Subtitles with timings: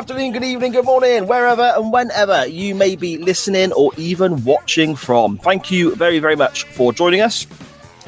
[0.00, 4.96] Afternoon, good evening, good morning, wherever and whenever you may be listening or even watching
[4.96, 5.36] from.
[5.36, 7.46] Thank you very, very much for joining us.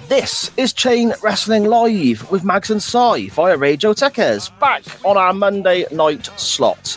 [0.09, 5.35] This is Chain Wrestling Live with Mags and Si via Radio Techers, back on our
[5.35, 6.97] Monday night slot,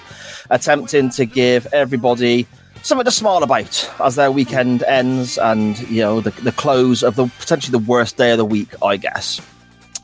[0.50, 2.48] attempting to give everybody
[2.82, 7.18] something to smile about as their weekend ends and, you know, the, the close of
[7.18, 9.42] the potentially the worst day of the week, I guess.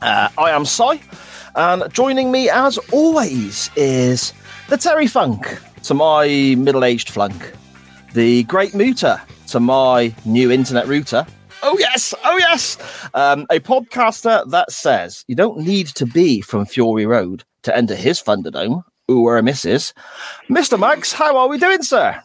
[0.02, 1.00] Uh, I am Si,
[1.54, 4.34] and joining me as always is
[4.68, 7.52] the Terry Funk to my middle aged flunk,
[8.14, 11.26] the Great Muta to my new internet router.
[11.62, 12.76] Oh, yes, oh, yes.
[13.14, 17.94] Um, a podcaster that says you don't need to be from Fury Road to enter
[17.94, 18.82] his Thunderdome.
[19.10, 19.92] Ooh, or a missus.
[20.48, 20.78] Mr.
[20.78, 22.20] Mags, how are we doing, sir?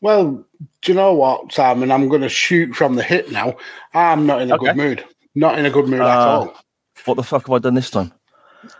[0.00, 0.44] Well,
[0.82, 1.90] do you know what, Simon?
[1.92, 3.56] I'm going to shoot from the hip now.
[3.92, 4.66] I'm not in a Okay.
[4.66, 5.04] good mood.
[5.34, 6.54] Not in a good mood at Uh, all.
[7.04, 8.12] What the fuck have I done this time?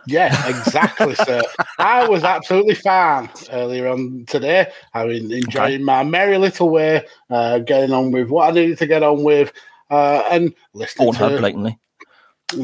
[0.05, 1.41] Yeah, exactly, sir.
[1.77, 4.71] I was absolutely fine earlier on today.
[4.93, 8.87] I mean, enjoying my merry little way, uh, getting on with what I needed to
[8.87, 9.51] get on with,
[9.89, 11.77] uh, and listening to blatantly.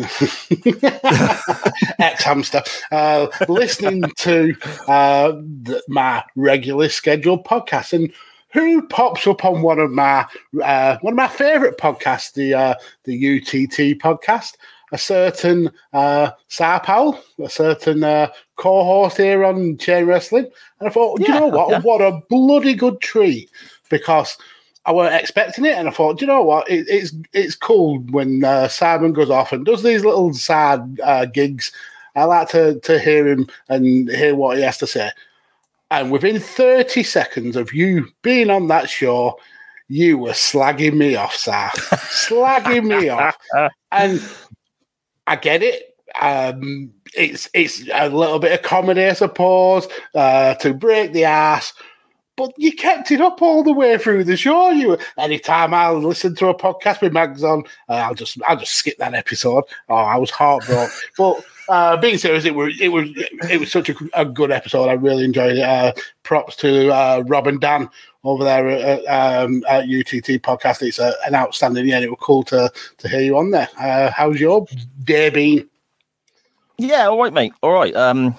[1.99, 2.61] ex hamster,
[2.91, 4.53] uh, listening to
[4.87, 5.31] uh,
[5.65, 7.93] th- my regularly scheduled podcast.
[7.93, 8.11] And
[8.51, 10.25] who pops up on one of my
[10.63, 12.75] uh, one of my favourite podcasts, the uh,
[13.05, 14.55] the UTT podcast?
[14.93, 20.47] A certain uh, Sar Powell, a certain uh, co-host here on Chain Wrestling,
[20.79, 21.69] and I thought, Yeah, you know what?
[21.69, 21.81] yeah.
[21.81, 23.49] What a bloody good treat
[23.89, 24.37] because
[24.85, 26.69] I weren't expecting it, and I thought, "Do you know what?
[26.69, 31.25] It, it's it's cool when uh, Simon goes off and does these little sad uh,
[31.25, 31.73] gigs.
[32.15, 35.11] I like to to hear him and hear what he has to say.
[35.91, 39.37] And within thirty seconds of you being on that show,
[39.89, 43.37] you were slagging me off, sir, slagging me off,
[43.91, 44.21] and
[45.27, 45.95] I get it.
[46.19, 51.73] Um, it's it's a little bit of comedy, I suppose, uh, to break the ass.
[52.37, 54.69] But you kept it up all the way through the show.
[54.69, 58.75] You anytime I listen to a podcast with Mags on, uh, I'll just I'll just
[58.75, 59.63] skip that episode.
[59.89, 60.95] Oh, I was heartbroken.
[61.17, 63.09] but uh, being serious, it was it was
[63.49, 64.87] it was such a, a good episode.
[64.87, 65.63] I really enjoyed it.
[65.63, 67.89] Uh, props to uh, Rob and Dan
[68.23, 70.83] over there at, um, at UTT podcast.
[70.83, 71.87] It's a, an outstanding.
[71.87, 73.67] Yeah, and it was cool to to hear you on there.
[73.79, 74.67] Uh, how's your
[75.03, 75.67] day been?
[76.77, 77.53] Yeah, all right, mate.
[77.63, 77.95] All right.
[77.95, 78.35] Um,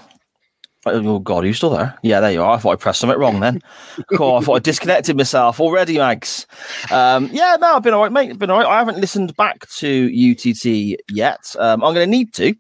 [0.87, 1.99] oh God, are you still there?
[2.03, 2.55] Yeah, there you are.
[2.55, 3.61] I thought I pressed something wrong then.
[4.17, 4.37] cool.
[4.37, 6.47] I thought I disconnected myself already, Mags.
[6.91, 8.31] Um, yeah, no, I've been all right, mate.
[8.31, 8.67] I've been all right.
[8.67, 11.55] I haven't listened back to UTT yet.
[11.59, 12.55] Um, I'm going to need to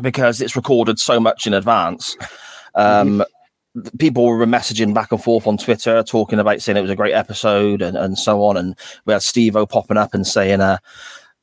[0.00, 2.16] because it's recorded so much in advance.
[2.74, 3.24] Um,
[3.98, 7.14] people were messaging back and forth on Twitter, talking about saying it was a great
[7.14, 8.56] episode and, and so on.
[8.56, 10.78] And we had Steve O popping up and saying, uh,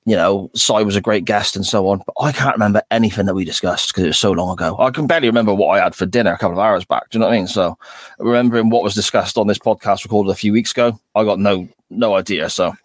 [0.05, 2.01] you know, Si was a great guest and so on.
[2.05, 4.77] But I can't remember anything that we discussed because it was so long ago.
[4.79, 7.09] I can barely remember what I had for dinner a couple of hours back.
[7.09, 7.47] Do you know what I mean?
[7.47, 7.77] So
[8.19, 11.67] remembering what was discussed on this podcast recorded a few weeks ago, I got no
[11.89, 12.49] no idea.
[12.49, 12.75] So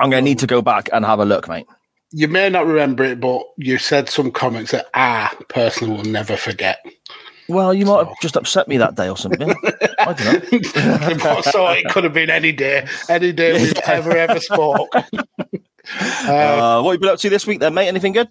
[0.00, 1.66] I'm going to need to go back and have a look, mate.
[2.12, 6.36] You may not remember it, but you said some comments that I personally will never
[6.36, 6.84] forget.
[7.48, 9.50] Well, you might have just upset me that day or something.
[9.98, 10.52] I don't
[11.24, 11.40] know.
[11.42, 14.88] so it could have been any day, any day we've ever ever spoke.
[15.98, 17.88] Uh, what have you been up to this week then, mate?
[17.88, 18.28] Anything good?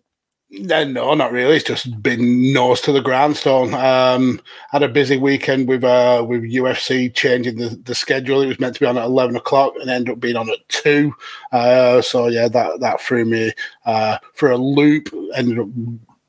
[0.52, 1.58] No, no, not really.
[1.58, 3.74] It's just been nose to the grindstone.
[3.76, 4.42] Um,
[4.72, 8.42] had a busy weekend with uh, with UFC changing the, the schedule.
[8.42, 10.68] It was meant to be on at eleven o'clock and ended up being on at
[10.70, 11.14] two.
[11.52, 13.52] Uh, so yeah, that that threw me
[13.86, 15.14] uh, for a loop.
[15.36, 15.68] Ended up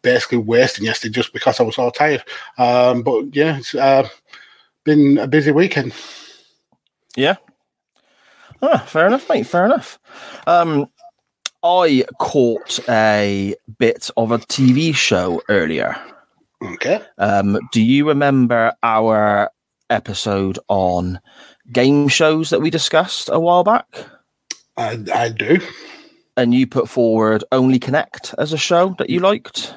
[0.02, 2.22] basically wasting yesterday just because I was so tired.
[2.58, 4.06] Um, but yeah, it's uh,
[4.84, 5.94] been a busy weekend.
[7.16, 7.36] Yeah.
[8.60, 9.46] Ah, fair enough, mate.
[9.46, 9.98] Fair enough.
[10.46, 10.90] Um,
[11.62, 15.96] I caught a bit of a TV show earlier.
[16.62, 17.00] Okay.
[17.18, 19.50] Um, do you remember our
[19.90, 21.20] episode on
[21.72, 23.86] game shows that we discussed a while back?
[24.76, 25.58] I, I do.
[26.36, 29.74] And you put forward Only Connect as a show that you liked.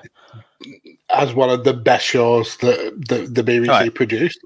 [1.10, 3.94] As one of the best shows that the, the BBC Right.
[3.94, 4.40] produced.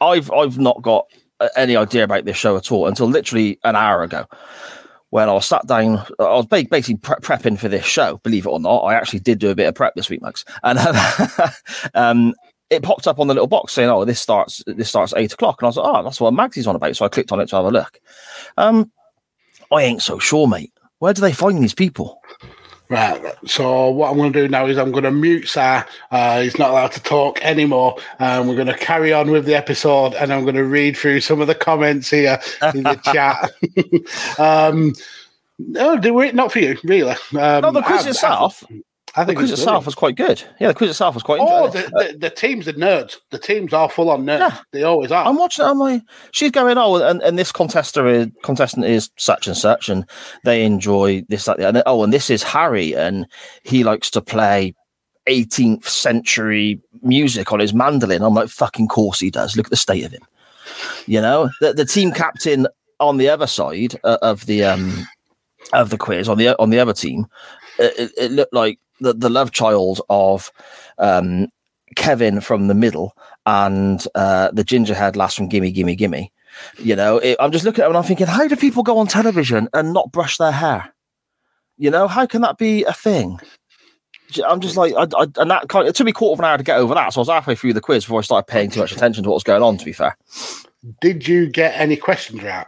[0.00, 1.06] I've I've not got
[1.56, 4.26] any idea about this show at all until literally an hour ago,
[5.12, 5.98] when I sat down.
[6.18, 8.16] I was basically pre- prepping for this show.
[8.22, 10.42] Believe it or not, I actually did do a bit of prep this week, Mags,
[10.62, 11.50] and um,
[11.94, 12.34] um,
[12.70, 15.60] it popped up on the little box saying, "Oh, this starts this starts eight o'clock,"
[15.60, 17.50] and I was like, "Oh, that's what Magsy's on about." So I clicked on it
[17.50, 18.00] to have a look.
[18.56, 18.90] Um,
[19.70, 20.72] I ain't so sure, mate.
[20.98, 22.18] Where do they find these people?
[22.92, 23.34] Right.
[23.46, 25.86] So what I'm going to do now is I'm going to mute Sar.
[26.10, 27.96] Uh, he's not allowed to talk anymore.
[28.18, 31.20] And we're going to carry on with the episode, and I'm going to read through
[31.22, 32.38] some of the comments here
[32.74, 33.50] in the chat.
[34.38, 34.92] um,
[35.58, 37.12] no, do it not for you, really.
[37.34, 38.62] Um, No, the quiz I- itself.
[38.70, 38.82] I,
[39.14, 39.86] I think The think quiz it's itself brilliant.
[39.86, 40.42] was quite good.
[40.60, 41.40] Yeah, the quiz itself was quite.
[41.42, 41.92] Oh, interesting.
[41.96, 43.16] the, the, the teams are nerds.
[43.30, 44.38] The teams are full on nerds.
[44.38, 44.58] Yeah.
[44.72, 45.26] They always are.
[45.26, 45.64] I'm watching.
[45.64, 49.56] it, I'm like, she's going, oh, and, and this contester is contestant is such and
[49.56, 50.06] such, and
[50.44, 51.82] they enjoy this, that, the other.
[51.86, 53.26] Oh, and this is Harry, and
[53.64, 54.74] he likes to play
[55.28, 58.22] 18th century music on his mandolin.
[58.22, 59.56] I'm like, fucking course he does.
[59.56, 60.22] Look at the state of him.
[61.06, 62.66] You know, the, the team captain
[62.98, 65.06] on the other side uh, of the um
[65.72, 67.26] of the quiz on the on the other team,
[67.78, 70.50] it, it- it looked like the, the love child of
[70.98, 71.48] um
[71.96, 73.14] Kevin from the middle
[73.44, 76.32] and uh, the gingerhead lass from Gimme Gimme Gimme.
[76.78, 78.98] You know, it, I'm just looking at it and I'm thinking, how do people go
[78.98, 80.92] on television and not brush their hair?
[81.76, 83.38] You know, how can that be a thing?
[84.46, 86.44] I'm just like, I, I, and that kind it took me a quarter of an
[86.46, 87.12] hour to get over that.
[87.12, 89.30] So I was halfway through the quiz before I started paying too much attention to
[89.30, 89.76] what was going on.
[89.76, 90.16] To be fair,
[91.00, 92.66] Did you get any questions right?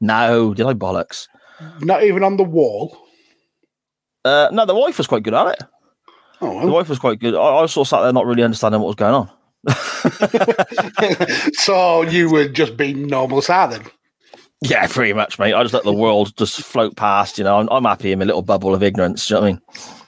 [0.00, 1.28] no, did I bollocks?
[1.80, 2.96] Not even on the wall.
[4.24, 5.62] Uh, no, the wife was quite good at it.
[6.40, 7.34] Oh, The wife was quite good.
[7.34, 9.30] I, I sort of sat there not really understanding what was going on.
[11.54, 13.82] so you were just being normal Sar then?
[14.64, 15.54] Yeah, pretty much, mate.
[15.54, 17.36] I just let the world just float past.
[17.36, 19.26] You know, I'm, I'm happy in my little bubble of ignorance.
[19.26, 19.60] Do you know what I mean?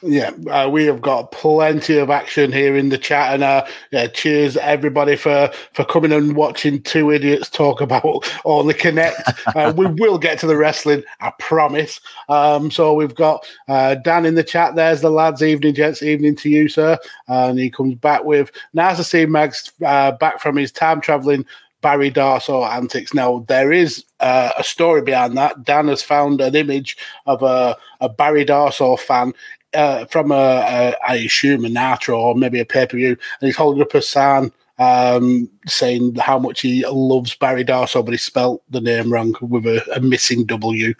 [0.06, 4.06] Yeah, uh, we have got plenty of action here in the chat, and uh, yeah,
[4.06, 9.16] cheers everybody for for coming and watching two idiots talk about all the Connect.
[9.56, 12.00] uh, we will get to the wrestling, I promise.
[12.28, 14.76] Um, so we've got uh, Dan in the chat.
[14.76, 15.42] There's the lads.
[15.42, 16.02] Evening, gents.
[16.02, 16.96] Evening to you, sir.
[17.26, 21.44] And he comes back with nice to see Mags uh, back from his time traveling.
[21.84, 23.12] Barry Darsow antics.
[23.12, 25.64] Now there is uh, a story behind that.
[25.64, 26.96] Dan has found an image
[27.26, 29.34] of a, a Barry Darsow fan
[29.74, 33.46] uh, from a, a, I assume a Nitro or maybe a pay per view, and
[33.46, 38.18] he's holding up a sign um, saying how much he loves Barry Darsow, but he
[38.18, 40.94] spelt the name wrong with a, a missing W.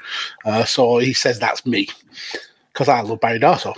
[0.45, 1.89] Uh, so he says that's me
[2.75, 3.75] because I love Barry Darsow.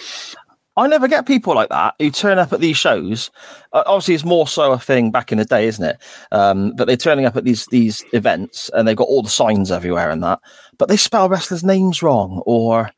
[0.76, 3.30] I never get people like that who turn up at these shows.
[3.73, 5.99] Uh, obviously, it's more so a thing back in the day, isn't it?
[6.33, 9.71] Um, but they're turning up at these these events and they've got all the signs
[9.71, 10.40] everywhere and that,
[10.78, 12.90] but they spell wrestlers' names wrong or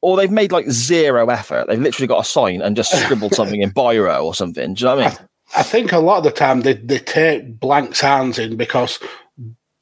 [0.00, 1.68] or they've made like zero effort.
[1.68, 4.74] They've literally got a sign and just scribbled something in biro or something.
[4.74, 5.18] Do you know what I mean?
[5.54, 8.98] I think a lot of the time they, they take blank signs in because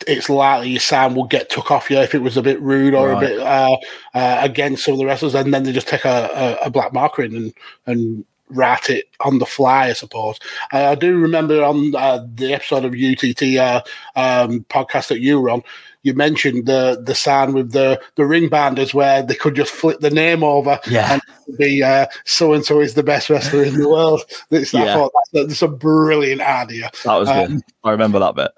[0.07, 2.95] it's likely your sign will get took off you if it was a bit rude
[2.95, 3.23] or Right.
[3.25, 3.77] a bit uh,
[4.15, 6.93] uh, against some of the wrestlers, and then they just take a, a, a black
[6.93, 7.55] marker in and,
[7.87, 10.39] and write it on the fly, I suppose.
[10.73, 13.83] Uh, I do remember on uh, the episode of UTT uh,
[14.17, 15.63] um, podcast that you were on,
[16.03, 20.01] you mentioned the the sign with the the ring banders where they could just flip
[20.01, 21.13] the name over Yeah.
[21.13, 21.85] and be
[22.25, 24.23] so and so is the best wrestler in the world.
[24.51, 24.95] It's, I Yeah.
[24.95, 26.91] thought that's, that's a brilliant idea.
[27.05, 27.51] That was good.
[27.51, 28.51] Um, I remember that bit.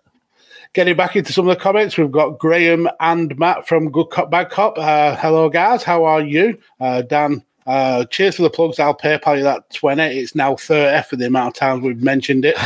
[0.75, 4.31] Getting back into some of the comments, we've got Graham and Matt from Good Cop
[4.31, 4.79] Bad Cop.
[4.79, 5.83] Uh, hello, guys.
[5.83, 6.59] How are you?
[6.81, 8.79] Uh, Dan, uh, cheers for the plugs.
[8.79, 10.03] I'll PayPal you that 20.
[10.03, 12.57] It's now 30 for the amount of times we've mentioned it.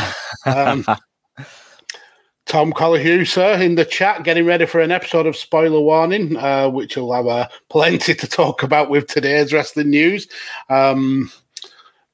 [0.45, 0.85] Um,
[2.45, 6.69] Tom Collihue, sir, in the chat, getting ready for an episode of Spoiler Warning, uh,
[6.69, 10.29] which will have uh, plenty to talk about with today's wrestling news.
[10.69, 11.29] Um,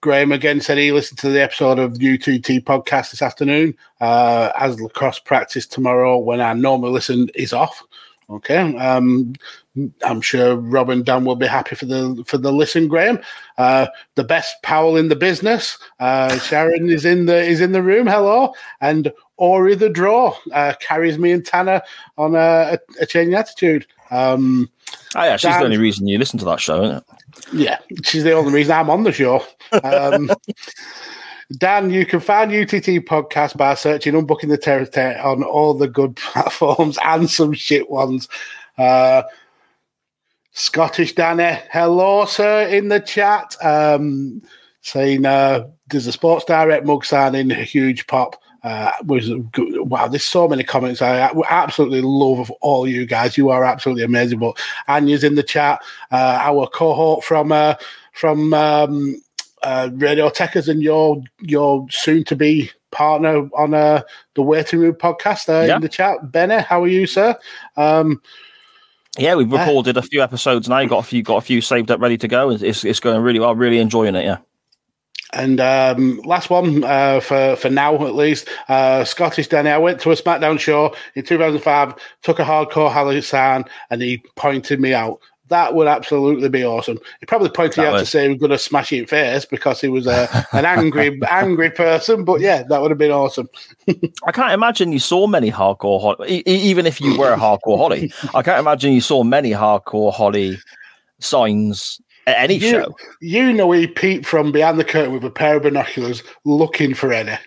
[0.04, 4.78] Graham again said he listened to the episode of UTT podcast this afternoon uh, as
[4.82, 7.82] lacrosse practice tomorrow when our normal listen is off.
[8.30, 9.34] Okay, um,
[10.04, 13.18] I'm sure Rob and Dan will be happy for the for the listen, Graham.
[13.58, 15.78] Uh, the best Powell in the business.
[16.02, 18.06] Uh, Sharon is in the is in the room.
[18.06, 21.82] Hello, and Ori the draw uh, carries me and Tanner
[22.18, 23.88] on a, a, a changing attitude.
[24.12, 24.70] Um,
[25.16, 27.04] Oh, yeah, she's Dan- the only reason you listen to that show, isn't it?
[27.52, 29.46] Yeah, she's the only reason I'm on the show.
[29.84, 30.32] Um,
[31.58, 36.16] Dan, you can find UTT podcast by searching Unbooking the Territory on all the good
[36.18, 38.28] platforms and some shit ones.
[38.78, 39.24] Uh,
[40.52, 43.56] Scottish Danny, hello, sir, in the chat.
[43.64, 44.42] Um,
[44.82, 48.42] saying uh, there's a Sports Direct mug signing, a huge pop.
[48.64, 51.02] Uh, was wow, there's so many comments.
[51.02, 53.38] I, absolutely love all you guys.
[53.38, 54.40] You are absolutely amazing.
[54.40, 55.82] But Anya's in the chat.
[56.12, 57.76] Uh, our cohort from uh,
[58.14, 59.22] from um,
[59.64, 64.02] uh, Radio Techers and your your soon to be partner on uh,
[64.36, 65.76] the Waiting Room podcast uh, Yeah.
[65.76, 66.32] in the chat.
[66.32, 67.38] Benny, how are you, sir?
[67.76, 68.22] Um,
[69.18, 70.86] Yeah, we've recorded a few episodes now.
[70.86, 72.50] Got a few, got a few saved up, ready to go.
[72.52, 73.56] It's, it's going really well.
[73.56, 74.24] Really enjoying it.
[74.24, 74.38] Yeah.
[75.34, 79.70] And um, last one uh, for for now at least, uh, Scottish Danny.
[79.70, 84.24] I went to a SmackDown show in 2005, took a hardcore Holly sign, and he
[84.36, 85.20] pointed me out.
[85.50, 87.00] That would absolutely be awesome.
[87.20, 89.46] He probably pointed me That out to say we're going to smash it in face
[89.46, 92.24] because he was a, an angry angry person.
[92.24, 93.50] But yeah, that would have been awesome.
[94.26, 98.14] I can't imagine you saw many hardcore Holly, even if you were a hardcore Holly.
[98.34, 100.58] I can't imagine you saw many hardcore Holly
[101.20, 102.98] signs at any You, show.
[103.22, 107.12] you know, he peeped from behind the curtain with a pair of binoculars, looking for
[107.14, 107.38] any.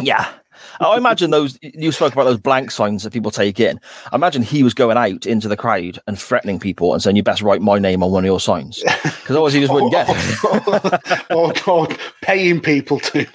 [0.00, 0.32] Yeah.
[0.80, 3.78] I imagine those you spoke about those blank signs that people take in.
[4.12, 7.22] I imagine he was going out into the crowd and threatening people and saying, "You
[7.22, 10.06] best write my name on one of your signs," because otherwise he just wouldn't get
[10.08, 11.30] it.
[11.30, 11.88] or, or
[12.22, 13.26] paying people to.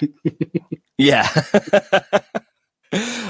[0.98, 1.28] Yeah.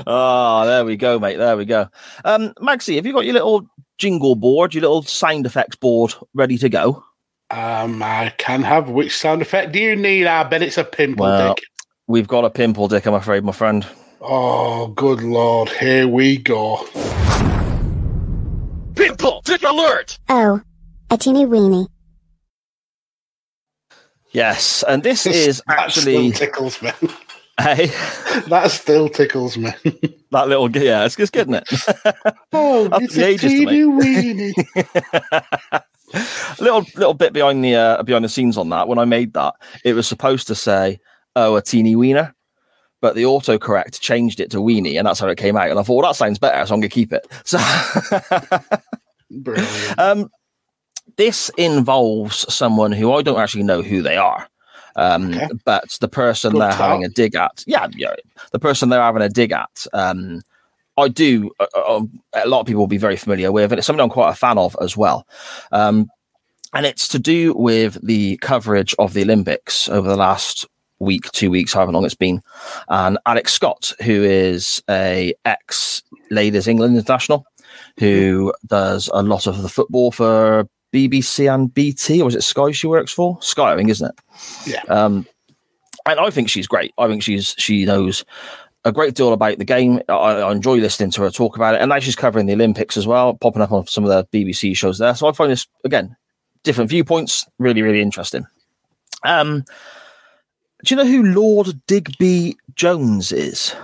[0.07, 1.37] oh, there we go, mate.
[1.37, 1.87] There we go.
[2.25, 3.67] Um, Magsy, have you got your little
[3.97, 7.03] jingle board, your little sound effects board ready to go?
[7.51, 10.27] Um, I can have which sound effect do you need?
[10.27, 11.63] I bet it's a pimple Well- dick.
[12.07, 13.85] We've got a pimple dick, I'm afraid, my friend.
[14.19, 15.69] Oh, good lord!
[15.69, 16.77] Here we go.
[18.95, 20.17] Pimple Dick Alert!
[20.27, 20.59] Oh,
[21.11, 21.87] a teeny weeny.
[24.31, 26.91] Yes, and this is that actually still tickles me.
[27.61, 27.85] hey,
[28.47, 29.71] that still tickles me.
[30.31, 31.63] that little yeah, it's just getting it.
[32.51, 34.53] oh, Up it's a teeny weeny.
[36.13, 38.87] A little little bit behind the uh, behind the scenes on that.
[38.87, 40.99] When I made that, it was supposed to say,
[41.35, 42.35] "Oh, a teeny wiener,"
[43.01, 45.69] but the autocorrect changed it to weenie, and that's how it came out.
[45.69, 47.27] And I thought, well, that sounds better, so I'm gonna keep it.
[47.45, 47.57] So,
[49.31, 49.99] Brilliant.
[49.99, 50.29] um,
[51.17, 54.47] this involves someone who I don't actually know who they are.
[54.95, 55.47] Um, Okay.
[55.65, 58.15] but the person Good they're having a dig at, yeah, yeah,
[58.51, 60.41] the person they're having a dig at, um,
[60.99, 61.51] I do.
[61.59, 62.01] Uh, uh,
[62.33, 64.35] a lot of people will be very familiar with, and it's something I'm quite a
[64.35, 65.25] fan of as well.
[65.71, 66.09] Um,
[66.73, 70.67] and it's to do with the coverage of the Olympics over the last
[70.99, 72.41] week, two weeks, however long it's been.
[72.89, 77.45] And Alex Scott, who is a ex Ladies England international,
[77.97, 82.71] who does a lot of the football for BBC and BT, or is it Sky
[82.71, 83.41] she works for?
[83.41, 84.19] Sky, I think, isn't it?
[84.67, 84.83] Yeah.
[84.89, 85.25] Um,
[86.05, 86.93] and I think she's great.
[86.97, 88.25] I think she's she knows
[88.85, 90.01] a great deal about the game.
[90.09, 92.97] I, I enjoy listening to her talk about it, and now she's covering the Olympics
[92.97, 95.15] as well, popping up on some of the BBC shows there.
[95.15, 96.15] So I find this again
[96.63, 98.45] different viewpoints, really, really interesting.
[99.23, 99.63] Um,
[100.83, 103.75] do you know who Lord Digby Jones is?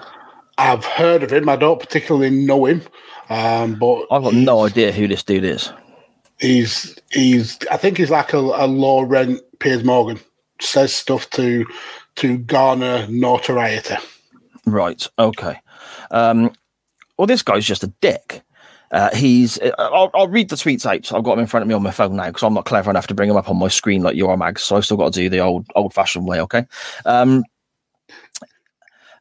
[0.58, 1.50] I've heard of him.
[1.50, 2.82] I don't particularly know him,
[3.30, 5.72] um, but I've got no idea who this dude is.
[6.40, 7.60] he's he's.
[7.70, 10.20] I think he's like a, a low rent Piers Morgan.
[10.62, 11.66] Says stuff to
[12.16, 13.96] to garner notoriety.
[14.66, 15.08] Right.
[15.20, 15.60] Okay.
[16.12, 16.52] Um,
[17.18, 18.42] well, this guy's just a dick.
[18.92, 19.60] Uh, he's.
[19.60, 21.12] uh, I'll, I'll read the tweets out.
[21.14, 22.90] I've got them in front of me on my phone now because I'm not clever
[22.90, 24.64] enough to bring them up on my screen like you are, Mags.
[24.64, 26.40] So I've still got to do the old old fashioned way.
[26.42, 26.66] Okay.
[27.06, 27.44] Um,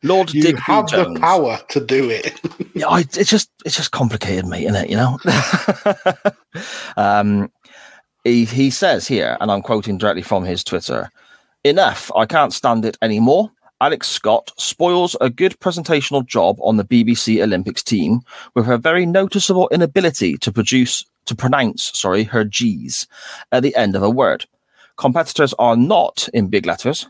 [0.03, 1.15] Lord You Digby have Jones.
[1.15, 2.41] the power to do it.
[2.77, 4.91] Yeah, I, it's just it's just complicated, mate, isn't it?
[4.91, 5.19] You know.
[6.97, 7.49] um,
[8.25, 11.09] he he says here, and I'm quoting directly from his Twitter.
[11.63, 12.11] Enough!
[12.17, 13.53] I can't stand it anymore.
[13.81, 18.21] Alex Scott spoils a good presentational job on the BBC Olympics team
[18.55, 23.07] with her very noticeable inability to produce to pronounce, sorry, her G's
[23.51, 24.45] at the end of a word.
[24.97, 27.09] Competitors are not in big letters,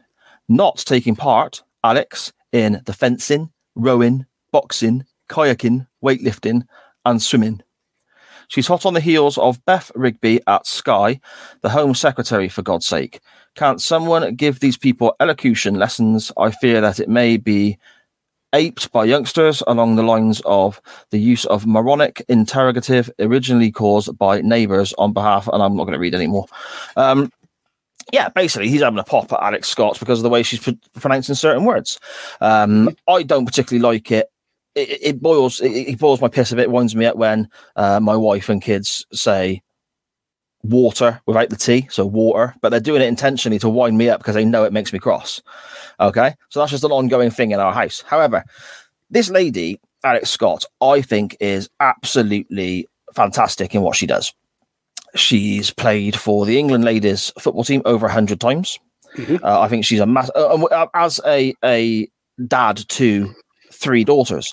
[0.49, 6.62] not taking part, Alex, in the fencing, rowing, boxing, kayaking, weightlifting,
[7.04, 7.61] and swimming.
[8.49, 11.21] She's hot on the heels of Beth Rigby at Sky,
[11.62, 13.21] the Home Secretary, for God's sake.
[13.54, 16.32] Can't someone give these people elocution lessons?
[16.37, 17.78] I fear that it may be
[18.52, 20.80] aped by youngsters along the lines of
[21.11, 25.94] the use of moronic interrogative originally caused by neighbours on behalf, and I'm not going
[25.94, 26.46] to read anymore.
[26.96, 27.30] Um,
[28.12, 30.70] yeah, basically, he's having a pop at Alex Scott because of the way she's pr-
[30.99, 31.99] pronouncing certain words.
[32.40, 34.28] Um, I don't particularly like it.
[34.75, 36.70] It, it boils it, it boils my piss a bit.
[36.70, 39.62] Winds me up when uh, my wife and kids say
[40.64, 44.21] water without the T, so water, but they're doing it intentionally to wind me up
[44.21, 45.40] because they know it makes me cross.
[46.00, 48.02] Okay, so that's just an ongoing thing in our house.
[48.06, 48.44] However,
[49.11, 54.33] this lady, Alex Scott, I think is absolutely fantastic in what she does.
[55.14, 58.78] She's played for the England ladies football team over 100 times.
[59.16, 62.09] Uh, I think she's a mass uh, uh, as a a
[62.49, 63.33] dad to
[63.73, 64.52] three daughters.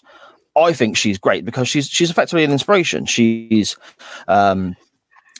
[0.55, 3.05] I think she's great because she's she's effectively an inspiration.
[3.07, 3.75] She's
[4.27, 4.75] um,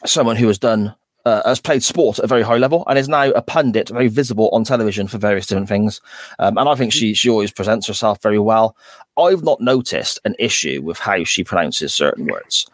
[0.05, 3.09] someone who has done uh, has played sport at a very high level and is
[3.09, 6.01] now a pundit, very visible on television for various different things.
[6.39, 8.75] Um, and I think she she always presents herself very well.
[9.17, 12.67] I've not noticed an issue with how she pronounces certain words.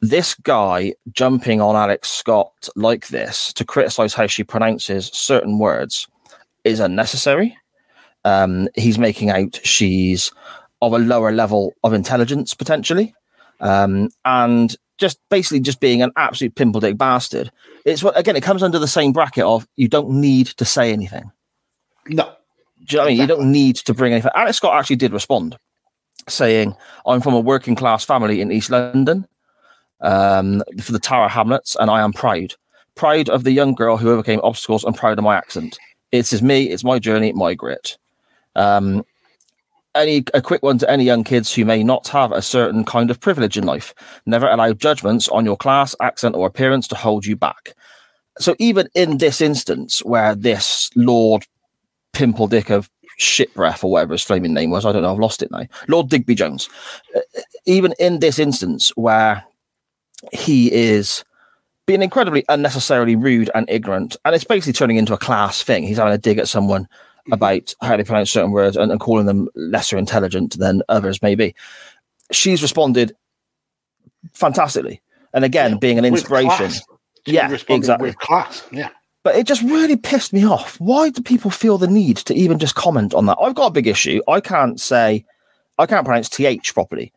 [0.00, 6.06] This guy jumping on Alex Scott like this to criticize how she pronounces certain words
[6.64, 7.56] is unnecessary.
[8.24, 10.30] Um, he's making out she's
[10.82, 13.14] of a lower level of intelligence potentially,
[13.60, 17.50] um, and just basically just being an absolute pimple dick bastard.
[17.84, 18.36] It's what again.
[18.36, 21.30] It comes under the same bracket of you don't need to say anything.
[22.08, 22.32] No.
[22.84, 23.20] Do you know what I mean?
[23.20, 24.30] You don't need to bring anything.
[24.34, 25.58] Alex Scott actually did respond,
[26.28, 26.74] saying,
[27.06, 29.26] "I'm from a working class family in East London,
[30.00, 32.54] um, for the Tower Hamlets, and I am proud,
[32.94, 35.78] proud of the young girl who overcame obstacles, and proud of my accent.
[36.12, 36.70] It's is me.
[36.70, 37.96] It's my journey, my grit."
[38.56, 39.04] Um,
[39.98, 43.10] any a quick one to any young kids who may not have a certain kind
[43.10, 43.94] of privilege in life.
[44.24, 47.74] Never allow judgments on your class, accent, or appearance to hold you back.
[48.38, 51.44] So even in this instance, where this Lord
[52.12, 52.88] Pimple Dick of
[53.20, 55.64] Shitbreath or whatever his flaming name was, I don't know, I've lost it now.
[55.88, 56.68] Lord Digby Jones.
[57.16, 57.20] uh,
[57.66, 59.44] Even in this instance, where
[60.32, 61.24] he is
[61.86, 65.82] being incredibly unnecessarily rude and ignorant, and it's basically turning into a class thing.
[65.82, 66.86] He's having a dig at someone
[67.32, 71.34] about how they pronounce certain words and, and calling them lesser intelligent than others may
[71.34, 71.54] be.
[72.30, 73.14] She's responded
[74.32, 75.00] fantastically.
[75.34, 76.70] And again, being an inspiration.
[77.26, 78.08] Yeah, exactly.
[78.08, 78.64] With class.
[78.72, 78.88] Yeah.
[79.24, 80.80] But it just really pissed me off.
[80.80, 83.36] Why do people feel the need to even just comment on that?
[83.40, 84.22] I've got a big issue.
[84.28, 85.24] I can't say,
[85.78, 87.12] I can't pronounce th properly.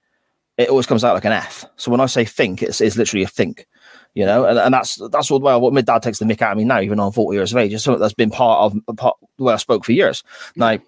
[0.57, 1.65] It always comes out like an f.
[1.77, 3.65] So when I say think, it's, it's literally a think.
[4.13, 6.51] You know, and, and that's that's all well what my dad takes the mick out
[6.51, 7.73] of me now, even though I'm 40 years of age.
[7.73, 10.21] It's something that's been part of part the way I spoke for years.
[10.57, 10.79] Now,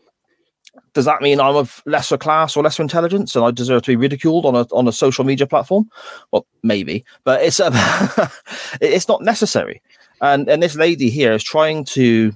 [0.93, 3.95] does that mean I'm of lesser class or lesser intelligence and I deserve to be
[3.95, 5.89] ridiculed on a on a social media platform?
[6.31, 7.73] Well, maybe, but it's um,
[8.81, 9.81] it's not necessary.
[10.21, 12.33] And and this lady here is trying to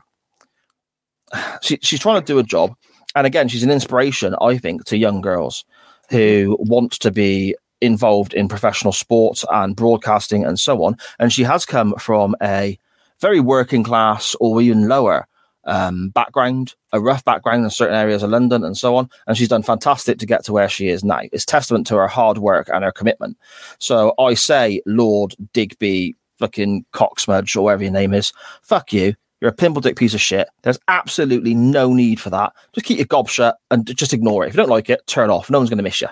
[1.62, 2.76] she, she's trying to do a job,
[3.16, 5.66] and again, she's an inspiration, I think, to young girls
[6.10, 10.98] who want to be involved in professional sports and broadcasting and so on.
[11.20, 12.78] And she has come from a
[13.20, 15.28] very working class or even lower
[15.66, 19.10] um, background, a rough background in certain areas of London and so on.
[19.28, 21.22] And she's done fantastic to get to where she is now.
[21.32, 23.38] It's testament to her hard work and her commitment.
[23.80, 29.14] So I say, Lord Digby, fucking cocksmudge or whatever your name is, fuck you.
[29.42, 30.48] You're a pimple dick piece of shit.
[30.64, 32.54] There's absolutely no need for that.
[32.74, 34.48] Just keep your gob shut and just ignore it.
[34.48, 35.52] If you don't like it, turn off.
[35.52, 36.08] No one's going to miss you.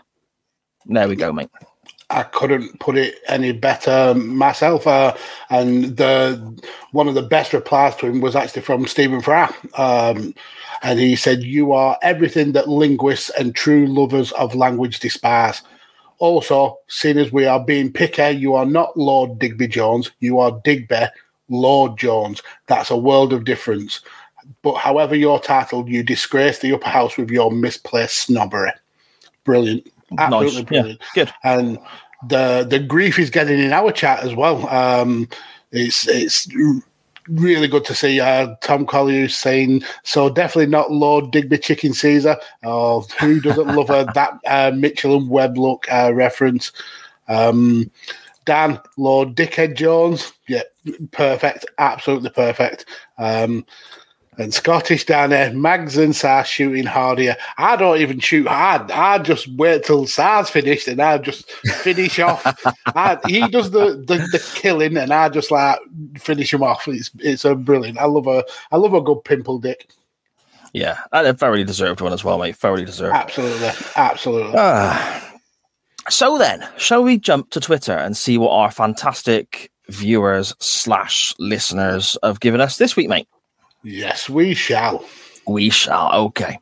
[0.85, 1.49] There we go, mate.
[2.09, 4.85] I couldn't put it any better myself.
[4.85, 5.15] Uh,
[5.49, 9.53] and the one of the best replies to him was actually from Stephen Fry.
[9.75, 10.35] Um,
[10.83, 15.61] and he said, You are everything that linguists and true lovers of language despise.
[16.19, 20.61] Also, seeing as we are being picky, you are not Lord Digby Jones, you are
[20.63, 21.07] Digby
[21.49, 22.41] Lord Jones.
[22.67, 24.01] That's a world of difference.
[24.61, 28.71] But however you're titled, you disgrace the upper house with your misplaced snobbery.
[29.43, 29.91] Brilliant.
[30.17, 31.33] Absolutely Yeah, brilliant good.
[31.43, 31.79] and
[32.27, 34.67] the the grief is getting in our chat as well.
[34.69, 35.27] Um,
[35.71, 36.47] it's it's
[37.27, 40.29] really good to see uh, Tom Collier saying so.
[40.29, 42.37] Definitely not Lord Digby Chicken Caesar.
[42.63, 46.71] Oh, who doesn't love a, that uh, Mitchell and Webb look uh, reference?
[47.27, 47.89] Um,
[48.45, 50.61] Dan Lord Dickhead Jones, yeah,
[51.11, 52.85] perfect, absolutely perfect.
[53.17, 53.65] Um,
[54.37, 57.35] and Scottish down there, Mags and Sars shooting harder.
[57.57, 58.91] I don't even shoot hard.
[58.91, 62.43] I just wait till Sars finished and I just finish off.
[62.87, 65.79] I, he does the, the, the killing and I just like
[66.17, 66.87] finish him off.
[66.87, 67.97] It's it's a brilliant.
[67.97, 69.89] I love a I love a good pimple dick.
[70.73, 72.57] Yeah, and a very deserved one as well, mate.
[72.57, 73.15] Thoroughly deserved.
[73.15, 74.55] Absolutely, absolutely.
[74.57, 75.21] Ah.
[76.09, 82.17] So then, shall we jump to Twitter and see what our fantastic viewers slash listeners
[82.21, 83.27] have given us this week, mate?
[83.85, 85.05] Yes, we shall.
[85.47, 86.11] We shall.
[86.11, 86.57] Okay.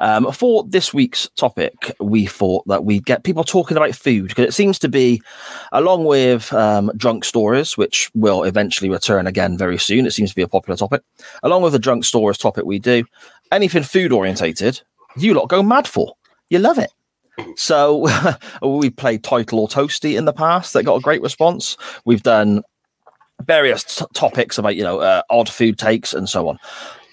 [0.00, 4.48] Um, for this week's topic, we thought that we'd get people talking about food because
[4.48, 5.22] it seems to be,
[5.70, 10.04] along with um, drunk stories, which will eventually return again very soon.
[10.04, 11.02] It seems to be a popular topic.
[11.44, 13.04] Along with the drunk stories topic, we do
[13.52, 14.80] anything food orientated.
[15.16, 16.16] You lot go mad for.
[16.50, 16.90] You love it.
[17.56, 18.08] So
[18.62, 21.76] we played title or toasty in the past that got a great response.
[22.04, 22.64] We've done
[23.42, 26.58] various t- topics about you know uh, odd food takes and so on.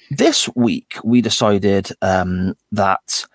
[0.09, 3.25] This week we decided um, that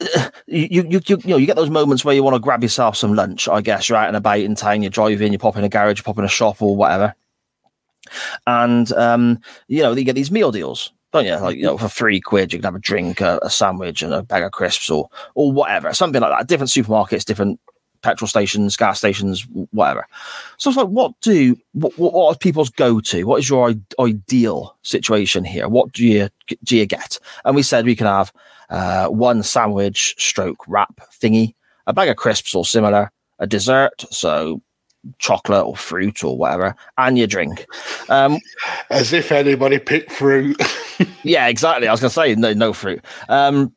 [0.46, 2.96] you, you you you know you get those moments where you want to grab yourself
[2.96, 3.48] some lunch.
[3.48, 5.98] I guess you're out and about in town, you're driving, you pop in a garage,
[5.98, 7.14] you pop in a shop or whatever,
[8.46, 10.92] and um, you know you get these meal deals.
[11.12, 11.36] Don't you?
[11.36, 14.14] Like you know, for three quid, you can have a drink, a, a sandwich, and
[14.14, 16.46] a bag of crisps, or or whatever, something like that.
[16.46, 17.58] Different supermarkets, different
[18.02, 20.06] petrol stations, gas stations, whatever.
[20.56, 23.24] So it's like, what do what, what what are people's go to?
[23.24, 25.68] What is your ideal situation here?
[25.68, 26.28] What do you
[26.64, 27.18] do you get?
[27.44, 28.32] And we said we can have
[28.70, 31.54] uh, one sandwich, stroke wrap thingy,
[31.86, 34.60] a bag of crisps or similar, a dessert, so
[35.18, 37.66] chocolate or fruit or whatever, and your drink.
[38.08, 38.38] Um,
[38.90, 40.60] As if anybody picked fruit.
[41.22, 41.88] yeah, exactly.
[41.88, 43.04] I was going to say no, no fruit.
[43.28, 43.74] Um,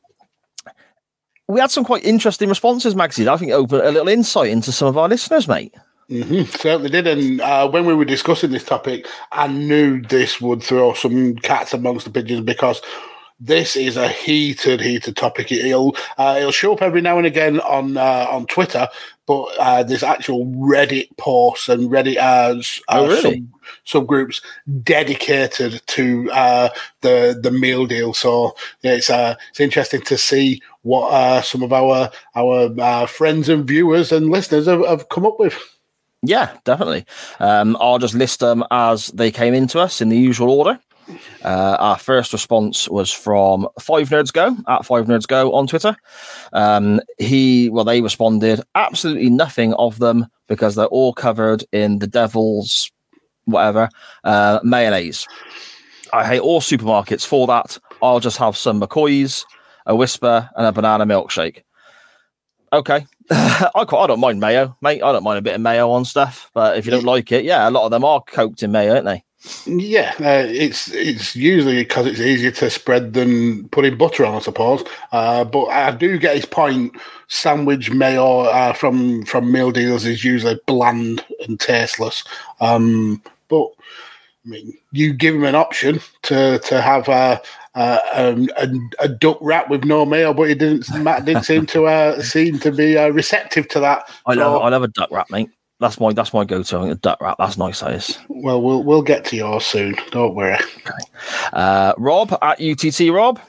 [1.47, 3.27] we had some quite interesting responses, Magsy.
[3.27, 5.73] I think it opened a little insight into some of our listeners, mate.
[6.08, 7.08] hmm certainly did.
[7.08, 11.73] And uh, when we were discussing this topic, I knew this would throw some cats
[11.73, 12.82] amongst the pigeons because
[13.39, 15.51] this is a heated, heated topic.
[15.51, 18.88] It'll uh, it'll show up every now and again on uh, on Twitter,
[19.25, 23.45] but uh, there's actual Reddit posts and Reddit uh, s- Oh, uh, really?
[23.86, 24.41] sub, subgroups
[24.83, 26.69] dedicated to uh,
[27.01, 28.13] the the meal deal.
[28.13, 33.05] So yeah, it's uh, it's interesting to see what uh, some of our our uh,
[33.05, 35.57] friends and viewers and listeners have, have come up with.
[36.25, 37.05] Yeah, definitely.
[37.39, 40.79] Um, I'll just list them as they came into us in the usual order.
[41.43, 45.95] Uh, our first response was from Five Nerds Go at Five Nerds Go on Twitter.
[46.53, 52.07] Um, he, well, they responded absolutely nothing of them because they're all covered in the
[52.07, 52.91] devil's
[53.45, 53.89] whatever
[54.23, 55.27] uh, mayonnaise.
[56.13, 57.77] I hate all supermarkets for that.
[58.01, 59.45] I'll just have some McCoys,
[59.85, 61.63] a Wispa, and a banana milkshake.
[62.71, 65.01] Okay, I quite, I don't mind mayo, mate.
[65.01, 67.45] I don't mind a bit of mayo on stuff, but if you don't like it,
[67.45, 69.23] yeah, a lot of them are coked in mayo, aren't they?
[69.65, 74.39] Yeah, uh, it's it's usually because it's easier to spread than putting butter on, I
[74.39, 74.84] suppose.
[75.12, 76.95] Uh, but I do get his point.
[77.27, 82.23] Sandwich mayo uh, from from meal deals is usually bland and tasteless.
[82.62, 83.67] Um, but
[84.45, 87.41] I mean, you give him an option to to have a
[87.75, 90.88] a, um, a, a duck wrap with no mayo, but he didn't.
[91.01, 94.10] Matt didn't seem to uh, seem to be uh, receptive to that.
[94.25, 95.49] I So, love, I love a duck wrap, mate.
[95.84, 96.78] That's my that's my go-to.
[96.78, 97.38] I think a duck wrap.
[97.38, 97.82] That's nice.
[97.82, 98.17] That is.
[98.30, 99.96] well, we'll we'll get to yours soon.
[100.12, 100.58] Don't worry.
[101.52, 103.39] Uh, Rob at UTT Rob,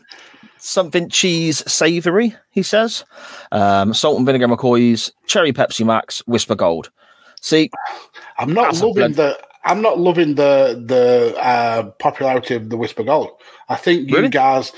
[0.59, 2.35] something cheese savoury.
[2.51, 3.05] He says,
[3.53, 6.91] um, salt and vinegar McCoys, cherry Pepsi Max, Wispa Gold.
[7.41, 7.71] See,
[8.39, 9.39] I'm not loving the.
[9.67, 13.31] I'm not loving the the uh, popularity of the Wispa Gold.
[13.71, 14.29] I think you Really?
[14.29, 14.73] guys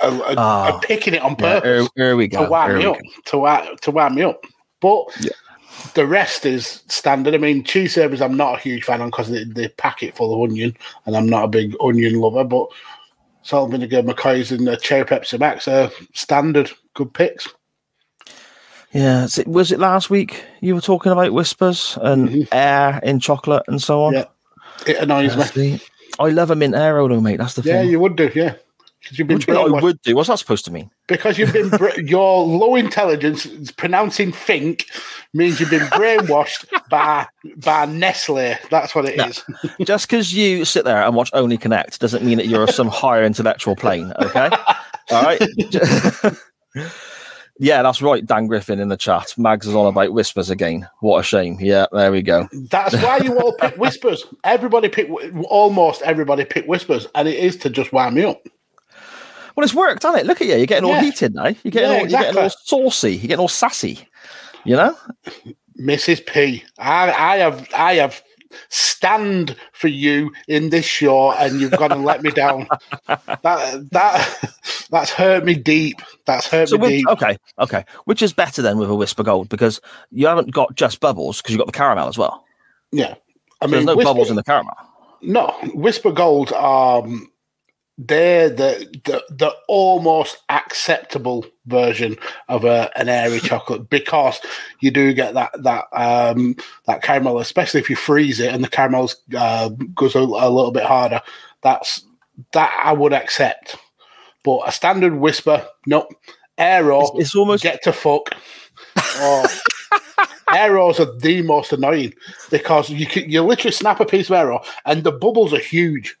[0.00, 0.72] are, are, Ah.
[0.72, 2.48] are picking it on yeah, purpose here, here we to go.
[2.48, 4.42] wind here me up, to wi- to wind me up.
[4.80, 5.04] But
[5.94, 7.34] the rest is standard.
[7.34, 10.16] I mean, cheese servers I'm not a huge fan on because they, they pack it
[10.16, 12.44] full of onion, and I'm not a big onion lover.
[12.44, 12.68] But
[13.42, 17.48] salt and vinegar McCoy's and uh, cherry Pepsi Max are standard good picks.
[18.92, 23.80] Yeah, was it last week you were talking about Wispas and air in chocolate and
[23.80, 24.12] so on?
[24.12, 24.86] Mm-hmm.
[24.86, 25.44] Yeah, it annoys me.
[25.78, 25.84] See,
[26.18, 27.38] I love a mint aero though, mate.
[27.38, 27.90] That's the Yeah, thing.
[27.90, 28.30] you would do.
[28.34, 28.56] Yeah,
[29.02, 30.14] because you've been mean I would do.
[30.16, 30.90] What's that supposed to mean?
[31.08, 34.86] because you've been bra- your low intelligence pronouncing think
[35.34, 38.54] means you've been brainwashed by by Nestle.
[38.70, 39.24] That's what it No.
[39.26, 39.44] is.
[39.84, 42.88] Just because you sit there and watch Only Connect doesn't mean that you're of some
[43.02, 44.12] higher intellectual plane.
[44.20, 44.48] Okay,
[45.10, 45.42] all right.
[47.58, 48.24] yeah, that's right.
[48.24, 49.34] Dan Griffin in the chat.
[49.36, 50.88] Mags is on about Wispas again.
[51.00, 51.58] What a shame.
[51.60, 52.48] Yeah, there we go.
[52.70, 54.20] That's why you all pick Wispas.
[54.44, 55.08] Everybody pick
[55.48, 58.42] almost everybody pick Wispas, and it is to just wind me up.
[59.56, 60.26] Well, it's worked, hasn't it?
[60.26, 60.56] Look at you.
[60.56, 61.02] You're getting all Yeah.
[61.02, 61.46] heated now.
[61.46, 63.12] You're getting Yeah, all, you're getting all saucy.
[63.12, 64.06] You're getting all sassy.
[64.64, 64.96] You know.
[65.80, 66.24] Mrs.
[66.26, 68.22] P, I, I have I have
[68.68, 72.66] stand for you in this show, and you've gone and let me down.
[73.42, 74.52] That that
[74.90, 75.96] that's hurt me deep.
[76.26, 77.08] That's hurt So me deep.
[77.08, 77.84] okay, okay.
[78.04, 81.52] Which is better then with a Wispa gold because you haven't got just bubbles because
[81.52, 82.44] you've got the caramel as well.
[82.92, 83.14] Yeah,
[83.60, 84.74] I So there's no Wispa- bubbles in the caramel.
[85.22, 87.30] No, Wispa Gold are um,
[87.98, 92.16] they're the, the the almost acceptable version
[92.48, 94.40] of a, an airy chocolate because
[94.80, 98.68] you do get that that um, that caramel, especially if you freeze it and the
[98.68, 101.20] caramel uh, goes a, a little bit harder.
[101.62, 102.04] That's
[102.52, 103.76] that I would accept,
[104.42, 106.08] but a standard Wispa, no.
[106.58, 108.30] Aero, It's- it's almost- get to fuck.
[109.16, 109.46] Oh.
[110.48, 112.12] Aeros are the most annoying
[112.50, 116.16] because you can, you literally snap a piece of Aero and the bubbles are huge.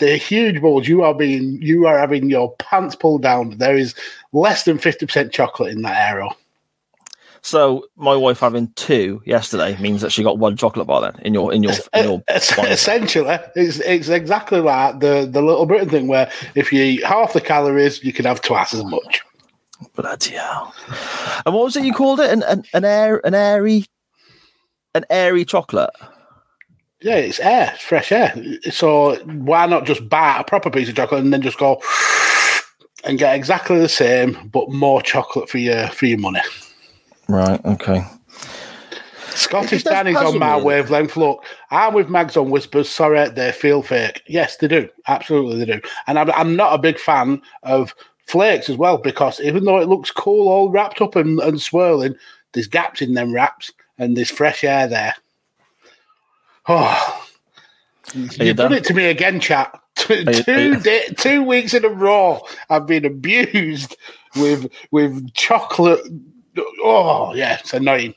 [0.00, 0.88] They're huge balls.
[0.88, 3.56] You are being you are having your pants pulled down.
[3.58, 3.94] There is
[4.32, 6.30] less than fifty percent chocolate in that Aero.
[7.42, 11.32] So my wife having two yesterday means that she got one chocolate bar then in
[11.32, 16.06] your in your in your Essentially, it's it's exactly like the the little Britain thing
[16.06, 19.22] where if you eat half the calories, you can have twice as much.
[19.94, 20.74] Bloody hell.
[21.46, 22.30] And what was it you called it?
[22.30, 23.86] An an, an air an airy
[24.94, 25.90] an airy chocolate.
[27.02, 28.34] Yeah, it's air, it's fresh air.
[28.70, 31.80] So why not just buy a proper piece of chocolate and then just go
[33.04, 36.40] and get exactly the same but more chocolate for your for your money?
[37.28, 38.04] Right, okay.
[39.34, 41.16] Scottish It does Dan is on my wavelength.
[41.16, 42.86] Look, I'm with Mags on Wispas.
[42.86, 44.22] Sorry, they feel fake.
[44.26, 44.88] Yes, they do.
[45.06, 45.80] Absolutely, they do.
[46.06, 47.94] And I'm, I'm not a big fan of
[48.26, 52.14] flakes as well because even though it looks cool, all wrapped up and, and swirling,
[52.52, 55.14] there's gaps in them wraps and there's fresh air there.
[56.72, 57.26] Oh,
[58.14, 58.72] you you've done done?
[58.74, 59.76] it to me again, chat.
[59.96, 63.96] Two, you- two, day, two weeks in a row, I've been abused
[64.36, 66.00] with with chocolate.
[66.82, 68.14] Oh, yeah, it's annoying.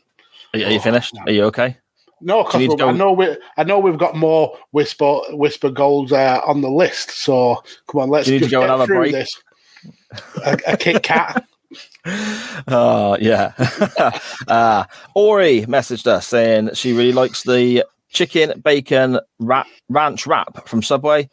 [0.53, 1.17] Are you, are you finished?
[1.25, 1.77] Are you okay?
[2.21, 6.61] No, because I know we I know we've got more Wispa Wispa Golds uh, on
[6.61, 7.09] the list.
[7.09, 9.11] So come on, let's you need to just go and get have a through break?
[9.13, 9.41] this.
[10.45, 11.43] A, a Kit Kat.
[12.67, 13.53] Oh yeah.
[14.47, 14.83] uh,
[15.15, 21.29] Ori messaged us saying she really likes the chicken bacon wrap, ranch wrap from Subway,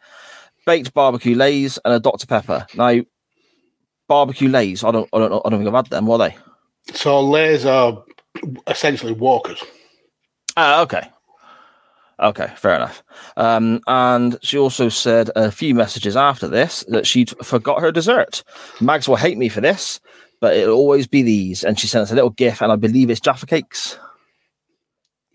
[0.67, 2.67] baked barbecue Lay's, and a Dr Pepper.
[2.75, 3.01] Now,
[4.09, 4.83] barbecue Lay's.
[4.83, 5.09] I don't.
[5.13, 5.31] I don't.
[5.31, 6.07] know- I don't think I've had them.
[6.07, 6.37] Were they?
[6.95, 8.03] So Lay's are
[8.67, 9.63] essentially walkers.
[10.57, 11.09] Ah, okay.
[12.19, 13.03] Okay, fair enough.
[13.39, 18.43] Um, and she also said a few messages after this that she'd forgot her dessert.
[18.81, 20.01] Mags will hate me for this,
[20.39, 21.65] but it'll always be these.
[21.65, 23.99] And she sent us a little gif, and I believe it's Jaffa cakes.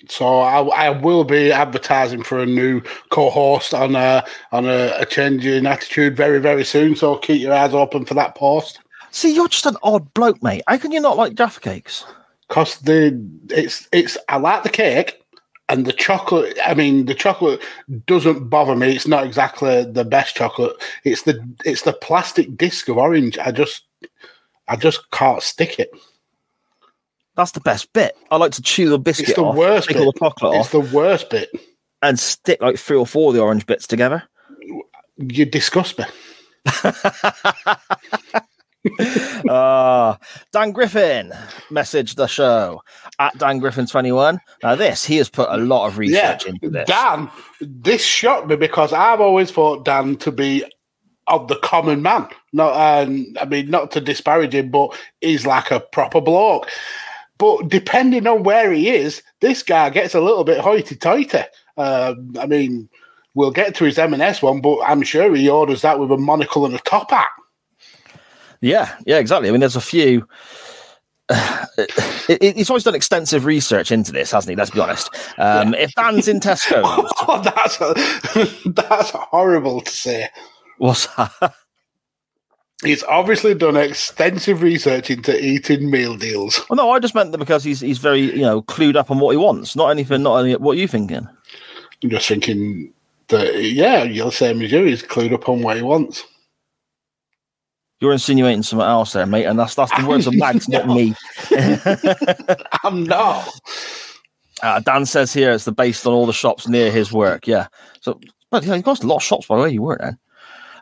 [0.09, 5.05] So I, I will be advertising for a new co-host on a on a, a
[5.05, 6.95] change in attitude very very soon.
[6.95, 8.79] So keep your eyes open for that post.
[9.11, 10.63] See, you're just an odd bloke, mate.
[10.67, 12.05] How can you not like Jaffa cakes?
[12.49, 15.21] Cause the it's it's I like the cake
[15.69, 16.57] and the chocolate.
[16.63, 17.61] I mean, the chocolate
[18.05, 18.95] doesn't bother me.
[18.95, 20.75] It's not exactly the best chocolate.
[21.03, 23.37] It's the it's the plastic disc of orange.
[23.39, 23.83] I just
[24.67, 25.91] I just can't stick it.
[27.35, 28.15] That's the best bit.
[28.31, 30.05] I like to chew the biscuit It's the off, worst take bit.
[30.05, 31.49] all the chocolate It's off, the worst bit.
[32.01, 34.23] and stick like three or four of the orange bits together.
[35.17, 36.05] You disgust me.
[39.49, 40.17] Ah,
[40.51, 41.31] Dan Griffin
[41.71, 42.81] messaged the show
[43.17, 44.39] at Dan Griffin twenty one.
[44.61, 46.87] Now this he has put a lot of research into this.
[46.87, 47.29] Dan,
[47.61, 50.63] this shocked me because I've always thought Dan to be
[51.27, 52.27] of the common man.
[52.53, 56.69] Not, um, I mean, not to disparage him, but he's like a proper bloke.
[57.37, 61.43] But depending on where he is, this guy gets a little bit hoity-toity.
[61.77, 62.87] Um, I mean,
[63.33, 66.65] we'll get to his M&S one, but I'm sure he orders that with a monocle
[66.65, 67.27] and a top hat.
[68.61, 69.49] Yeah, yeah, exactly.
[69.49, 70.27] I mean, there's a few.
[71.29, 74.55] it, it, he's always done extensive research into this, hasn't he?
[74.55, 75.09] Let's be honest.
[75.37, 77.77] Um, If Dan's in Tesco, Oh, that's
[78.65, 80.29] that's horrible to say.
[80.77, 81.53] what's that?
[82.83, 86.59] He's obviously done extensive research into eating meal deals.
[86.69, 89.19] Well, no, I just meant that because he's he's very you know clued up on
[89.19, 91.27] what he wants, not anything, not any what are you thinking.
[92.03, 92.93] I'm just thinking
[93.29, 94.83] that, yeah, you're the same as you.
[94.83, 96.23] He's clued up on what he wants.
[98.01, 101.15] You're insinuating something else there, mate, and that's that's the words of Mags, not me.
[102.83, 103.49] I'm not.
[104.61, 107.47] Uh, Dan says here it's the based on all the shops near his work.
[107.47, 107.67] Yeah,
[108.01, 108.19] so
[108.51, 110.17] but yeah, he got a lot of shops by the way you work then.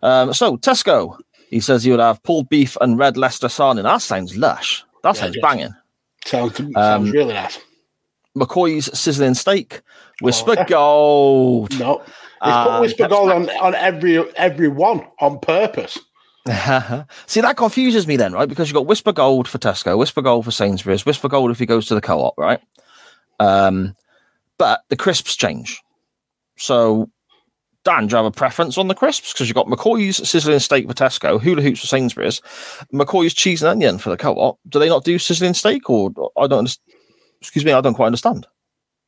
[0.02, 1.18] Um, so Tesco,
[1.54, 3.84] he says he would have pulled beef and red Leicester sardine.
[3.84, 4.84] That sounds lush.
[5.04, 5.76] That Yeah, sounds just- banging.
[6.26, 7.60] Sounds, sounds Um, really nice.
[8.38, 9.82] McCoy's sizzling steak,
[10.24, 10.66] Wispa Oh.
[10.66, 11.80] Gold.
[11.80, 11.98] No.
[12.00, 15.98] He's uh, put Wispa Gold on, on every every one on purpose.
[17.28, 18.50] See, that confuses me then, right?
[18.50, 21.66] Because you've got Wispa Gold for Tesco, Wispa Gold for Sainsbury's, Wispa Gold if he
[21.66, 22.60] goes to the co op, right?
[23.40, 23.96] Um,
[24.58, 25.82] but the crisps change.
[26.58, 27.10] So,
[27.84, 29.34] Dan, do you have a preference on the crisps?
[29.34, 32.42] Because you've got McCoy's sizzling steak for Tesco, Hula Hoops for Sainsbury's,
[32.94, 34.60] McCoy's cheese and onion for the co op.
[34.70, 36.78] Do they not do sizzling steak or I don't?
[37.42, 38.48] Excuse me, I don't quite understand.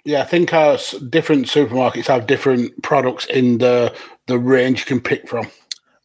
[0.03, 0.77] Yeah, I think uh,
[1.09, 3.95] different supermarkets have different products in the
[4.27, 5.47] the range you can pick from.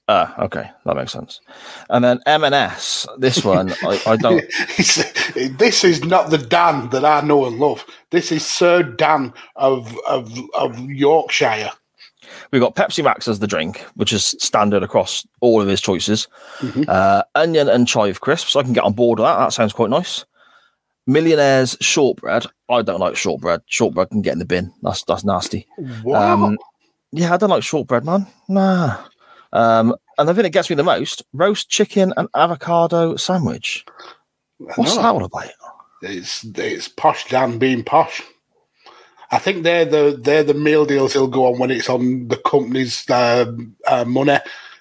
[0.08, 1.40] Ah, okay, that makes sense.
[1.88, 4.42] And then M&S, this one, I, I don't.
[5.56, 7.84] This is not the Dan that I know and love.
[8.10, 11.70] This is Sir Dan of of, of Yorkshire.
[12.50, 16.26] We've got Pepsi Max as the drink, which is standard across all of his choices.
[16.88, 18.56] Uh, onion and chive crisps.
[18.56, 19.38] I can get on board with that.
[19.38, 20.24] That sounds quite nice.
[21.06, 22.46] Millionaire's shortbread.
[22.68, 23.62] I don't like shortbread.
[23.66, 24.72] Shortbread can get in the bin.
[24.82, 25.66] That's that's nasty.
[26.02, 26.20] What?
[26.20, 26.58] Um,
[27.12, 28.26] yeah, I don't like shortbread, man.
[28.48, 28.96] Nah.
[29.52, 33.84] Um, and the thing that gets me the most: roast chicken and avocado sandwich.
[34.58, 35.50] What's that all about?
[36.02, 38.22] It's it's posh Dan being posh.
[39.30, 42.36] I think they're the they're the meal deals he'll go on when it's on the
[42.36, 43.52] company's uh,
[43.86, 44.38] uh, money,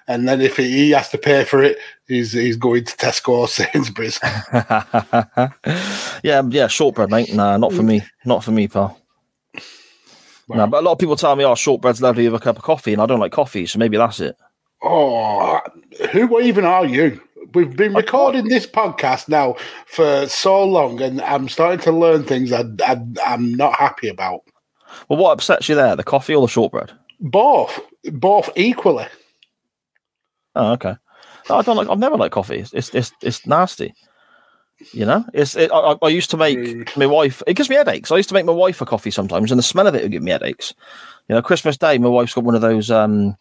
[0.08, 3.48] and then if he has to pay for it, he's he's going to Tesco or
[3.48, 4.18] Sainsbury's.
[6.24, 7.32] yeah, yeah, shortbread, mate.
[7.32, 8.02] Nah, not for me.
[8.24, 9.00] Not for me, pal.
[10.48, 12.64] No, but a lot of people tell me, "Oh, shortbread's lovely with a cup of
[12.64, 14.36] coffee," and I don't like coffee, so maybe that's it.
[14.82, 15.60] Oh,
[16.10, 17.20] who even are you?
[17.54, 22.52] We've been recording this podcast now for so long, and I'm starting to learn things
[22.52, 24.42] I, I, I'm not happy about.
[25.08, 26.92] Well, what upsets you there, the coffee or the shortbread?
[27.18, 29.06] Both, both equally.
[30.54, 30.96] Oh, okay.
[31.48, 31.88] No, I don't like.
[31.88, 32.64] I've never liked coffee.
[32.72, 33.94] It's it's it's, nasty.
[34.92, 35.56] You know, it's.
[35.56, 37.42] It, I, I used to make my wife.
[37.46, 38.12] It gives me headaches.
[38.12, 40.12] I used to make my wife a coffee sometimes, and the smell of it would
[40.12, 40.72] give me headaches.
[41.28, 42.90] You know, Christmas Day, my wife's got one of those.
[42.90, 43.36] um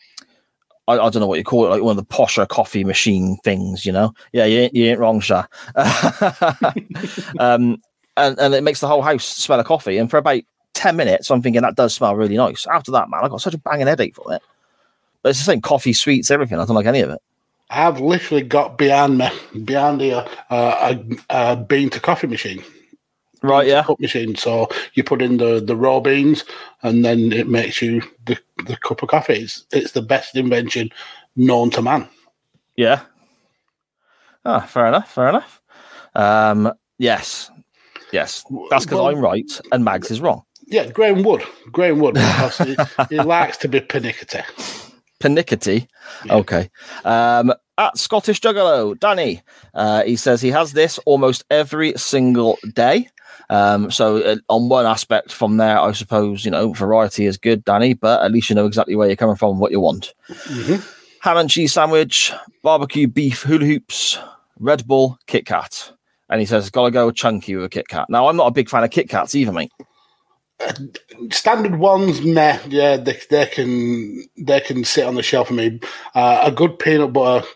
[0.90, 3.38] I, I don't know what you call it, like one of the posher coffee machine
[3.44, 3.86] things.
[3.86, 5.46] You know, yeah, you ain't, you ain't wrong, Sha.
[7.40, 7.78] um,
[8.18, 9.98] and and it makes the whole house smell of coffee.
[9.98, 10.42] And for about
[10.74, 12.66] ten minutes, I'm thinking that does smell really nice.
[12.66, 14.42] After that, man, I got such a banging headache from it.
[15.22, 16.58] But it's the same coffee, sweets, everything.
[16.58, 17.22] I don't like any of it.
[17.70, 19.30] I've literally got behind me,
[19.64, 20.96] behind here, uh,
[21.30, 22.64] a, a bean to coffee machine.
[23.42, 23.68] Right?
[23.68, 23.84] Yeah.
[23.84, 24.36] cup machine.
[24.36, 26.44] So you put in the, the raw beans,
[26.84, 29.42] and then it makes you the, the cup of coffee.
[29.42, 30.90] It's, it's the best invention
[31.36, 32.08] known to man.
[32.76, 33.02] Yeah.
[34.46, 35.12] Ah, fair enough.
[35.12, 35.62] Fair enough.
[36.16, 37.50] Um, yes.
[38.12, 38.44] Yes.
[38.70, 40.44] That's because Well- I'm right and Mags is wrong.
[40.72, 41.44] Yeah, Graham Wood.
[41.72, 42.76] Graham Wood, because he,
[43.10, 44.42] he likes to be pernickety.
[45.20, 45.88] Pernickety.
[46.30, 46.70] Okay.
[47.04, 49.42] Um, at Scottish Juggalo, Danny,
[49.74, 53.10] uh, he says he has this almost every single day.
[53.50, 57.66] Um, so uh, on one aspect from there, I suppose, you know, variety is good,
[57.66, 60.14] Danny, but at least you know exactly where you're coming from and what you want.
[61.22, 62.32] Ham and cheese sandwich,
[62.64, 64.20] barbecue beef hula hoops,
[64.60, 65.92] Red Bull, Kit Kat.
[66.30, 68.08] And he says, gotta go chunky with a Kit Kat.
[68.10, 69.72] Now, I'm not a big fan of Kit Kats either, mate.
[71.32, 72.60] Standard ones, meh.
[72.68, 75.80] Yeah, they, they can they can sit on the shelf for me.
[76.14, 77.48] Uh, a good peanut butter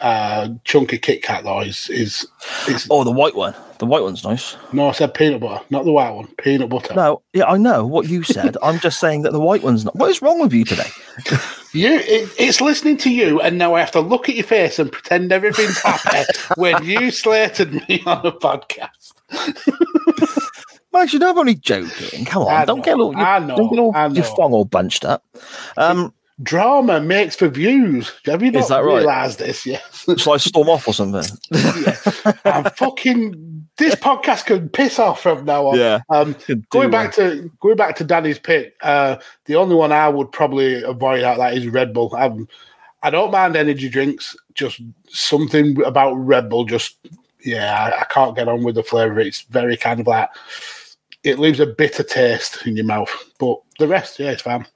[0.00, 2.26] uh, chunky Kit Kat though is is,
[2.68, 3.54] is Oh, the white one.
[3.78, 4.56] The white one's nice.
[4.72, 6.28] no, I said peanut butter, not the white one.
[6.38, 6.94] Peanut butter.
[6.94, 8.56] No, yeah, I know what you said.
[8.62, 9.94] I'm just saying that the white one's not.
[9.96, 10.88] What is wrong with you today?
[11.74, 14.78] You, it, it's listening to you, and now I have to look at your face
[14.78, 16.24] and pretend everything's happy
[16.56, 19.12] when you slated me on a podcast.
[20.92, 22.24] Max, you know I'm only joking.
[22.24, 24.22] Come on, don't get all, your, I know, don't get all I your know.
[24.22, 25.22] thong all bunched up.
[25.76, 28.12] Um, Drama makes for views.
[28.26, 28.80] Have you not right?
[28.82, 29.64] realised this?
[29.64, 30.06] Yes.
[30.18, 31.24] shall I storm off or something?
[32.44, 33.68] I'm fucking.
[33.78, 35.78] This podcast can piss off from now on.
[35.78, 36.34] Yeah, Um,
[36.70, 40.30] going do back to going back to Danny's pick, uh, the only one I would
[40.32, 42.14] probably avoid out that is Red Bull.
[42.16, 42.48] I'm,
[43.02, 46.64] I don't mind energy drinks, just something about Red Bull.
[46.64, 46.96] Just
[47.44, 49.20] yeah, I, I can't get on with the flavour.
[49.20, 50.28] It's very kind of like
[51.22, 53.12] it leaves a bitter taste in your mouth.
[53.38, 54.66] But the rest, yeah, it's fine.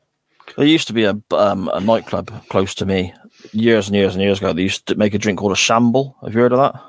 [0.56, 3.12] There used to be a um, a nightclub close to me
[3.52, 4.52] years and years and years ago.
[4.52, 6.16] They used to make a drink called a shamble.
[6.22, 6.82] Have you heard of that?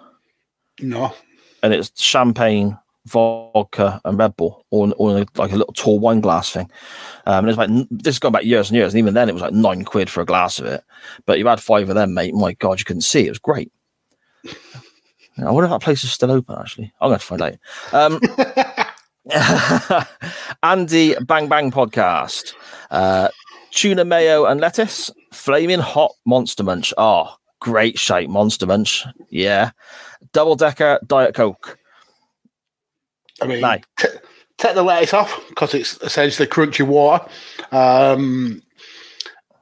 [0.81, 1.13] No,
[1.61, 5.99] And it's champagne, vodka, and Red Bull, all in, all in like a little tall
[5.99, 6.69] wine glass thing.
[7.25, 9.33] Um, and it's like this is going back years and years, and even then it
[9.33, 10.83] was like nine quid for a glass of it.
[11.25, 12.33] But you had five of them, mate.
[12.33, 13.25] My God, you couldn't see.
[13.25, 13.71] It was great.
[15.37, 16.57] I wonder if that place is still open.
[16.59, 17.55] Actually, I'm going to find out.
[17.93, 18.19] Um,
[20.63, 22.53] Andy Bang Bang podcast.
[22.89, 23.29] Uh,
[23.71, 26.93] tuna mayo and lettuce, flaming hot monster munch.
[26.97, 29.05] Oh, great shape, monster munch.
[29.29, 29.71] Yeah.
[30.33, 31.77] Double decker Diet Coke.
[33.41, 33.77] I mean, No.
[33.97, 34.07] t-
[34.57, 37.25] take the lettuce off because it's essentially crunchy water.
[37.71, 38.61] Um,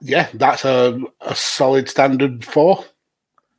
[0.01, 2.83] yeah, that's a, a solid standard four.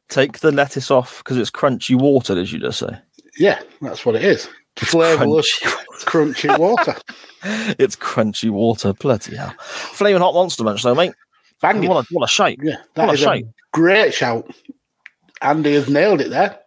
[0.08, 2.98] Take the lettuce off because it's crunchy water, as you just say?
[3.38, 4.48] Yeah, that's what it is.
[4.76, 5.58] Flavorless,
[6.04, 6.96] crunchy water.
[7.42, 8.92] It's crunchy water.
[8.92, 9.54] Bloody hell.
[9.60, 11.14] Flaming hot monster munch, though, mate.
[11.62, 12.60] Bang What a, what a shape.
[12.62, 13.46] Yeah, What that a is a shape.
[13.72, 14.50] great shout.
[15.40, 16.58] Andy has nailed it there.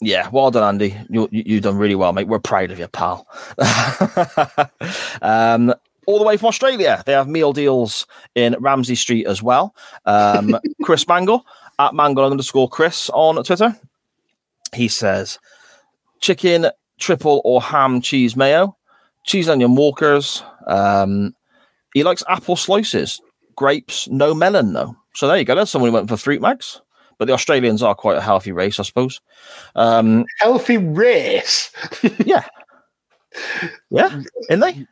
[0.00, 0.96] Yeah, well done, Andy.
[1.08, 2.28] You, you, you've done really well, mate.
[2.28, 3.26] We're proud of you, pal.
[5.22, 5.74] um,
[6.06, 8.06] all the way from Australia, they have meal deals
[8.36, 9.74] in Ramsay Street as well.
[10.06, 11.44] Um, Chris Mangle
[11.80, 13.76] at mango underscore Chris on Twitter.
[14.74, 15.38] He says
[16.20, 16.66] chicken,
[17.00, 18.76] triple or ham cheese mayo,
[19.24, 20.42] cheese onion walkers.
[20.66, 21.34] Um,
[21.94, 23.20] he likes apple slices,
[23.56, 24.94] grapes, no melon though.
[25.14, 25.54] So there you go.
[25.56, 26.80] That's someone who went for fruit mags.
[27.18, 29.20] But the Australians are quite a healthy race, I suppose.
[29.74, 31.70] Um, Healthy race.
[32.24, 32.46] yeah,
[33.90, 34.86] yeah, isn't they?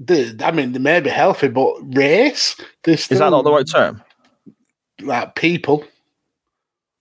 [0.00, 2.56] The- I mean, they may be healthy, but race.
[2.84, 4.02] They're Is that not the right term?
[5.02, 5.84] Like people.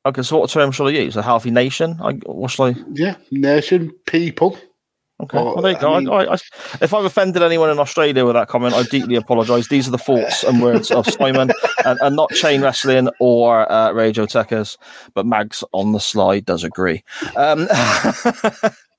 [0.06, 1.16] Okay, so what term shall I use?
[1.16, 1.98] A healthy nation?
[2.02, 2.76] I, what shall I?
[2.94, 4.58] Yeah, nation, people.
[5.22, 5.94] Okay, Well, well, there you go.
[5.94, 6.38] I mean- I, I,
[6.82, 9.68] if I've offended anyone in Australia with that comment, I deeply apologise.
[9.68, 11.52] These are the thoughts and words of Simon,
[11.86, 14.78] and, and not chain wrestling or uh, Radio Techers,
[15.14, 17.04] but Mags on the slide does agree.
[17.36, 17.68] Um,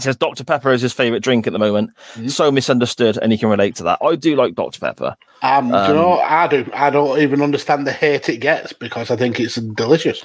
[0.00, 1.90] he says Dr Pepper is his favourite drink at the moment.
[2.14, 2.28] Mm-hmm.
[2.28, 3.98] So misunderstood, and he can relate to that.
[4.02, 5.16] I do like Dr Pepper.
[5.42, 6.68] Um, Um, you know I do?
[6.72, 10.24] I don't even understand the hate it gets because I think it's delicious.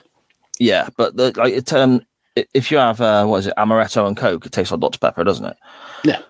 [0.60, 2.06] Yeah, but the, like it, um,
[2.36, 5.24] if you have uh, what is it, amaretto and Coke, it tastes like Dr Pepper,
[5.24, 5.58] doesn't it?
[6.04, 6.22] Yeah.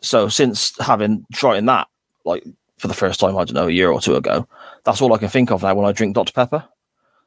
[0.00, 1.88] So since having trying that,
[2.24, 2.44] like
[2.78, 4.46] for the first time, I don't know, a year or two ago,
[4.84, 6.64] that's all I can think of now when I drink Dr Pepper.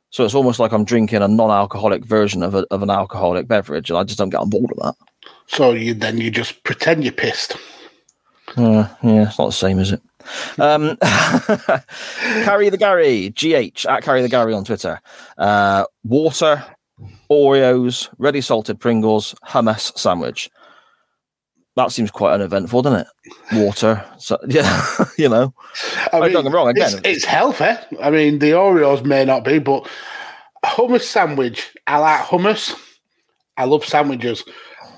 [0.10, 3.90] So it's almost like I'm drinking a non-alcoholic version of, a, of an alcoholic beverage,
[3.90, 4.96] and I just don't get on board with that.
[5.48, 7.56] So you then you just pretend you're pissed.
[8.56, 10.02] Uh, yeah, it's not the same, is it?
[10.58, 10.98] Um,
[12.44, 15.00] Carry the Gary, GH, at Carry the Gary on Twitter.
[15.38, 16.64] Uh, water,
[17.30, 20.50] Oreos, ready salted Pringles, hummus sandwich.
[21.76, 23.08] That seems quite uneventful, doesn't it?
[23.54, 24.04] Water.
[24.18, 24.84] So, yeah,
[25.18, 25.54] you know.
[26.12, 27.76] I don't get me wrong, again, it's, it's healthy.
[28.02, 29.88] I mean, the Oreos may not be, but
[30.66, 31.76] hummus sandwich.
[31.86, 32.76] I like hummus.
[33.58, 34.44] I love sandwiches.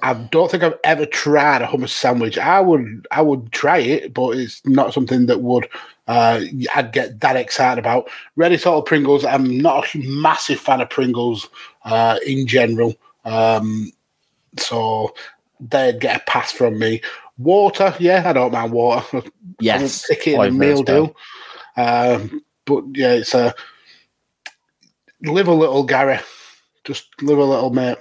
[0.02, 2.38] I don't think I've ever tried a hummus sandwich.
[2.38, 5.68] I would, I would try it, but it's not something that would
[6.10, 6.42] uh,
[6.74, 8.10] I'd get that excited about.
[8.36, 9.24] Ready salted Pringles.
[9.24, 11.48] I'm not a massive fan of Pringles
[11.86, 12.96] uh, in general,
[13.26, 13.92] um,
[14.58, 15.14] so
[15.60, 17.02] they'd get a pass from me.
[17.38, 19.22] Water, yeah, I don't mind water.
[19.62, 20.06] Yes.
[20.06, 21.14] stick it in a meal deal.
[21.76, 23.54] Um, but yeah, it's a
[25.22, 26.20] live a little, Gary.
[26.86, 27.98] Just live a little, mate.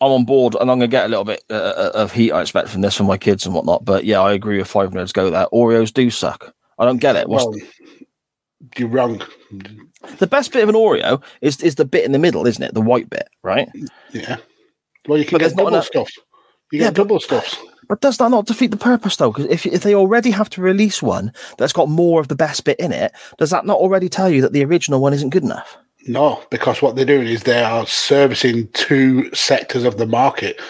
[0.00, 2.40] I'm on board, and I'm going to get a little bit uh, of heat, I
[2.42, 3.84] expect, from this from my kids and whatnot.
[3.84, 5.46] But yeah, I agree with five minutes go there.
[5.52, 6.54] Oreos do suck.
[6.78, 7.28] I don't get it.
[7.28, 7.56] What's Well,
[8.76, 9.22] you're wrong.
[10.18, 12.74] the best bit of an Oreo is is the bit in the middle, isn't it?
[12.74, 13.68] The white bit, right?
[14.12, 14.36] Yeah.
[15.06, 16.10] Well, you can But get double enough- stuff.
[16.70, 17.56] You Yeah, get double stuffs.
[17.88, 19.32] But does that not defeat the purpose though?
[19.32, 22.64] Because if if they already have to release one that's got more of the best
[22.64, 25.44] bit in it, does that not already tell you that the original one isn't good
[25.44, 25.78] enough?
[26.08, 30.60] No, because what they're doing is they are servicing two sectors of the market: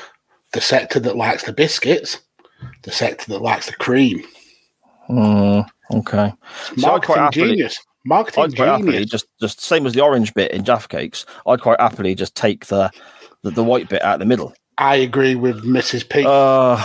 [0.52, 2.18] the sector that likes the biscuits,
[2.82, 4.22] the sector that likes the cream.
[5.06, 5.60] Hmm,
[5.92, 6.32] okay.
[6.76, 7.78] So I'd Marketing happily- genius.
[8.04, 9.10] Marketing I'd quite happily genius.
[9.10, 11.24] just just same as the orange bit in Jaffa cakes.
[11.46, 12.90] I'd quite happily just take the
[13.42, 14.52] the, the white bit out the middle.
[14.78, 16.08] I agree with Mrs.
[16.08, 16.24] P.
[16.26, 16.76] Uh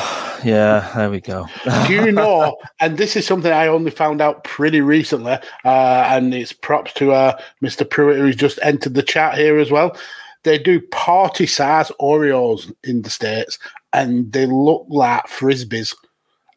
[0.43, 1.47] yeah, there we go.
[1.87, 2.57] Do you know?
[2.81, 5.33] And this is something I only found out pretty recently,
[5.63, 7.89] uh, and it's props to uh, Mr.
[7.89, 9.95] Pruitt who's just entered the chat here as well.
[10.43, 13.57] They do party size Oreos in the states,
[13.93, 15.95] and they look like frisbees.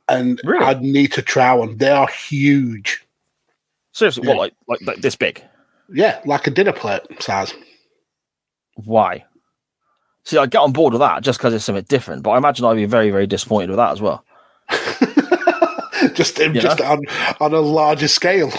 [0.09, 0.65] And Really?
[0.65, 1.77] I'd need to try one.
[1.77, 3.05] They are huge.
[3.93, 4.35] Seriously, Yeah.
[4.35, 5.45] what like, like like this big?
[5.93, 7.55] Yeah, like a dinner plate size.
[8.75, 9.25] Why?
[10.27, 12.65] See, I get on board with that just because it's something different, but I imagine
[12.65, 14.25] I'd be very, very disappointed with that as well.
[16.15, 17.01] just just on,
[17.41, 18.53] on a larger scale.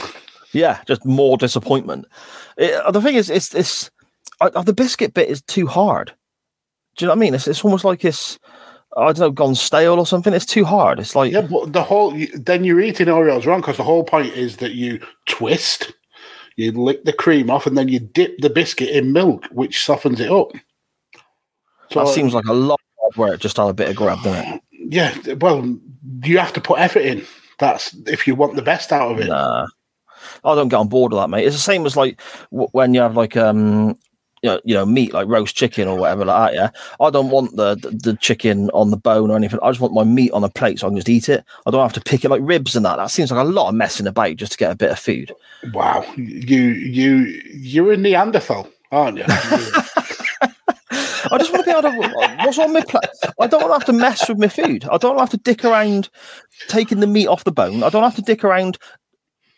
[0.54, 2.06] Yeah, just more disappointment.
[2.56, 3.92] It, uh, the thing is, it's it's
[4.40, 6.14] uh, the biscuit bit is too hard.
[6.96, 7.34] Do you know what I mean?
[7.34, 8.40] It's it's almost like it's
[8.96, 10.34] I don't know, gone stale or something.
[10.34, 11.02] It's too hard.
[11.02, 14.34] It's like Yeah, but the whole then you're eating Oreos wrong because the whole point
[14.34, 15.92] is that you twist,
[16.56, 20.22] you lick the cream off, and then you dip the biscuit in milk, which softens
[20.22, 20.54] it up.
[21.98, 24.54] So that seems like a lot of work just have a bit of grab, doesn't
[24.54, 24.62] it?
[24.90, 25.78] yeah, well,
[26.24, 27.26] you have to put effort in.
[27.60, 29.28] That's if you want the best out of it.
[29.28, 29.66] Nah,
[30.44, 31.46] I don't get on board with that, mate.
[31.46, 32.22] It's the same as like
[32.52, 33.98] w- when you have like um.
[34.44, 36.56] You know, you know, meat like roast chicken or whatever like that.
[36.56, 36.70] Yeah,
[37.04, 39.58] I don't want the, the the chicken on the bone or anything.
[39.64, 41.44] I just want my meat on a plate so I can just eat it.
[41.66, 42.98] I don't have to pick it like ribs and that.
[42.98, 45.34] That seems like a lot of messing about just to get a bit of food.
[45.74, 49.26] Wow, you you you're a Neanderthal, aren't you?
[51.78, 52.46] I just want to be able to.
[52.46, 53.34] What's on my plate?
[53.40, 54.86] I don't want to have to mess with my food.
[54.92, 56.10] I don't have to dick around
[56.68, 57.84] taking the meat off the bone.
[57.84, 58.78] I don't have to dick around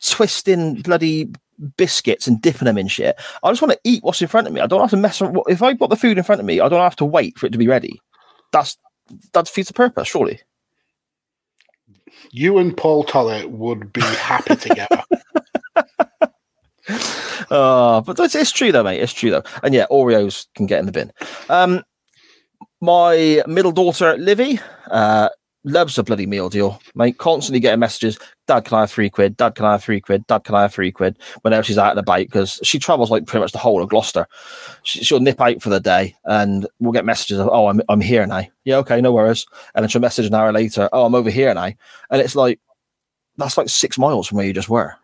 [0.06, 1.32] twisting bloody
[1.78, 3.20] biscuits and dipping them in shit.
[3.44, 4.62] I just want to eat what's in front of me.
[4.62, 5.38] I don't have to mess around.
[5.48, 7.48] If I've got the food in front of me, I don't have to wait for
[7.48, 8.02] it to be ready.
[8.52, 8.78] That's
[9.34, 10.40] that defeats the purpose, surely.
[12.32, 15.04] you and Paul Tollett would be happy together.
[17.52, 19.02] Oh, but it's, it's true though, mate.
[19.02, 19.44] It's true though.
[19.64, 21.12] And yeah, Oreos can get in the bin.
[21.50, 21.84] Um,
[22.82, 24.60] my middle daughter, Livy,
[24.90, 25.30] uh,
[25.64, 27.18] loves a bloody meal deal, mate.
[27.18, 28.18] Constantly getting messages.
[28.48, 29.38] Dad, can I have three quid?
[29.38, 30.26] Dad, can I have three quid?
[30.28, 31.18] Dad, can I have three quid?
[31.42, 34.26] Whenever she's out and about, because she travels like pretty much the whole of Gloucester.
[34.84, 38.02] She, she'll nip out for the day, and we'll get messages of, "Oh, I'm I'm
[38.02, 39.46] here now." Yeah, okay, no worries.
[39.76, 41.72] And then she'll message an hour later, "Oh, I'm over here now,"
[42.10, 42.60] and it's like
[43.38, 44.96] that's like six miles from where you just were.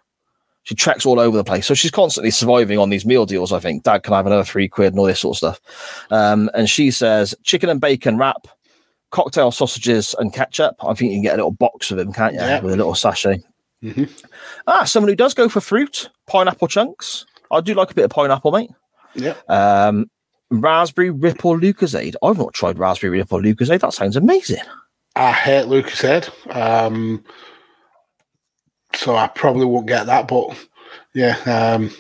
[0.66, 1.66] She treks all over the place.
[1.66, 3.84] So she's constantly surviving on these meal deals, I think.
[3.84, 6.06] Dad, can I have another three quid and all this sort of stuff?
[6.12, 8.48] Um, and she says chicken and bacon wrap,
[9.12, 10.76] cocktail sausages and ketchup.
[10.82, 12.40] I think you can get a little box of them, can't you?
[12.40, 12.60] Yeah.
[12.62, 13.42] With a little sachet.
[13.84, 14.10] Mhm.
[14.68, 17.26] Ah, someone who does go for fruit, pineapple chunks.
[17.52, 18.72] I do like a bit of pineapple, mate.
[19.14, 19.36] Yeah.
[19.48, 20.10] Um,
[20.50, 22.16] raspberry ripple Lucozade.
[22.24, 23.82] I've not tried raspberry ripple Lucozade.
[23.82, 24.64] That sounds amazing.
[25.16, 26.30] I hate Lucozade.
[26.56, 27.24] Um,
[28.96, 30.56] so I probably won't get that, but
[31.14, 31.92] yeah, um,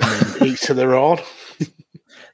[0.00, 1.18] I mean, each to their own.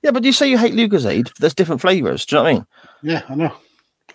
[0.03, 1.33] Yeah, but you say you hate Lucozade.
[1.39, 2.27] There's different flavors.
[2.27, 2.67] Do you know what I mean?
[3.03, 3.57] Yeah, I know.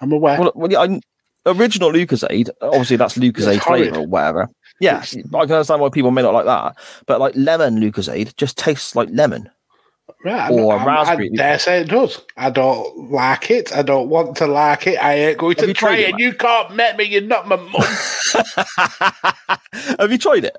[0.02, 0.40] I'm aware.
[0.40, 1.00] Well, well yeah, I,
[1.46, 4.50] original Lucozade, obviously that's Lucozade It's flavor or whatever.
[4.80, 6.78] Yeah, I can understand why people may not like that.
[7.06, 9.50] But like lemon Lucozade just tastes like lemon.
[10.24, 11.30] Right, or I'm- raspberry.
[11.34, 12.22] I dare say it does.
[12.36, 13.74] I don't like it.
[13.76, 15.02] I don't want to like it.
[15.02, 16.20] I ain't going Have to try it, it.
[16.20, 17.06] You can't met me.
[17.06, 17.72] You're not my mum.
[20.00, 20.58] Have you tried it?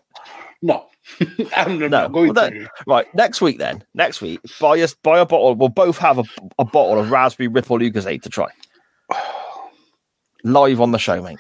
[0.63, 0.87] no,
[1.57, 1.89] I'm No.
[1.89, 2.55] not going Well, to.
[2.59, 3.85] then- right, next week then.
[3.95, 5.55] Next week, buy us buy a bottle.
[5.55, 6.25] We'll both have a,
[6.59, 8.49] a bottle of raspberry ripple Lucozade to try.
[10.45, 11.39] Live on the show, mate.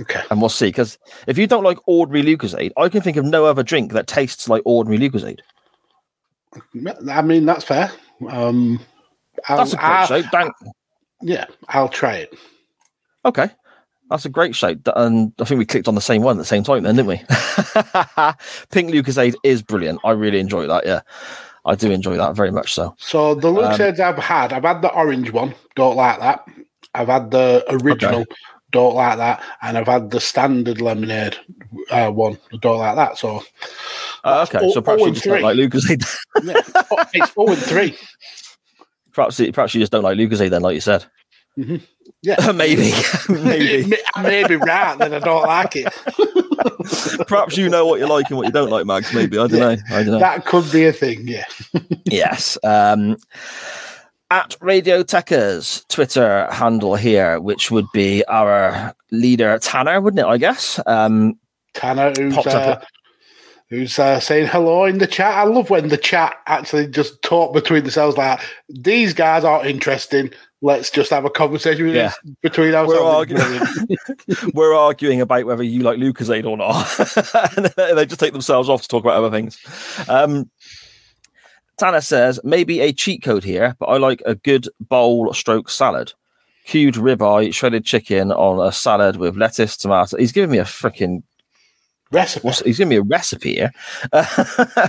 [0.00, 0.22] Okay.
[0.30, 0.68] And we'll see.
[0.68, 4.06] Because if you don't like ordinary Lucozade, I can think of no other drink that
[4.06, 5.40] tastes like ordinary Lucozade.
[7.10, 7.90] I mean, that's fair.
[8.28, 8.80] Um,
[9.48, 10.30] I'll, That's a great I'll-.
[10.30, 10.52] Thank,
[11.22, 12.34] Yeah, I'll try it.
[13.24, 13.50] Okay.
[14.10, 14.74] That's a great show.
[14.96, 17.08] And I think we clicked on the same one at the same time then, didn't
[17.08, 17.16] we?
[18.70, 20.00] Pink Lucozade is brilliant.
[20.04, 20.84] I really enjoy that.
[20.84, 21.02] Yeah.
[21.64, 22.94] I do enjoy that very much so.
[22.98, 25.54] So the Um, Lucozades I've had, I've had the orange one.
[25.76, 26.44] Don't like that.
[26.94, 28.24] I've had the original.
[28.72, 29.42] Don't like that.
[29.62, 31.36] And I've had the standard lemonade
[31.90, 32.38] uh, one.
[32.60, 33.16] Don't like that.
[33.18, 33.44] So
[34.24, 34.58] Uh, okay.
[34.62, 36.04] oh- so perhaps you just don't like Lucozade.
[36.42, 36.54] yeah,
[37.14, 37.96] it's 0 and 3.
[39.12, 41.04] perhaps, perhaps you just don't like Lucozade then, like you said.
[41.56, 42.52] Yeah.
[42.54, 42.92] Maybe.
[43.28, 43.96] Maybe.
[44.14, 47.26] I may be right that I don't like it.
[47.26, 49.12] perhaps you know what you like and what you don't like, Mags.
[49.14, 49.38] Maybe.
[49.38, 49.76] I don't know.
[49.90, 50.18] I don't know.
[50.18, 51.44] That could be a thing, yeah.
[52.04, 52.58] yes.
[52.62, 53.16] Um,
[54.30, 60.26] at Radio Techers Twitter handle here, which would be our leader Tanner, wouldn't it?
[60.26, 60.78] I guess.
[60.86, 61.38] Um,
[61.74, 62.84] Tanner, who's, Popped up uh,
[63.70, 65.32] who's uh, saying hello in the chat.
[65.34, 70.30] I love when the chat actually just talk between themselves like, these guys are interesting.
[70.60, 72.06] Let's just have a conversation with Yeah.
[72.08, 73.62] us between we're arguing,
[74.54, 76.76] we're arguing about whether you like Lucozade or not.
[77.88, 79.58] and they just take themselves off to talk about other things.
[80.08, 80.50] Um,
[81.78, 86.12] Tanner says maybe a cheat code here, but I like a good bowl stroke salad.
[86.66, 90.18] Cubed ribeye, shredded chicken on a salad with lettuce, tomato.
[90.18, 91.22] He's giving me a freaking
[92.10, 92.44] Recipe.
[92.46, 93.72] What's, he's giving me a recipe here.
[94.12, 94.88] uh,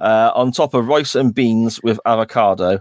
[0.00, 2.80] on top of rice and beans with avocado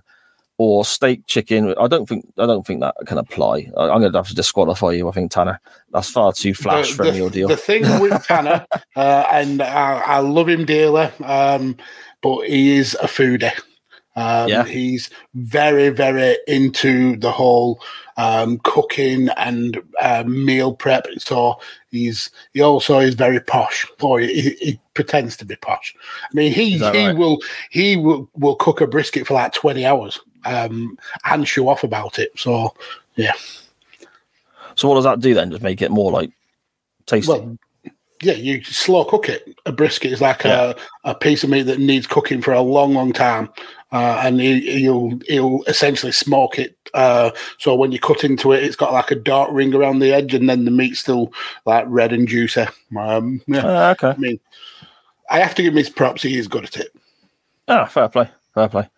[0.57, 1.74] or steak chicken.
[1.80, 3.72] I don't think I don't think that can apply.
[3.76, 5.09] I, I'm going to have to disqualify you.
[5.09, 5.59] I think Tanner.
[5.91, 7.47] That's far too flash the, for the- meal deal.
[7.47, 8.65] the thing with Tanner,
[8.95, 11.78] uh, and I, I love him dearly, um,
[12.22, 13.51] but he is a foodie.
[14.16, 14.66] Um, Yeah.
[14.66, 17.80] He's very, very into the whole
[18.18, 21.07] um, cooking and uh, meal prep.
[21.18, 21.59] So
[21.89, 25.95] he's he also is very posh, or he, he pretends to be posh.
[26.24, 27.16] I mean, he he right?
[27.16, 27.39] will
[27.70, 32.20] he will will cook a brisket for like twenty hours um, and show off about
[32.20, 32.32] it.
[32.38, 32.76] So
[33.16, 33.34] yeah,
[34.76, 35.51] so what does that do then?
[35.51, 36.32] Just make it more like
[37.05, 37.32] tasty.
[37.32, 37.57] Well,
[38.22, 39.57] yeah, you slow cook it.
[39.66, 42.93] A brisket is like a, a piece of meat that needs cooking for a long,
[42.93, 43.49] long time,
[43.92, 46.78] uh, and he, he'll he'll essentially smoke it.
[46.94, 50.14] Uh, so when you cut into it, it's got like a dark ring around the
[50.14, 51.34] edge, and then the meat's still
[51.66, 52.66] like red and juicy.
[52.98, 54.10] Um, yeah, Ah, okay.
[54.10, 54.39] I mean,
[55.30, 56.24] I have to give him his props.
[56.24, 56.94] He is good at it.
[57.68, 58.30] Ah, fair play.
[58.54, 58.89] Fair play.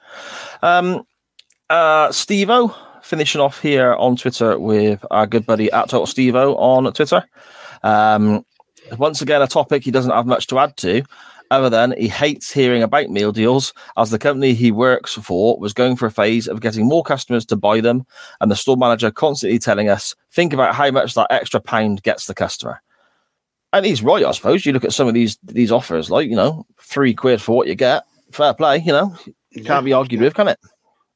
[0.62, 1.06] Um,
[1.70, 6.92] uh, Stevo finishing off here on Twitter with our good buddy at Total Stevo on
[6.94, 7.24] Twitter.
[7.84, 8.46] Um,
[8.98, 11.04] once again, a topic he doesn't have much to add to,
[11.54, 15.72] other than he hates hearing about meal deals, as the company he works for was
[15.72, 18.06] going for a phase of getting more customers to buy them,
[18.42, 22.26] and the store manager constantly telling us, "Think about how much that extra pound gets
[22.26, 22.82] the customer."
[23.72, 24.66] And he's right, I suppose.
[24.66, 27.68] You look at some of these these offers, like you know, three quid for what
[27.68, 28.04] you get.
[28.32, 29.16] Fair play, you know,
[29.64, 30.60] can't be argued with, can it?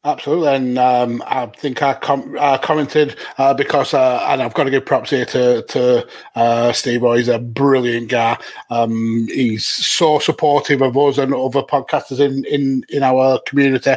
[0.07, 2.33] Absolutely, and um, I think I com-
[2.63, 7.03] commented uh, because, uh, and I've got to give props here to to uh, Steve.
[7.03, 7.11] O.
[7.11, 8.37] He's a brilliant guy.
[8.69, 13.95] Um, he's so supportive of us and other podcasters in in in our community.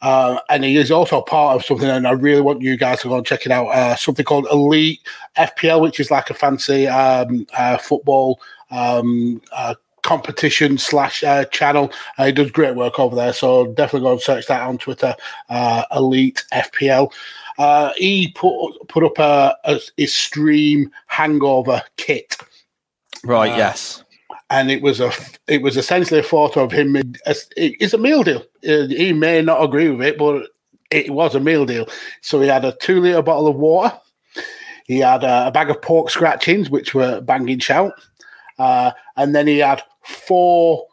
[0.00, 3.08] Uh, and he is also part of something, and I really want you guys to
[3.08, 3.66] go and check it out.
[3.66, 5.00] Uh, something called Elite
[5.36, 8.40] FPL, which is like a fancy um, uh, football
[8.70, 9.74] um, uh,
[10.04, 11.90] competition slash uh, channel.
[12.18, 15.14] Uh, he does great work over there, so definitely go and search that on Twitter.
[15.48, 17.12] Uh, Elite FPL.
[17.58, 22.36] Uh, he put put up a, a his stream hangover kit,
[23.24, 23.52] Right.
[23.52, 24.04] Uh, yes.
[24.50, 25.10] and it was a
[25.48, 26.96] it was essentially a photo of him.
[26.96, 28.44] in- as- It's a meal deal.
[28.68, 30.48] Uh, He may not agree with it, but
[30.90, 31.88] it was a meal deal.
[32.22, 33.96] So he had a two liter bottle of water.
[34.86, 37.94] He had a, a bag of pork scratchings, which were banging shout,
[38.58, 40.86] uh, and then he had four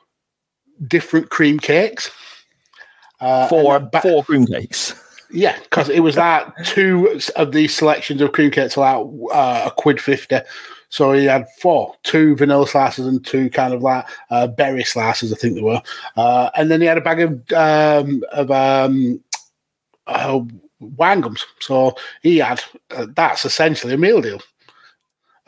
[0.87, 2.11] different cream cakes.
[3.19, 4.95] Uh, Four ba- four cream cakes.
[5.31, 9.63] yeah, because it was like two of these selections of cream cakes, were like uh,
[9.67, 10.39] a quid fifty.
[10.89, 15.31] So he had four, two vanilla slices and two kind of like uh, berry slices,
[15.31, 15.81] I think they were.
[16.17, 19.23] Uh, and then he had a bag of um, of um,
[20.07, 20.41] uh,
[20.79, 21.45] wine gums.
[21.59, 24.41] So he had uh, that's essentially a meal deal.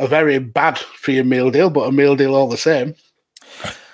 [0.04, 2.94] A very bad for your meal deal, but a meal deal all the same.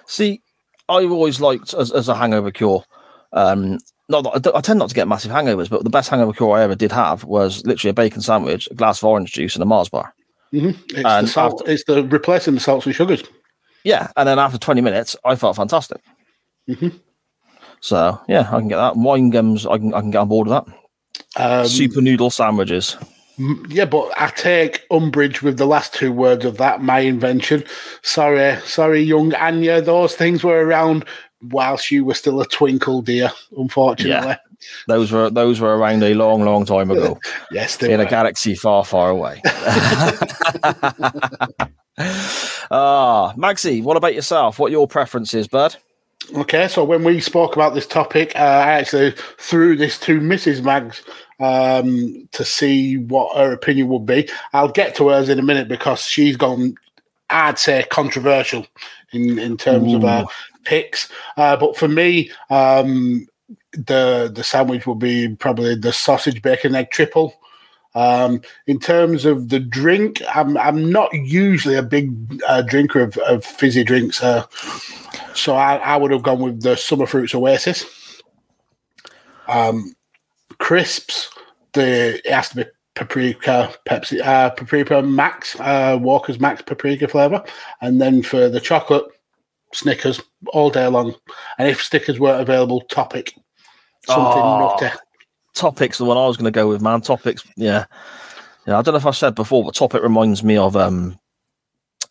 [0.07, 0.41] See,
[0.87, 2.83] I've always liked as, as a hangover cure.
[3.31, 3.77] Um,
[4.09, 6.57] not that I, I tend not to get massive hangovers, but the best hangover cure
[6.57, 9.61] I ever did have was literally a bacon sandwich, a glass of orange juice, and
[9.61, 10.11] a Mars bar.
[10.51, 11.61] It's And the salt.
[11.67, 13.23] It's the replacing the salts and sugars.
[13.83, 16.01] Yeah, and then after twenty minutes, I felt fantastic.
[17.81, 18.95] So yeah, I can get that.
[18.95, 21.61] Wine gums, I can I can get on board with that.
[21.61, 22.97] Um, Super noodle sandwiches.
[23.69, 27.63] Yeah, but I take umbrage with the last two words of that, my invention.
[28.01, 29.81] Sorry, sorry, young Anya.
[29.81, 31.05] Those things were around
[31.41, 34.35] whilst you were still a twinkle, dear, unfortunately.
[34.87, 37.17] Those were those were around a long, long time ago
[37.51, 39.41] Yes, they in a galaxy far, far away.
[42.71, 44.59] Ah, Maxi, what about yourself?
[44.59, 45.75] What are your preferences, bud?
[46.35, 50.63] Okay, so when we spoke about this topic, uh, I actually threw this to Mrs.
[50.63, 51.03] Mags
[51.39, 54.29] um, to see what her opinion would be.
[54.53, 56.75] I'll get to hers in a minute because she's gone,
[57.29, 58.67] I'd say, controversial
[59.11, 60.25] in, in terms of uh,
[60.63, 61.09] picks.
[61.37, 63.27] Uh, but for me, um,
[63.71, 67.35] the the sandwich will be probably the sausage bacon egg triple.
[67.95, 73.17] Um, in terms of the drink, I'm I'm not usually a big uh, drinker of,
[73.17, 74.45] of fizzy drinks, uh,
[75.33, 77.85] so I, I would have gone with the summer fruits Oasis.
[79.47, 79.95] Um,
[80.59, 81.29] crisps,
[81.73, 87.43] the it has to be paprika, Pepsi, uh, paprika Max, uh, Walker's Max paprika flavor,
[87.81, 89.05] and then for the chocolate,
[89.73, 91.15] Snickers all day long.
[91.57, 93.33] And if Snickers weren't available, Topic,
[94.05, 94.77] something Oh.
[94.81, 94.95] nutty.
[95.55, 97.01] Topic's the one I was going to go with, man.
[97.01, 97.85] Topic's, yeah.
[98.65, 101.19] Yeah, I don't know if I said before, but Topic reminds me of um,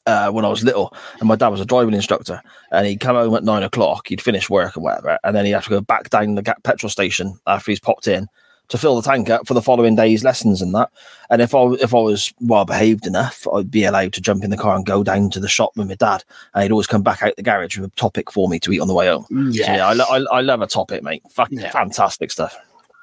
[0.09, 2.43] uh, when I was little, and my dad was a driving instructor,
[2.73, 5.53] and he'd come home at nine o'clock, he'd finish work and whatever, and then he'd
[5.53, 8.27] have to go back down the petrol station after he's popped in
[8.69, 10.91] to fill the tank up for the following day's lessons and that.
[11.31, 14.51] And if I if I was well behaved enough, I'd be allowed to jump in
[14.51, 16.23] the car and go down to the shop with my dad,
[16.55, 18.81] and he'd always come back out the garage with a topic for me to eat
[18.81, 19.25] on the way home.
[19.53, 21.23] So, yeah, I, lo- I, I love a topic, mate.
[21.31, 21.71] Fucking Yeah.
[21.71, 22.57] fantastic stuff.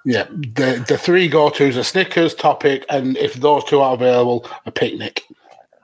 [0.08, 4.45] Yeah, the the three go tos are Snickers, Topic, and if those two are available,
[4.68, 5.24] a picnic.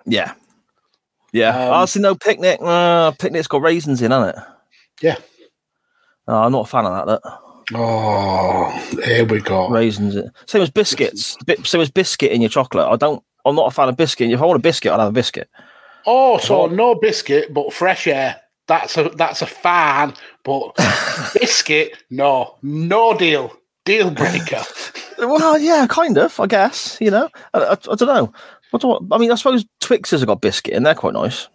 [0.05, 0.33] Yeah.
[1.33, 1.67] Yeah.
[1.67, 2.59] Um, I see no picnic.
[2.61, 4.43] Uh, picnic's got raisins in, hasn't it?
[5.01, 5.17] Yeah.
[6.27, 7.07] No, I'm not a fan of that.
[7.07, 7.23] Look.
[7.73, 8.69] Oh,
[9.03, 9.69] here we go.
[9.69, 10.17] Raisins.
[10.45, 11.37] Same as biscuits.
[11.45, 12.87] Bi- Same as biscuit in your chocolate.
[12.87, 13.23] I don't.
[13.45, 14.29] I'm not a fan of biscuit.
[14.31, 15.49] If I want a biscuit, I'll have a biscuit.
[16.05, 18.41] Oh, so no biscuit, but fresh air.
[18.67, 20.13] That's a that's a fan,
[20.43, 20.75] but
[21.33, 23.55] biscuit, no, no deal,
[23.85, 24.61] deal breaker.
[25.23, 26.39] Well, yeah, kind of.
[26.39, 26.97] I guess.
[26.99, 27.29] You know.
[27.53, 28.33] I, I, I don't know.
[28.71, 31.47] What do I, I mean, I suppose Twixes have got biscuit, and they're quite nice.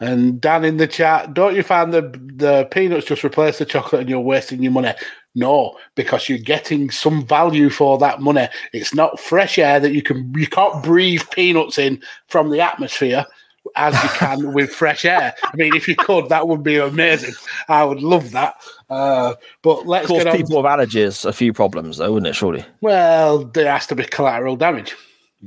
[0.00, 2.02] And Dan in the chat, don't you find the
[2.36, 4.92] the peanuts just replace the chocolate and you're wasting your money?
[5.34, 8.48] No, because you're getting some value for that money.
[8.72, 13.26] It's not fresh air that you can you can't breathe peanuts in from the atmosphere
[13.74, 15.34] as you can with fresh air.
[15.42, 17.34] I mean, if you could, that would be amazing.
[17.68, 18.54] I would love that.
[18.88, 20.36] Uh, but let's Of course, get on.
[20.38, 22.36] people with allergies, a few problems, though, wouldn't it?
[22.36, 22.64] Surely.
[22.80, 24.94] Well, there has to be collateral damage,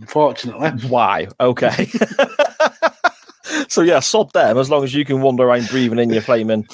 [0.01, 0.69] unfortunately.
[0.87, 1.27] Why?
[1.39, 1.85] Okay.
[3.67, 6.67] so yeah, sod them as long as you can wander around breathing in your flaming,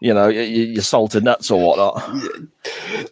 [0.00, 2.02] you know, y- y- your salted nuts or whatnot.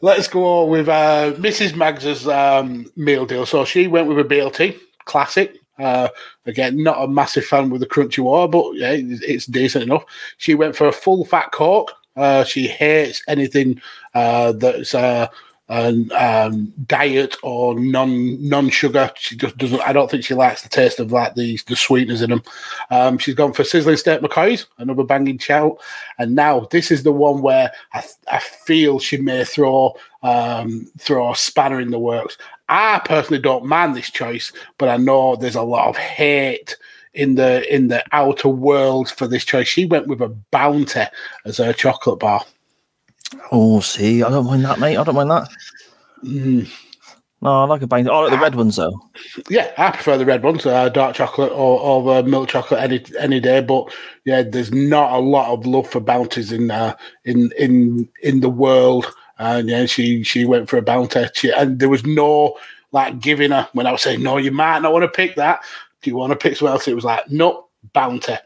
[0.03, 1.77] Let's go on with uh, Mrs.
[1.77, 3.47] Mags's um, meal deal.
[3.47, 5.57] So she went with a BLT classic.
[5.79, 6.09] Uh,
[6.47, 10.05] again, not a massive fan with the crunchy water, but yeah, it's, it's decent enough.
[10.37, 11.93] She went for a full fat Coke.
[12.15, 13.81] Uh, she hates anything
[14.15, 15.29] uh, that's uh,
[15.73, 19.11] and um, diet or non non sugar.
[19.17, 19.81] She just doesn't.
[19.81, 22.43] I don't think she likes the taste of like the the sweeteners in them.
[22.91, 25.81] Um, she's gone for sizzling steak McCoys, another banging shout.
[26.19, 31.33] And now this is the one where I, I feel she may throw um, throw
[31.33, 32.37] a spanner in the works.
[32.69, 36.77] I personally don't mind this choice, but I know there's a lot of hate
[37.15, 39.69] in the in the outer world for this choice.
[39.69, 41.05] She went with a bounty
[41.47, 42.45] as her chocolate bar.
[43.51, 44.97] Oh, see, I don't mind that, mate.
[44.97, 45.49] I don't mind that.
[46.25, 46.71] Mm.
[47.43, 48.09] No, I like a bang.
[48.09, 48.95] I like the red ones though.
[49.51, 53.41] Yeah, I prefer the red ones, uh, dark chocolate or over milk chocolate any any
[53.41, 53.61] day.
[53.61, 53.93] But
[54.25, 58.49] yeah, there's not a lot of love for bounties in uh, in in in the
[58.49, 59.13] world.
[59.41, 62.57] And yeah, she she went for a bounty, she, and there was no
[62.93, 65.65] like giving her when I was saying, no, you might not want to pick that.
[66.03, 66.87] Do you want to pick something else?
[66.87, 68.37] It was like, nope, bounty.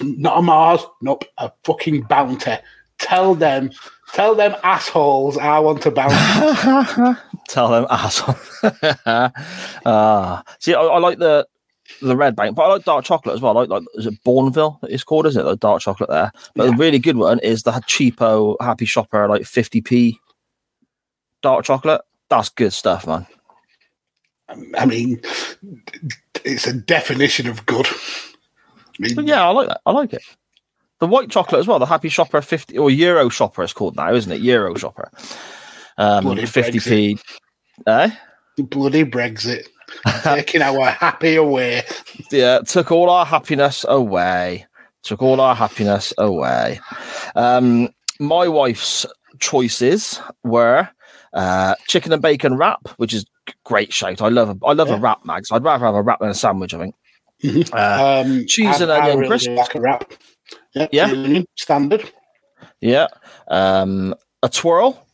[0.00, 2.56] Not a Mars, nope, a fucking bounty.
[2.98, 3.70] Tell them,
[4.12, 6.14] tell them assholes I want to bounce.
[7.48, 8.60] Tell them assholes.
[9.84, 11.46] Ah, see, I, I like the
[12.00, 13.56] the red bank, but I like dark chocolate as well.
[13.56, 14.78] I like, like is it Bournville?
[14.84, 15.44] It's called, isn't it?
[15.44, 16.32] The dark chocolate there.
[16.54, 20.18] But the really good one is the cheapo Happy Shopper, like fifty p
[21.42, 22.00] dark chocolate.
[22.28, 23.26] That's good stuff, man.
[24.78, 25.20] I mean,
[26.44, 27.86] it's a definition of good.
[27.86, 29.80] I mean, yeah, I like that.
[29.84, 30.22] I like it.
[31.02, 31.80] The white chocolate as well.
[31.80, 34.40] The Happy Shopper fifty or Euro Shopper it's called now, isn't it?
[34.42, 35.10] Euro Shopper.
[35.98, 37.18] Um, Bloody fifty p.
[37.88, 38.10] Eh?
[38.56, 39.66] bloody Brexit.
[40.22, 41.82] Taking our happy away.
[42.30, 44.64] yeah, took all our happiness away.
[45.02, 46.78] Took all our happiness away.
[47.34, 47.88] Um,
[48.20, 49.04] my wife's
[49.40, 50.88] choices were
[51.32, 53.26] uh, chicken and bacon wrap, which is
[53.64, 54.22] great shout.
[54.22, 55.50] I love a, I love a wrap, Mags.
[55.50, 56.74] I'd rather have a wrap than a sandwich.
[56.74, 56.94] I think.
[57.74, 59.48] Uh, Um, cheese I- and I onion really crisps.
[59.56, 60.12] Like a wrap.
[60.74, 61.04] Yeah, Yeah.
[61.06, 62.10] cheese and onion, standard.
[62.80, 63.06] Yeah.
[63.48, 65.06] Um, a twirl.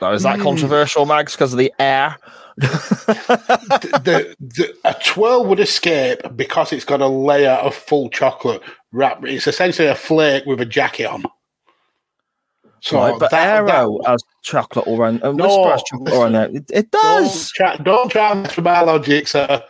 [0.00, 0.42] Now, is that Mm.
[0.42, 2.16] controversial, Mags, because of the air?
[2.56, 8.62] the, the a twirl would escape because it's got a layer of full chocolate
[8.92, 9.24] wrap.
[9.24, 11.24] It's essentially a flake with a jacket on.
[12.80, 15.22] So right, but that- Aero that- has chocolate all around.
[15.24, 16.56] Uh, No, Wispa has chocolate all around.
[16.56, 17.50] It, it don't does.
[17.52, 19.62] try, don't try and mess my logic, sir.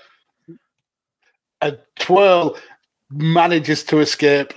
[1.62, 2.56] A twirl
[3.16, 4.52] manages to escape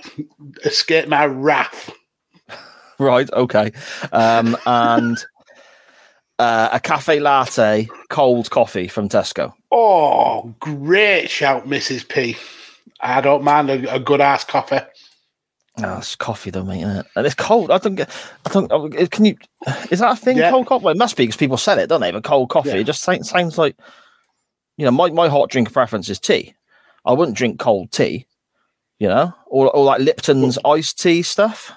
[0.64, 1.90] escape my wrath.
[2.98, 3.30] Right.
[3.32, 3.72] Okay.
[4.12, 5.16] Um, and
[6.38, 9.52] uh, a cafe latte, cold coffee from Tesco.
[9.70, 12.08] Oh, great shout, Mrs.
[12.08, 12.36] P.
[13.00, 14.80] I don't mind a, a good ass coffee.
[15.80, 17.06] Oh, it's coffee though, mate, isn't it?
[17.14, 17.70] And it's cold.
[17.70, 18.10] I don't get.
[18.44, 18.72] I don't.
[18.72, 19.36] oh, Can you?
[19.90, 20.36] Is that a thing?
[20.36, 20.50] Yeah.
[20.50, 20.84] Cold coffee.
[20.84, 22.10] Well, it must be because people sell it, don't they?
[22.10, 22.70] But cold coffee.
[22.70, 22.76] Yeah.
[22.76, 23.76] It just sounds, sounds like.
[24.76, 26.54] You know, my, my hot drink preference is tea.
[27.04, 28.26] I wouldn't drink cold tea.
[28.98, 31.72] You know, or or like Lipton's iced tea stuff.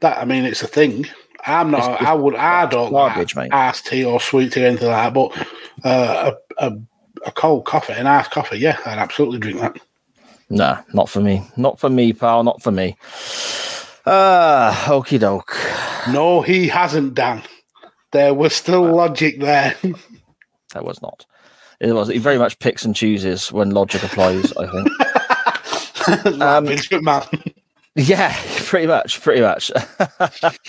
[0.00, 1.06] That I mean, it's a thing.
[1.44, 1.80] I'm not.
[1.94, 2.36] It's- I would.
[2.36, 3.56] I don't garbage, like mate.
[3.56, 5.14] iced tea or sweet tea or anything like that.
[5.14, 5.48] But
[5.84, 6.78] uh, a, a
[7.26, 9.76] a cold coffee, an iced coffee, yeah, I'd absolutely drink that.
[10.50, 11.42] Nah, not for me.
[11.56, 12.44] Not for me, pal.
[12.44, 12.96] Not for me.
[14.06, 15.56] Ah, uh, okie doke.
[16.12, 17.42] No, he hasn't, Dan.
[18.12, 19.74] There was still logic there.
[20.72, 21.26] That was not.
[21.80, 22.08] It was.
[22.08, 24.52] He very much picks and chooses when logic applies.
[24.56, 24.88] I think.
[26.40, 27.54] Um, Vince McMahon.
[28.00, 29.72] Yeah, pretty much, pretty much.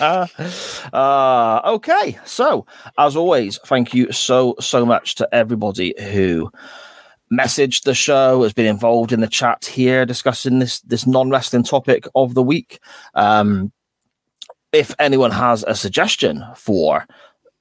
[0.92, 2.66] uh, okay, so
[2.98, 6.50] as always, thank you so so much to everybody who
[7.32, 11.62] messaged the show, has been involved in the chat here, discussing this this non wrestling
[11.62, 12.80] topic of the week.
[13.14, 13.70] Um,
[14.72, 17.06] if anyone has a suggestion for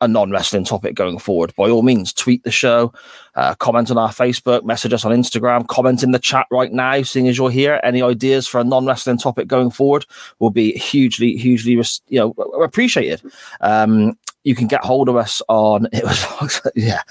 [0.02, 2.94] a non wrestling topic going forward, by all means, tweet the show,
[3.36, 7.02] uh, comment on our Facebook, message us on Instagram, comment in the chat right now,
[7.02, 7.80] seeing as you're here.
[7.84, 10.06] Any ideas for a non wrestling topic going forward
[10.40, 11.74] will be hugely, hugely,
[12.08, 12.32] you know,
[12.62, 13.22] appreciated.
[13.62, 17.02] Um, you can get hold of us on it was yeah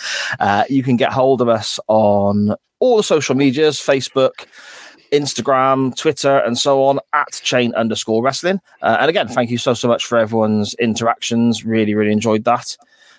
[0.41, 4.47] uh, you can get hold of us on all the social medias facebook
[5.13, 9.75] instagram twitter and so on at chain underscore wrestling uh, and again thank you so
[9.75, 12.77] so much for everyone's interactions really really enjoyed that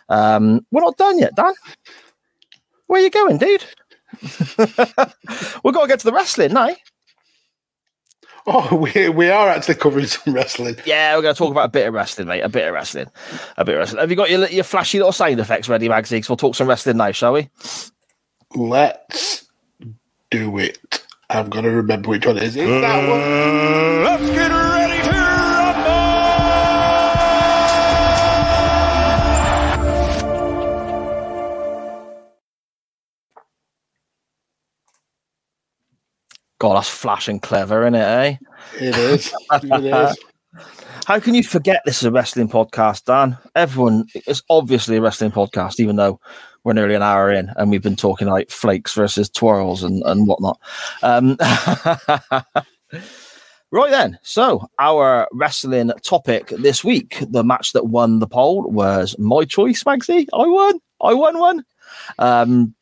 [0.10, 1.54] um, we're not done yet dan
[2.88, 3.66] where you going dude
[5.64, 6.70] we've got to get to the wrestling now
[8.52, 10.76] Oh, we we are actually covering some wrestling.
[10.86, 12.42] yeah, we're going to talk about a bit of wrestling, mate.
[12.42, 13.08] A bit of wrestling.
[13.58, 14.00] A bit of wrestling.
[14.02, 16.28] Have you got your, your flashy little sound effects ready, Magsy?
[16.28, 17.50] we'll talk some wrestling now, shall we?
[18.56, 19.48] Let's
[20.32, 20.80] do it.
[21.32, 22.56] I'm gonna remember which one it is.
[22.56, 24.04] Is that one?
[24.04, 26.00] Let's get ready to rumble!
[36.58, 38.38] God, that's flashing clever, isn't it, eh?
[38.80, 39.32] It is.
[39.52, 40.18] It is.
[41.06, 43.38] How can you forget this is a wrestling podcast, Dan?
[43.56, 46.20] Everyone, it's obviously a wrestling podcast, even though
[46.70, 50.28] we're nearly an hour in and we've been talking like flakes versus twirls and, and
[50.28, 50.60] whatnot.
[51.02, 51.36] Um,
[53.72, 59.18] right then, so our wrestling topic this week, the match that won the poll was
[59.18, 60.28] my choice, Magsy.
[60.32, 60.80] I won.
[61.02, 61.66] I won one.
[62.20, 62.76] Um,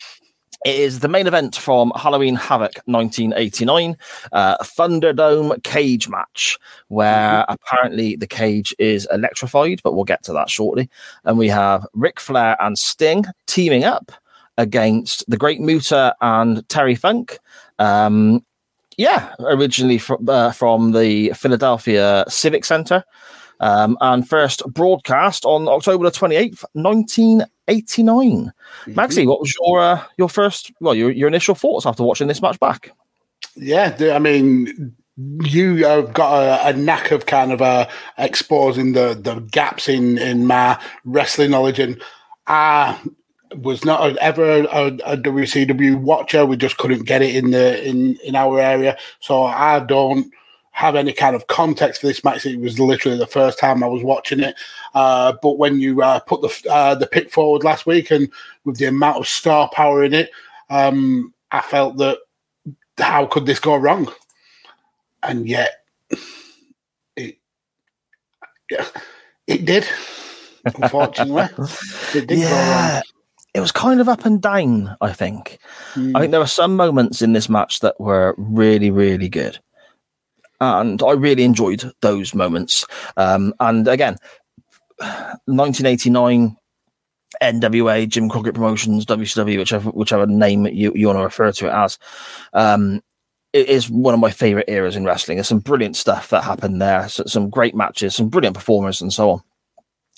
[0.65, 3.95] it is the main event from Halloween Havoc 1989,
[4.31, 10.49] uh, Thunderdome cage match, where apparently the cage is electrified, but we'll get to that
[10.49, 10.89] shortly.
[11.25, 14.11] And we have Ric Flair and Sting teaming up
[14.57, 17.37] against the Great Muta and Terry Funk.
[17.77, 18.43] Um,
[18.97, 23.03] yeah, originally from, uh, from the Philadelphia Civic Center.
[23.59, 26.63] Um, and first broadcast on October the 28th,
[27.67, 28.53] 1989.
[28.95, 32.41] Maxie, what was your uh, your first, well, your, your initial thoughts after watching this
[32.41, 32.91] match back?
[33.55, 37.87] Yeah, I mean, you have got a, a knack of kind of uh,
[38.17, 42.01] exposing the, the gaps in, in my wrestling knowledge, and
[42.45, 42.99] I
[43.55, 46.45] was not ever a, a WCW watcher.
[46.45, 50.31] We just couldn't get it in the in in our area, so I don't
[50.77, 52.45] have any kind of context for this match.
[52.45, 54.53] It was literally the first time I was watching it.
[54.93, 58.29] Uh, but when you uh, put the uh, the pick forward last week, and
[58.63, 60.29] with the amount of star power in it,
[60.69, 62.19] um, I felt that
[62.99, 64.13] how could this go wrong?
[65.23, 65.83] And yet,
[67.15, 67.39] it
[68.69, 68.85] yeah,
[69.47, 69.87] it did.
[70.63, 71.47] Unfortunately,
[72.13, 72.93] it did go Yeah.
[72.93, 73.01] wrong.
[73.55, 75.57] It was kind of up and down, I think.
[75.95, 79.57] I think there were some moments in this match that were really, really good.
[80.59, 82.85] And I really enjoyed those moments.
[83.15, 84.17] Um, and again,
[85.45, 86.57] 1989
[87.43, 91.73] NWA, Jim Crockett Promotions, WCW, whichever whichever name you, you want to refer to it
[91.73, 91.99] as,
[92.53, 93.01] um,
[93.53, 95.37] it is one of my favorite eras in wrestling.
[95.37, 99.11] There's some brilliant stuff that happened there, so, some great matches, some brilliant performers, and
[99.13, 99.41] so on.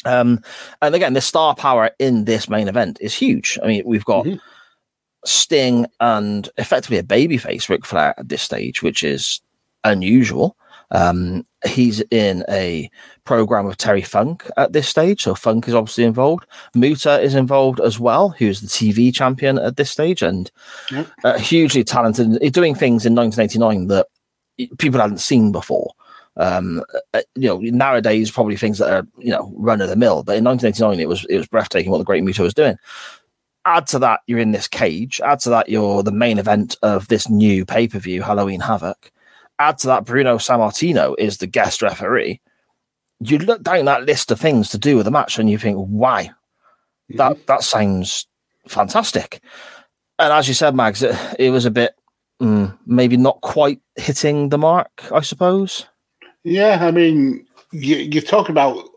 [0.06, 0.40] Um,
[0.82, 3.60] and again, the star power in this main event is huge.
[3.62, 4.40] I mean, we've got Mhm.
[5.26, 9.42] Sting and effectively a babyface Ric Flair at this stage, which is
[9.84, 10.56] unusual.
[10.92, 12.90] Um, he's in a
[13.24, 16.46] program of Terry Funk at this stage, so Funk is obviously involved.
[16.74, 20.50] Muta is involved as well, who's the TV champion at this stage and
[20.92, 21.08] Yep.
[21.24, 24.08] uh, hugely talented, doing things in 1989 that
[24.80, 25.92] people hadn't seen before.
[26.38, 26.82] Um,
[27.14, 30.38] uh, you know, nowadays probably things that are you know run of the mill, but
[30.38, 32.78] in 1989 it was it was breathtaking what the Great Muta was doing.
[33.66, 35.20] Add to that, you're in this cage.
[35.24, 39.12] Add to that, you're the main event of this new pay per view, Halloween Havoc.
[39.60, 42.42] Add to that, Bruno Sammartino is the guest referee.
[43.20, 45.78] You look down that list of things to do with the match, and you think,
[45.78, 46.32] "Why?
[47.10, 48.28] That that sounds
[48.68, 49.42] fantastic."
[50.18, 51.94] And as you said, Mags, it, it was a bit
[52.42, 55.86] mm, maybe not quite hitting the mark, I suppose.
[56.44, 58.89] Yeah, I mean, you, you're talking about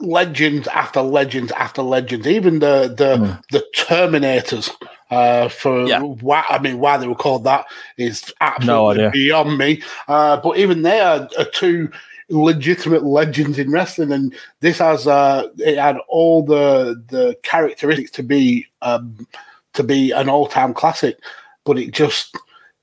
[0.00, 2.26] legends after legends after legends.
[2.26, 4.70] Even the the the Terminators.
[5.10, 6.00] Uh, for Yeah.
[6.00, 9.10] why I mean, why they were called that is absolutely idea.
[9.10, 9.82] beyond me.
[10.06, 11.90] Uh, but even they are, are two
[12.28, 18.22] legitimate legends in wrestling, and this has uh, it had all the the characteristics to
[18.22, 19.26] be um,
[19.74, 21.18] to be an all time classic.
[21.64, 22.36] But it just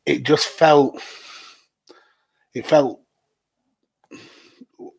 [0.05, 1.01] it just felt
[2.53, 2.99] it felt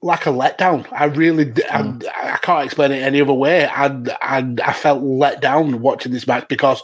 [0.03, 0.87] like a letdown.
[0.93, 3.67] I really, I can't explain it any other way.
[3.67, 3.87] I,
[4.21, 6.83] I, I felt let down watching this match because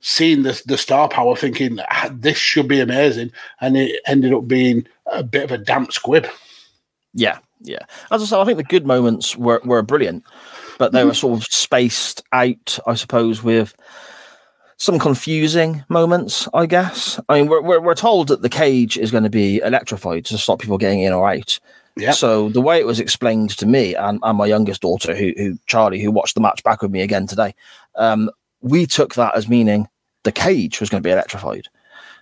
[0.00, 4.48] seeing this the star power, thinking "Ah, this should be amazing, and it ended up
[4.48, 6.26] being a bit of a damp squib.
[7.14, 7.84] Yeah, yeah.
[8.10, 10.24] As I said, I think the good moments were, were brilliant,
[10.78, 13.74] but they were sort of spaced out, I suppose, with
[14.76, 17.18] some confusing moments, I guess.
[17.28, 20.38] I mean, we're, we're, we're told that the cage is going to be electrified to
[20.38, 21.58] stop people getting in or out.
[21.98, 22.12] Yeah.
[22.12, 25.58] So the way it was explained to me and, and my youngest daughter, who, who
[25.66, 27.54] Charlie, who watched the match back with me again today,
[27.96, 28.30] um,
[28.60, 29.88] we took that as meaning
[30.24, 31.68] the cage was going to be electrified.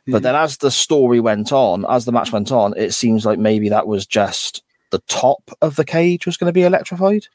[0.08, 3.40] But then as the story went on, as the match went on, it seems like
[3.40, 4.62] maybe that was just
[4.92, 7.26] the top of the cage was going to be electrified.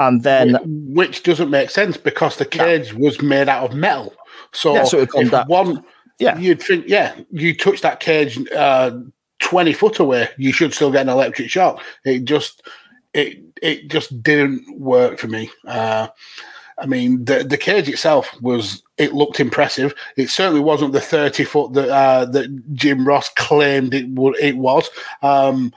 [0.00, 0.56] And then
[0.92, 4.12] which doesn't make sense because the cage was made out of metal.
[4.52, 5.84] So, Yeah, so it if that- one,
[6.18, 6.36] Yeah.
[6.38, 8.98] you'd think, yeah, you touch that cage uh,
[9.42, 11.82] twenty foot away, you should still get an electric shock.
[12.04, 12.62] It just,
[13.12, 15.50] it it just didn't work for me.
[15.66, 16.08] Uh,
[16.78, 19.94] I mean, the the cage itself was it looked impressive.
[20.16, 24.56] It certainly wasn't the thirty foot that uh, that Jim Ross claimed it would it
[24.56, 24.88] was.
[25.22, 25.72] Um,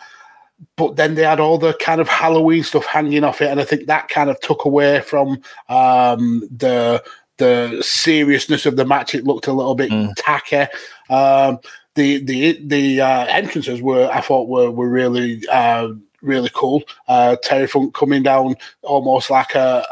[0.77, 3.65] but then they had all the kind of Halloween stuff hanging off it, and I
[3.65, 7.03] think that kind of took away from um, the
[7.37, 9.13] the seriousness of the match.
[9.13, 10.71] It looked a little bit tacky.
[11.09, 11.59] Um,
[11.95, 15.89] the the the uh, entrances were I thought were were really uh,
[16.21, 16.83] really cool.
[17.07, 19.85] Uh, Terry Funk coming down almost like a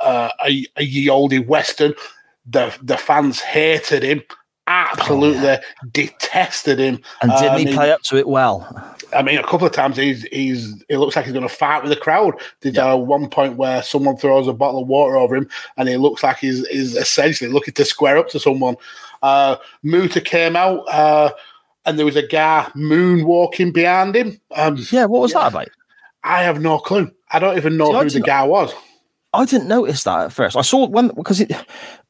[0.45, 1.93] a, a, ye olde western.
[2.45, 4.21] The the fans hated him,
[4.67, 5.57] absolutely
[5.91, 6.99] detested him.
[7.21, 8.67] And didn't Um, he play up to it well?
[9.15, 11.83] I mean, a couple of times he's he's it looks like he's going to fight
[11.83, 12.33] with the crowd.
[12.61, 15.97] There's uh, one point where someone throws a bottle of water over him, and he
[15.97, 18.75] looks like he's is essentially looking to square up to someone.
[19.21, 21.31] Uh, Muta came out, uh,
[21.86, 24.39] and there was a guy moonwalking behind him.
[24.55, 25.69] Um, Yeah, what was that about?
[26.23, 27.11] I have no clue.
[27.29, 28.73] I don't even know See, who the guy was.
[29.34, 30.55] I didn't notice that at first.
[30.55, 31.49] I saw when because it,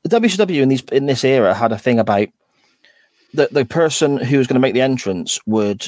[0.03, 2.28] the WCW in these in this era had a thing about
[3.34, 5.88] the the person who was going to make the entrance would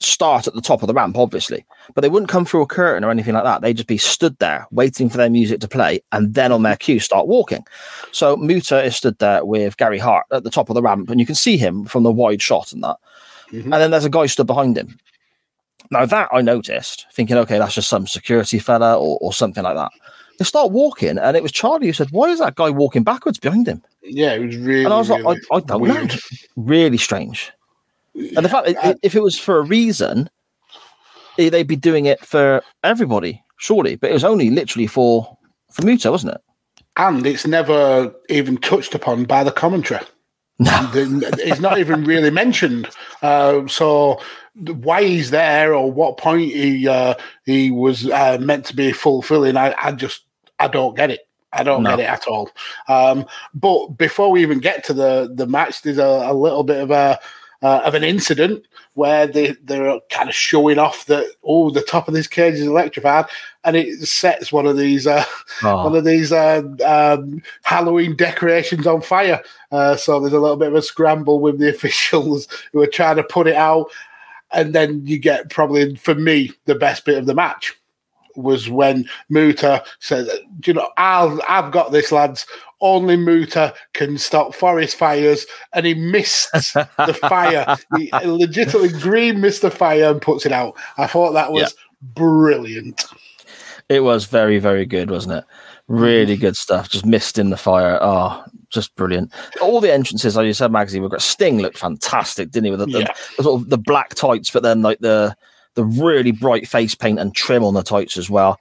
[0.00, 3.04] start at the top of the ramp, obviously, but they wouldn't come through a curtain
[3.04, 3.60] or anything like that.
[3.60, 6.76] They'd just be stood there waiting for their music to play, and then on their
[6.76, 7.64] cue start walking.
[8.10, 11.20] So Muta is stood there with Gary Hart at the top of the ramp, and
[11.20, 12.96] you can see him from the wide shot and that.
[13.52, 14.98] And then there's a guy stood behind him.
[15.90, 19.76] Now that I noticed, thinking, okay, that's just some security fella or, or something like
[19.76, 19.90] that.
[20.38, 23.38] They start walking, and it was Charlie who said, "Why is that guy walking backwards
[23.38, 24.84] behind him?" Yeah, it was really.
[24.84, 26.08] And I was like, I, I don't weird.
[26.08, 26.16] know.
[26.56, 27.52] Really strange.
[28.14, 30.30] And the fact that if it was for a reason,
[31.36, 33.96] they'd be doing it for everybody, surely.
[33.96, 35.36] But it was only literally for
[35.70, 36.40] for Muta, wasn't it?
[36.96, 40.04] and it's never even touched upon by the commentary.
[40.60, 40.90] No.
[40.94, 42.88] It's not even really mentioned.
[43.22, 44.20] Uh, so
[44.54, 47.14] why he's there or what point he uh,
[47.46, 50.24] he was uh, meant to be fulfilling, I, I just
[50.58, 51.26] I don't get it.
[51.52, 51.90] I don't No.
[51.96, 52.50] get it at all.
[52.88, 56.80] Um, but before we even get to the the match, there's a, a little bit
[56.82, 57.18] of a
[57.62, 62.08] uh, of an incident where they they're kind of showing off that oh the top
[62.08, 63.26] of this cage is electrified,
[63.64, 65.24] and it sets one of these uh,
[65.62, 65.84] Oh.
[65.84, 69.42] one of these uh, um, Halloween decorations on fire.
[69.70, 73.16] Uh, so there's a little bit of a scramble with the officials who are trying
[73.16, 73.90] to put it out,
[74.52, 77.76] and then you get probably for me the best bit of the match
[78.36, 80.26] was when Muta said,
[80.64, 82.46] you know, I'll, I've got this, lads.
[82.82, 87.76] Only Muta can stop forest fires," and he missed the fire.
[87.98, 90.76] He legitimately green missed the fire and puts it out.
[90.96, 93.04] I thought that was brilliant.
[93.90, 95.44] It was very, very good, wasn't it?
[95.88, 96.40] Really mm.
[96.40, 96.88] good stuff.
[96.88, 97.98] Just missed in the fire.
[98.00, 99.32] Oh, just brilliant.
[99.60, 101.20] All the entrances, like you said, Magsy, were great.
[101.20, 102.70] Sting looked fantastic, didn't he?
[102.70, 105.34] With the, the- the sort of the black tights, but then like the
[105.74, 108.60] the really bright face paint and trim on the tights as well.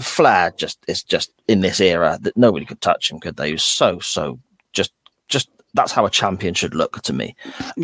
[0.00, 3.48] Flair just is just in this era that nobody could touch him, could they?
[3.48, 4.38] He was so so
[4.72, 4.92] just
[5.28, 7.34] just that's how a champion should look to me.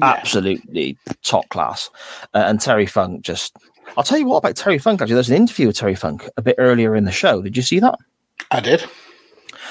[0.02, 1.90] Absolutely top class.
[2.34, 3.56] Uh, and Terry Funk just
[3.96, 5.14] I'll tell you what about Terry Funk actually.
[5.14, 7.42] There's an interview with Terry Funk a bit earlier in the show.
[7.42, 7.98] Did you see that?
[8.50, 8.84] I did.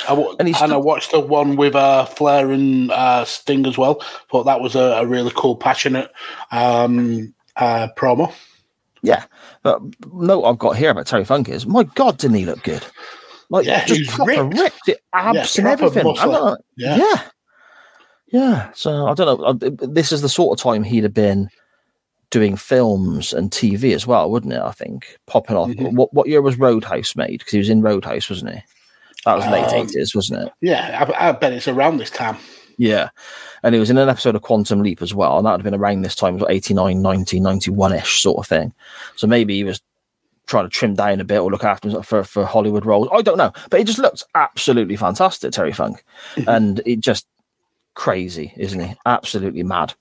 [0.07, 3.77] I wa- And and, I watched the one with uh, Flair and uh, Sting as
[3.77, 4.01] well.
[4.31, 6.11] Thought that was a, a really cool, passionate
[6.51, 8.33] um, uh, promo.
[9.03, 9.25] Yeah.
[9.61, 9.81] But
[10.11, 12.83] note I've got here about Terry Funk is my God, didn't he look good?
[13.49, 14.57] Like Yeah, just proper ripped.
[14.59, 14.87] ripped.
[14.87, 16.03] It, abs and everything.
[16.05, 16.97] Not- Yeah.
[16.97, 17.21] yeah.
[18.31, 18.69] Yeah.
[18.73, 19.69] So I don't know.
[19.87, 21.49] This is the sort of time he'd have been
[22.31, 24.61] doing films and TV as well, wouldn't it?
[24.61, 25.69] I think popping off.
[25.69, 25.93] Mhm.
[25.93, 27.39] What what year was Roadhouse made?
[27.39, 28.61] Because he was in Roadhouse, wasn't he?
[29.25, 30.53] That was late Um, eighties, wasn't it?
[30.61, 32.37] Yeah, I, I bet it's around this time.
[32.79, 33.09] Yeah.
[33.63, 35.37] And he was in an episode of Quantum Leap as well.
[35.37, 38.47] And that would have been around this time, like 89, 90, 91 ish sort of
[38.47, 38.73] thing.
[39.15, 39.81] So maybe he was
[40.45, 43.07] trying to trim down a bit or look after himself for, for Hollywood roles.
[43.11, 43.53] I don't know.
[43.69, 46.03] But he just looks absolutely fantastic, Terry Funk.
[46.47, 47.25] and it just
[47.93, 48.95] crazy, isn't he?
[49.05, 49.93] Absolutely mad.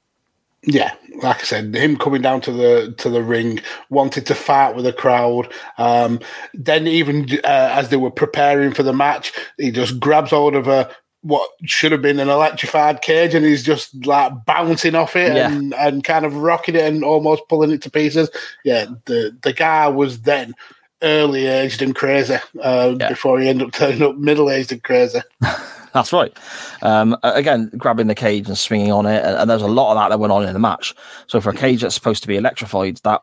[0.64, 3.58] Yeah, like I said, him coming down to the to the ring,
[3.90, 5.52] wanted to fight with the crowd.
[5.76, 6.20] Um,
[6.54, 10.68] then even uh, as they were preparing for the match, he just grabs hold of
[10.68, 15.34] a what should have been an electrified cage, and he's just like bouncing off it
[15.36, 15.52] Yeah.
[15.52, 18.28] and, and kind of rocking it and almost pulling it to pieces.
[18.64, 20.54] Yeah, the the guy was then
[21.02, 23.08] early aged and crazy uh, Yeah.
[23.08, 25.20] before he ended up turning up middle aged and crazy.
[25.92, 26.34] That's right.
[26.80, 29.98] Um, again, grabbing the cage and swinging on it, and, and there's a lot of
[29.98, 30.94] that that went on in the match.
[31.26, 33.20] So for a cage that's supposed to be electrified, that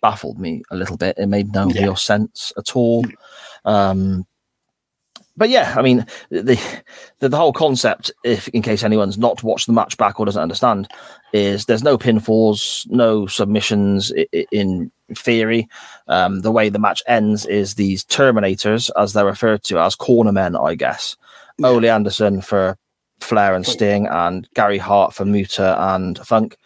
[0.00, 1.18] baffled me a little bit.
[1.18, 1.82] It made no Yeah.
[1.82, 3.04] real sense at all.
[3.64, 4.26] Um,
[5.38, 6.58] but yeah, I mean, the,
[7.20, 10.42] the the whole concept, if in case anyone's not watched the match back or doesn't
[10.42, 10.88] understand,
[11.32, 14.12] is there's no pinfalls, no submissions
[14.50, 15.68] in theory.
[16.08, 20.60] Um, the way the match ends is these Terminators, as they're referred to as cornermen,
[20.62, 21.16] I guess.
[21.62, 22.76] Ole Anderson for
[23.20, 26.56] Flair and Sting, and Gary Hart for Muta and Funk.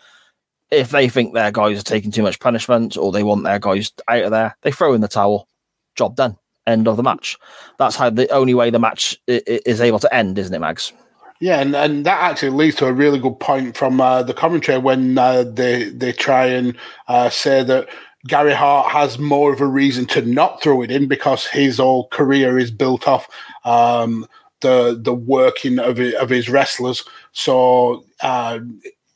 [0.70, 3.92] If they think their guys are taking too much punishment or they want their guys
[4.08, 5.46] out of there, they throw in the towel.
[5.94, 6.38] Job done.
[6.66, 7.38] End of the match.
[7.78, 10.92] That's how the only way the match is able to end, isn't it, Mags?
[11.40, 14.78] Yeah, and, and that actually leads to a really good point from uh, the commentary
[14.78, 16.76] when uh, they they try and
[17.08, 17.88] uh, say that
[18.28, 22.06] Gary Hart has more of a reason to not throw it in because his whole
[22.10, 23.28] career is built off
[23.64, 24.24] um,
[24.60, 27.02] the the working of of his wrestlers.
[27.32, 28.60] So uh,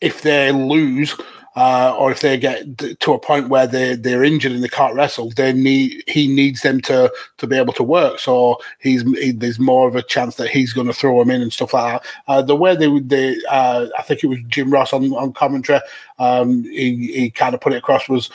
[0.00, 1.14] if they lose.
[1.56, 4.94] Uh, or if they get to a point where they they're injured and they can't
[4.94, 8.20] wrestle, they need he needs them to to be able to work.
[8.20, 11.40] So he's he, there's more of a chance that he's going to throw him in
[11.40, 12.10] and stuff like that.
[12.28, 15.80] Uh, the way they they uh, I think it was Jim Ross on on commentary.
[16.18, 18.28] Um, he he kind of put it across was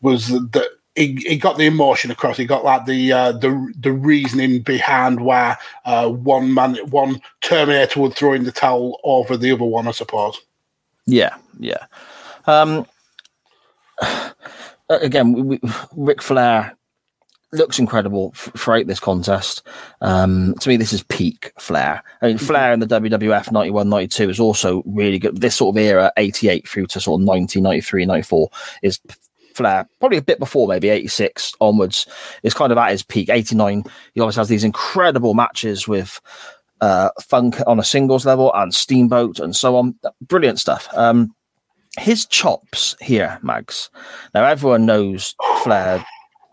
[0.00, 0.68] was that
[0.98, 2.36] he, he got the emotion across.
[2.36, 8.00] He got like the uh, the the reasoning behind why uh, one man one Terminator
[8.00, 9.88] would throw in the towel over the other one.
[9.88, 10.40] I suppose.
[11.06, 11.86] Yeah, yeah.
[12.48, 12.86] Um,
[14.88, 15.60] again, we, we,
[15.94, 16.76] Ric Flair
[17.52, 19.62] looks incredible f- throughout this contest.
[20.00, 22.02] Um, to me, this is peak Flair.
[22.20, 25.40] I mean, Flair in the WWF 91 92 is also really good.
[25.40, 28.50] This sort of era, 88 through to sort of 90, 93, 94,
[28.82, 29.00] is
[29.54, 32.06] Flair, probably a bit before, maybe 86 onwards,
[32.42, 33.28] is kind of at his peak.
[33.28, 33.84] 89,
[34.14, 36.20] he always has these incredible matches with
[36.80, 39.96] uh, Funk on a singles level and Steamboat and so on.
[40.22, 40.88] Brilliant stuff.
[40.94, 41.34] Um,
[41.98, 43.90] his chops here, Mags.
[44.34, 46.04] Now everyone knows Flair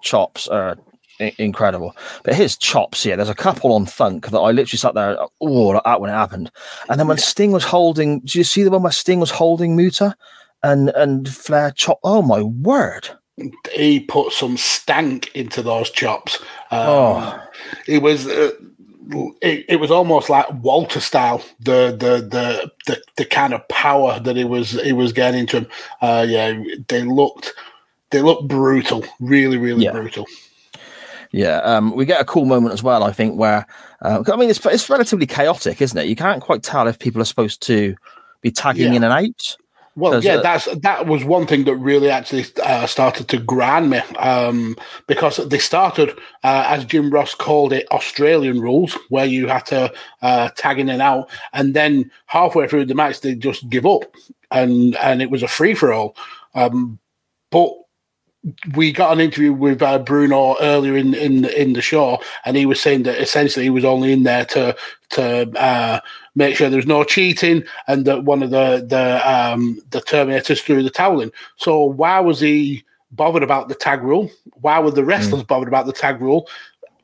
[0.01, 0.77] chops are
[1.19, 3.15] i- incredible, but his chops here.
[3.15, 6.13] There's a couple on Funk that I literally sat there, oh, like that when it
[6.13, 6.51] happened.
[6.89, 9.75] And then when Sting was holding, do you see the one where Sting was holding
[9.75, 10.15] Muta,
[10.63, 11.99] and and Flair chop?
[12.03, 13.09] Oh my word!
[13.73, 16.39] he put some stank into those chops.
[16.71, 17.39] Um, Oh.
[17.87, 18.27] It was.
[18.27, 18.51] Uh,
[19.41, 24.19] it, it was almost like Walter style, the the the the, the kind of power
[24.19, 25.67] that it was it was getting into him.
[26.01, 27.53] Uh, yeah, they looked
[28.11, 29.91] they looked brutal, really really Yeah.
[29.91, 30.25] brutal.
[31.31, 33.03] Yeah, um, we get a cool moment as well.
[33.03, 33.65] I think where
[34.01, 36.07] uh, I mean it's it's relatively chaotic, isn't it?
[36.07, 37.95] You can't quite tell if people are supposed to
[38.41, 38.97] be tagging Yeah.
[38.97, 39.57] in and out.
[39.97, 43.99] Well, yeah, that's that was one thing that really actually uh, started to grind me
[44.19, 44.75] um,
[45.07, 46.09] because they started,
[46.43, 50.89] uh, as Jim Ross called it, Australian rules, where you had to uh, tag in
[50.89, 54.03] and out, and then halfway through the match they just give up,
[54.51, 56.17] and and it was a free for all.
[56.55, 56.99] Um,
[57.49, 57.71] but
[58.75, 62.65] we got an interview with uh, Bruno earlier in, in in the show, and he
[62.65, 64.75] was saying that essentially he was only in there to
[65.11, 65.99] to uh,
[66.35, 70.83] make sure there's no cheating, and that one of the the um, the Terminators threw
[70.83, 71.31] the towel in.
[71.55, 74.29] So why was he bothered about the tag rule?
[74.61, 76.47] Why were the wrestlers bothered about the tag rule?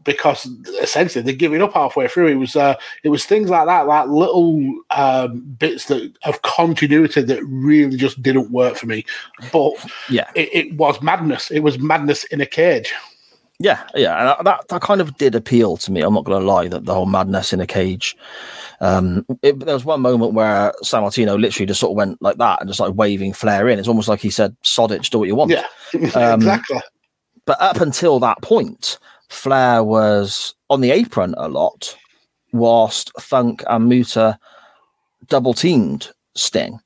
[0.04, 0.50] Because
[0.82, 2.28] essentially they're giving up halfway through.
[2.28, 4.60] It was uh, it was things like that, like little
[4.90, 9.06] um, bits that of continuity that really just didn't work for me.
[9.54, 9.74] But
[10.10, 11.52] Yeah, it, it was madness.
[11.52, 12.94] It was madness in a cage.
[13.64, 16.02] Yeah, yeah, and that- that kind of did appeal to me.
[16.02, 18.18] I'm not going to lie that the whole madness in a cage.
[18.80, 22.60] Um, it, there was one moment where Sammartino literally just sort of went like that
[22.62, 23.78] and just like waving Flair in.
[23.78, 25.66] It's almost like he said, "Sod it, do what you want." Yeah,
[26.16, 26.82] Um, exactly.
[27.46, 28.98] but up until that point,
[29.30, 31.96] Flair was on the apron a lot,
[32.54, 34.40] whilst Funk and Muta
[35.28, 36.80] double teamed Sting.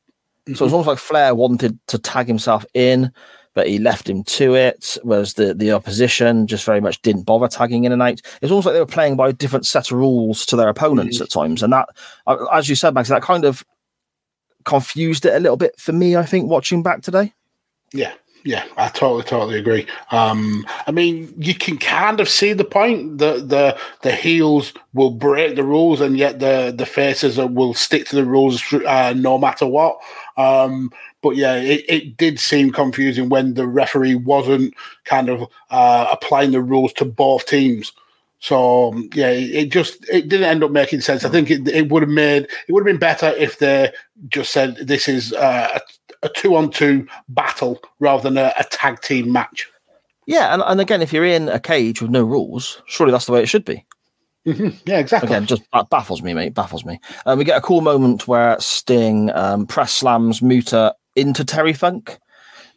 [0.48, 3.12] So it was almost like Flair wanted to tag himself in,
[3.56, 4.98] but he left him to it.
[5.02, 8.22] Whereas the, the opposition just very much didn't bother tagging in and out.
[8.42, 11.20] It's almost like they were playing by a different set of rules to their opponents
[11.22, 11.64] at times.
[11.64, 11.90] And that,
[12.28, 13.66] uh, as you said, Mags, that kind of
[14.66, 17.34] confused it a little bit for me, I think, watching back today.
[17.94, 18.14] Yeah,
[18.46, 19.88] yeah, I totally, totally agree.
[20.12, 23.18] Um, I mean, you can kind of see the point.
[23.18, 28.06] that the the heels will break the rules, and yet the the faces will stick
[28.08, 29.98] to the rules uh, no matter what.
[30.38, 30.92] Um,
[31.24, 34.76] but yeah, it, it did seem confusing when the referee wasn't
[35.06, 37.94] kind of uh, applying the rules to both teams.
[38.40, 41.26] So um, yeah, it just it didn't end up making sense.
[41.26, 43.92] I think it, it would have made it would have been better if they
[44.28, 48.64] just said this is uh, a, a two on two battle rather than a, a
[48.66, 49.70] tag team match.
[50.28, 53.32] Yeah, and, and again, if you're in a cage with no rules, surely that's the
[53.32, 53.86] way it should be.
[54.46, 55.28] Yeah, exactly.
[55.28, 56.54] Again, just that baffles me, mate.
[56.54, 57.00] Baffles me.
[57.26, 62.20] Um, we get a cool moment where Sting um, press slams Muta into Terry Funk.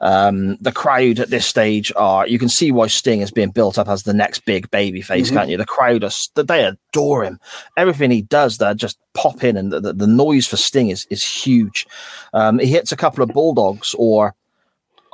[0.01, 3.79] Um, the crowd at this stage are you can see why Sting is being built
[3.79, 5.57] up as the next big baby face, can't you?
[5.57, 7.41] The crowd are they adore him.
[7.77, 11.07] Everything he does, they just pop in, and the, the, the noise for Sting is
[11.11, 11.87] is huge.
[12.33, 14.35] Um, he hits a couple of bulldogs, or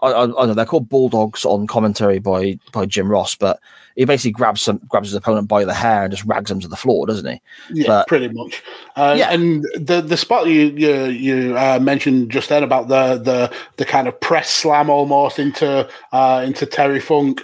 [0.02, 3.61] I, I, I don't know they're called bulldogs on commentary by by Jim Ross, but
[3.97, 6.69] he basically grabs some grabs his opponent by the hair and just rags him to
[6.69, 7.41] the floor, doesn't he?
[7.71, 8.62] Yeah, But- pretty much.
[8.97, 9.31] Uh, Yeah.
[9.33, 13.85] And the the spot you you you uh, mentioned just then about the the the
[13.85, 17.43] kind of press slam almost into uh, into Terry Funk,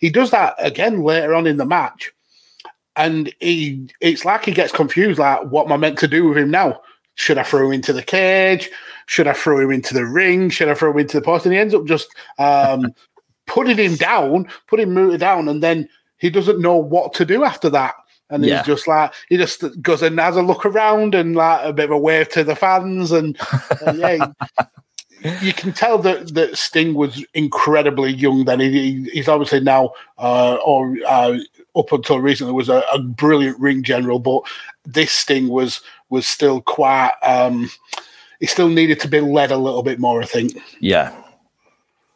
[0.00, 2.12] he does that again later on in the match,
[2.96, 5.18] and he it's like he gets confused.
[5.18, 6.80] Like, what am I meant to do with him now?
[7.14, 8.70] Should I throw him into the cage?
[9.06, 10.48] Should I throw him into the ring?
[10.48, 11.44] Should I throw him into the post?
[11.44, 12.08] And he ends up just
[12.38, 12.94] um,
[13.52, 15.88] putting him down, putting Muta down, and then
[16.18, 17.94] he doesn't know what to do after that.
[18.30, 18.58] And Yeah.
[18.58, 21.84] he's just like he just goes and has a look around and like a bit
[21.86, 23.36] of a wave to the fans, and,
[23.86, 24.32] and yeah,
[25.42, 28.44] you can tell that that Sting was incredibly young.
[28.46, 31.36] Then he, he- he's obviously now, uh, or uh,
[31.76, 34.18] up until recently, was a, a brilliant ring general.
[34.18, 34.42] But
[34.86, 37.12] this Sting was was still quite.
[37.22, 37.70] Um,
[38.40, 40.22] he still needed to be led a little bit more.
[40.22, 40.56] I think.
[40.80, 41.12] Yeah.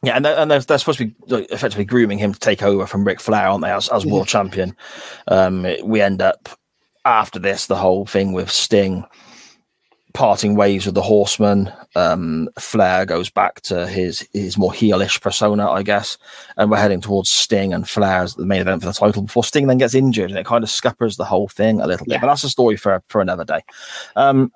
[0.06, 2.62] Yeah, and they're, and they're, they're supposed to be like, effectively grooming him to take
[2.62, 4.76] over from Ric Flair, aren't they, as, as world champion?
[5.28, 6.48] Um, it- we end up
[7.04, 9.04] after this, the whole thing with Sting
[10.14, 11.70] parting ways with the Horseman.
[11.94, 16.16] Um, Flair goes back to his his more heelish persona, I guess,
[16.56, 19.44] and we're heading towards Sting and Flair as the main event for the title before
[19.44, 22.14] Sting then gets injured, and it kind of scuppers the whole thing a little bit.
[22.22, 23.60] But that's a story for for another day.
[24.16, 24.52] Um,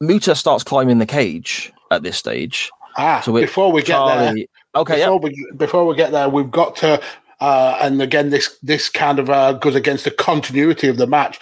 [0.00, 2.70] Muta starts climbing the cage at this stage.
[2.98, 5.06] Ah, So before we get there, Charlie- Okay, yeah.
[5.06, 7.00] before we before we get there, we've got to.
[7.40, 11.38] Uh, and again, this this kind of uh, goes against the continuity of the match.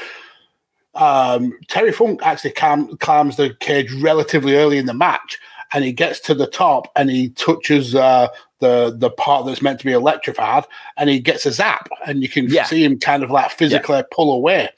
[0.94, 5.38] Um, Terry Funk actually cam- climbs the cage relatively early in the match,
[5.72, 8.28] and he gets to the top and he touches uh,
[8.60, 10.64] the the part that's meant to be electrified,
[10.96, 12.64] and he gets a zap, and you can Yeah.
[12.64, 14.70] see him kind of like physically pull away.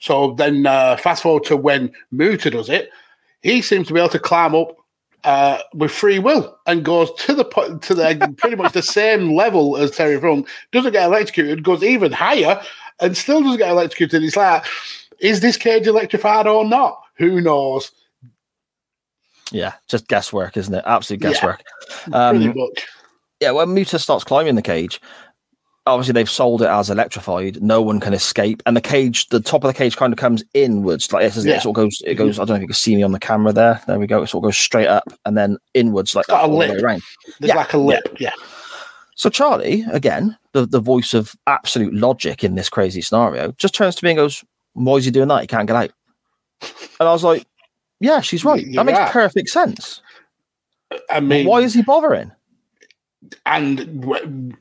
[0.00, 2.90] So then, uh, fast forward to when Muta does it,
[3.42, 4.76] he seems to be able to climb up
[5.24, 7.44] uh, with free will and goes to the
[7.82, 10.48] to the pretty much the same level as Terry Funk.
[10.72, 12.60] Doesn't get electrocuted, goes even higher,
[13.00, 14.22] and still doesn't get electrocuted.
[14.22, 14.64] It's like,
[15.20, 17.00] is this cage electrified or not?
[17.16, 17.92] Who knows?
[19.50, 20.82] Yeah, just guesswork, isn't it?
[20.86, 21.30] Absolute Yeah.
[21.30, 21.62] guesswork.
[22.04, 22.14] Pretty
[22.48, 22.86] Um, much.
[23.40, 25.00] yeah, when Muta starts climbing the cage,
[25.86, 27.62] obviously they've sold it as electrified.
[27.62, 30.44] No one can escape, and the cage, the top of the cage, kind of comes
[30.54, 31.44] inwards like this.
[31.44, 31.56] Yeah.
[31.56, 32.02] It sort of goes.
[32.04, 32.18] It mm-hmm.
[32.18, 32.38] goes.
[32.38, 33.80] I don't know if you can see me on the camera there.
[33.86, 34.22] There we go.
[34.22, 36.68] It sort of goes straight up and then inwards like that a all the way
[36.68, 36.82] lip.
[36.82, 37.02] around.
[37.40, 38.16] There's yeah, like a lip.
[38.18, 38.32] Yeah.
[39.14, 43.94] So Charlie, again, the, the voice of absolute logic in this crazy scenario, just turns
[43.96, 44.44] to me and goes,
[44.74, 45.42] "Why is he doing that?
[45.42, 45.92] He can't get out."
[47.00, 47.46] And I was like,
[48.00, 48.64] "Yeah, she's right.
[48.64, 49.10] You're that makes right.
[49.10, 50.00] perfect sense.
[51.10, 52.32] I mean, Why is he bothering?"
[53.46, 54.54] And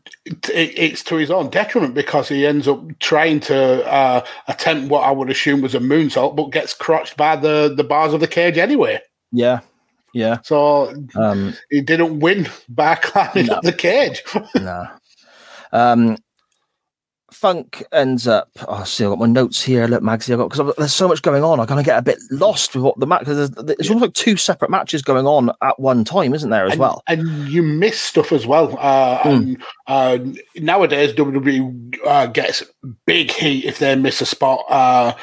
[0.48, 5.12] it's to his own detriment because he ends up trying to uh, attempt what I
[5.12, 8.58] would assume was a moonsault, but gets crotched by the, the bars of the cage
[8.58, 9.00] anyway.
[9.32, 9.62] Yeah,
[10.14, 10.38] yeah.
[10.44, 13.56] So Um, he didn't win by climbing No.
[13.56, 14.24] up the cage.
[14.56, 14.88] no.
[15.74, 16.18] Um,
[17.42, 18.52] Funk ends up.
[18.68, 19.88] Oh, see, I've got my notes here.
[19.88, 21.60] Look, Magsy, I've got because there's so much going on.
[21.60, 23.22] I'm gonna get a bit lost with what the match.
[23.22, 26.68] Because there's, almost like two separate matches going on at one time, isn't there?
[26.68, 27.02] As and, well.
[27.08, 28.78] and you miss stuff as well.
[28.78, 30.20] Uh, And uh,
[30.58, 32.62] nowadays, WWE uh, gets
[33.08, 34.64] big heat if they miss a spot.
[34.70, 35.16] Uh,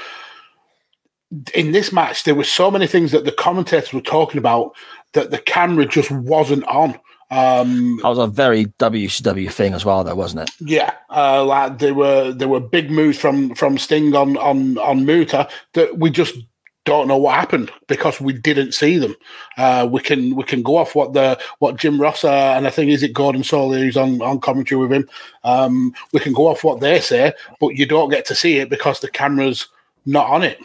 [1.54, 4.74] in this match, there were so many things that the commentators were talking about
[5.12, 6.98] that the camera just wasn't on.
[7.30, 10.54] Um, That was a very WCW thing as well, though, wasn't it?
[10.60, 15.04] yeah, uh, like there were there were big moves from from Sting on on on
[15.04, 16.36] Muta that we just
[16.84, 19.14] don't know what happened because we didn't see them.
[19.58, 22.70] Uh, we can we can go off what the what Jim Ross uh, and I
[22.70, 25.06] think is it Gordon Solie who's on on commentary with him.
[25.44, 28.70] Um, we can go off what they say, but you don't get to see it
[28.70, 29.68] because the camera's
[30.06, 30.58] not on it.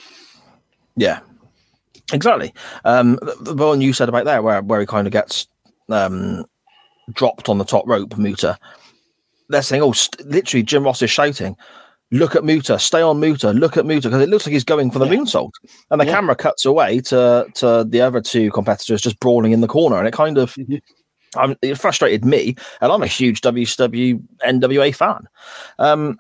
[0.96, 1.20] Yeah,
[2.14, 2.54] exactly.
[2.86, 5.48] Um, the, the one you said about there, where where he kind of gets
[5.90, 6.46] um,
[7.12, 8.58] dropped on the top rope, Muta.
[9.50, 11.56] They're saying, "Oh, st- literally, Jim Ross is shouting."
[12.12, 14.92] Look at Muta, stay on Muta, look at Muta, because it looks like he's going
[14.92, 15.50] for the moonsault.
[15.90, 16.12] And the Yeah.
[16.14, 19.98] camera cuts away to to the other two competitors just brawling in the corner.
[19.98, 20.56] And it kind of
[21.36, 22.56] um, it frustrated me.
[22.82, 25.28] And I'm a huge WCW NWA fan.
[25.80, 26.18] Um,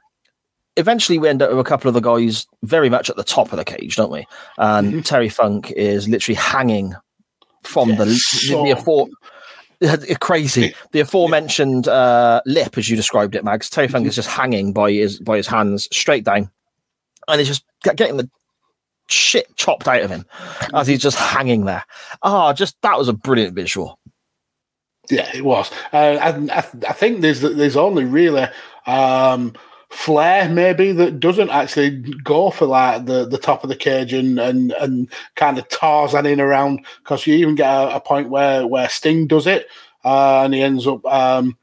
[0.77, 3.51] eventually, we end up with a couple of the guys very much at the top
[3.53, 4.25] of the cage, don't we?
[4.57, 6.95] And Terry Funk is literally hanging
[7.61, 9.07] from the, so- the, afore,
[10.19, 13.69] crazy the aforementioned uh, lip, as you described it, Mags.
[13.69, 16.49] Terry Funk is just hanging by his by his hands straight down,
[17.27, 17.65] and he's just
[17.95, 18.29] getting the
[19.07, 20.25] shit chopped out of him
[20.73, 21.83] as he's just hanging there.
[22.21, 23.99] Ah, just that was a brilliant visual.
[25.09, 25.69] Yeah, it was.
[25.91, 28.47] Uh, and I, I think there's there's only really
[28.85, 29.53] um,
[29.93, 31.91] Flair maybe that doesn't actually
[32.23, 36.39] go for like the, the top of the cage and and, and kind of Tarzaning
[36.39, 39.67] around because you even get a, a point where where Sting does it
[40.03, 41.55] uh, and he ends up um,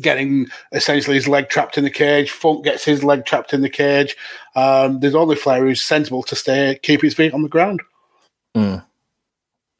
[0.00, 2.30] getting essentially his leg trapped in the cage.
[2.30, 4.16] Funk gets his leg trapped in the cage.
[4.56, 7.82] Um, there's only Flair who's sensible to stay keep his feet on the ground.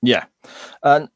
[0.03, 0.27] Yeah,
[0.83, 1.09] and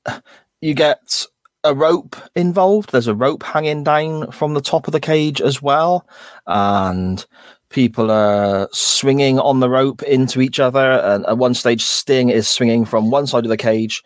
[0.61, 1.27] you get
[1.65, 2.93] a rope involved.
[2.93, 6.07] There's a rope hanging down from the top of the cage as well,
[6.47, 7.25] and
[7.69, 11.01] people are swinging on the rope into each other.
[11.01, 14.03] And at one stage, Sting is swinging from one side of the cage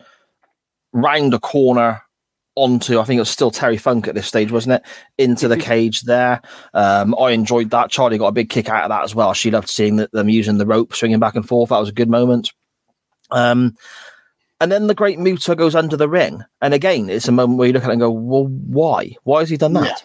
[0.93, 2.01] round a corner
[2.55, 4.83] onto, I think it was still Terry Funk at this stage, wasn't it?
[5.17, 6.41] Into the cage there.
[6.73, 7.89] Um, I enjoyed that.
[7.89, 9.33] Charlie got a big kick out of that as well.
[9.33, 11.69] She loved seeing the, them using the rope, swinging back and forth.
[11.69, 12.51] That was a good moment.
[13.29, 13.75] Um,
[14.61, 16.43] and then the great Muta goes under the ring.
[16.61, 19.15] And again, it's a moment where you look at it and go, well, why?
[19.23, 19.85] Why has he done that?
[19.85, 19.95] Yeah.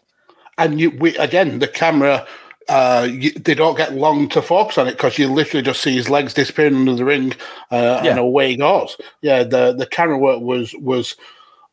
[0.59, 2.27] And you, we, again, the camera,
[2.69, 5.95] uh, you, they don't get long to focus on it because you literally just see
[5.95, 7.33] his legs disappearing under the ring,
[7.70, 8.11] uh, Yeah.
[8.12, 8.97] and away he goes.
[9.20, 11.15] Yeah, the the camera work was was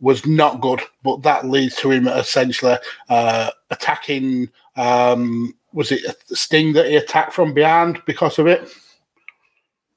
[0.01, 2.75] was not good, but that leads to him essentially
[3.07, 4.49] uh, attacking.
[4.75, 8.69] Um, was it a Sting that he attacked from behind because of it?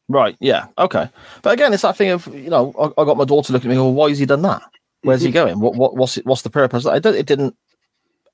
[0.09, 0.37] Right.
[0.41, 0.67] Yeah.
[0.79, 1.09] Okay.
[1.43, 3.75] But again, it's that thing of you know, I, I got my daughter looking at
[3.75, 3.81] me.
[3.81, 4.63] Well, why has he done that?
[5.03, 5.61] Where's he going?
[5.61, 6.87] What what what's it, what's the purpose?
[6.87, 7.57] It, it didn't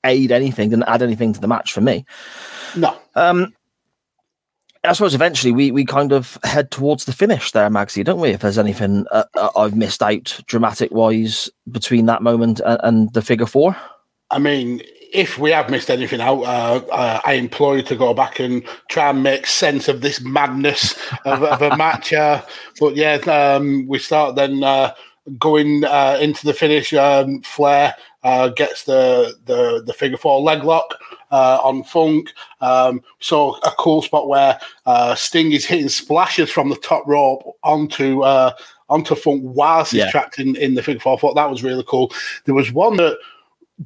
[0.04, 0.70] aid anything.
[0.70, 2.04] Didn't add anything to the match for me.
[2.76, 2.96] No.
[3.14, 3.54] Um,
[4.84, 8.30] I suppose eventually we we kind of head towards the finish there, Magsy, don't we?
[8.30, 13.12] If there's anything uh, uh, I've missed out dramatic wise between that moment and, and
[13.12, 13.76] the figure four.
[14.30, 14.82] I mean,
[15.12, 18.62] if we have missed anything out, uh, uh, I implore you to go back and
[18.88, 20.94] try and make sense of this madness
[21.24, 22.12] of, of a match.
[22.12, 22.42] Uh,
[22.80, 24.92] but yeah, um, we start then uh,
[25.38, 26.92] going uh, into the finish.
[26.94, 27.94] Um, Flair
[28.24, 30.94] uh, gets the, the the figure four leg lock
[31.30, 32.30] uh, on Funk.
[32.60, 37.42] Um, so a cool spot where uh, Sting is hitting splashes from the top rope
[37.62, 38.22] onto.
[38.22, 38.52] Uh,
[38.88, 40.10] Onto Funk whilst he's Yeah.
[40.10, 41.14] trapped in, in the figure four.
[41.14, 42.12] I thought that was really cool.
[42.44, 43.16] There was one that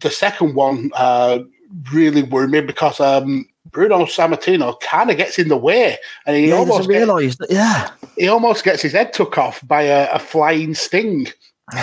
[0.00, 1.38] the second one uh,
[1.92, 6.48] really worried me because um, Bruno Sammartino kind of gets in the way, and he
[6.48, 7.50] Yeah, almost doesn't get- realise that.
[7.50, 7.90] Yeah.
[8.16, 11.28] he almost gets his head took off by a, a flying sting.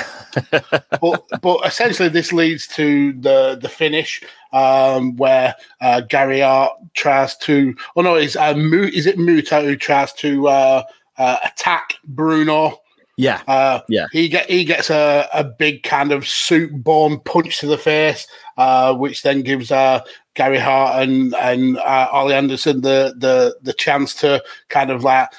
[1.01, 4.23] but but essentially, this leads to the the finish
[4.53, 7.75] um, where uh, Gary Hart tries to.
[7.95, 10.83] Oh no, is uh, Mu, is it Muta who tries to uh,
[11.17, 12.79] uh, attack Bruno?
[13.17, 13.41] Yeah.
[13.47, 14.07] Uh, Yeah.
[14.11, 18.27] he get he gets a, a big kind of suit born punch to the face,
[18.57, 19.99] uh, which then gives uh,
[20.33, 25.29] Gary Hart and and uh, Ole Anderson the the the chance to kind of like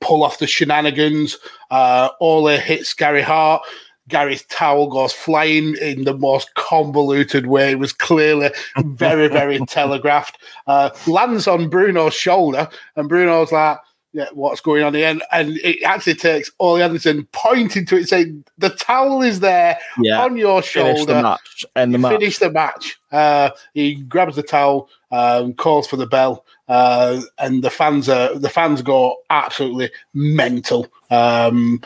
[0.00, 1.38] pull off the shenanigans.
[1.70, 3.62] Uh, Ole hits Gary Hart.
[4.08, 7.70] Gary's towel goes flying in the most convoluted way.
[7.70, 10.36] It was clearly very, very telegraphed.
[10.66, 13.78] Uh, lands on Bruno's shoulder, and Bruno's like,
[14.12, 15.08] yeah, what's going on here?
[15.08, 19.78] And, and it actually takes Ole Anderson pointing to it, saying, the towel is there
[20.00, 20.22] Yeah.
[20.22, 21.66] on your shoulder." Finish the match.
[21.76, 22.12] End the match.
[22.12, 22.98] Finish the match.
[23.12, 28.34] Uh, he grabs the towel, um, calls for the bell, uh, and the fans are
[28.38, 30.86] the fans go absolutely mental.
[31.10, 31.80] Um,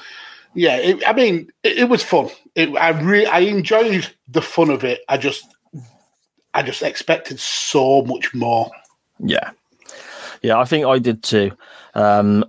[0.55, 2.29] yeah, it, I mean, it, it was fun.
[2.55, 5.01] It, I re- I enjoyed the fun of it.
[5.09, 5.45] I just,
[6.55, 8.71] I just expected so much more.
[9.19, 9.51] Yeah,
[10.45, 11.53] yeah, I think I did too.
[11.95, 12.45] Um,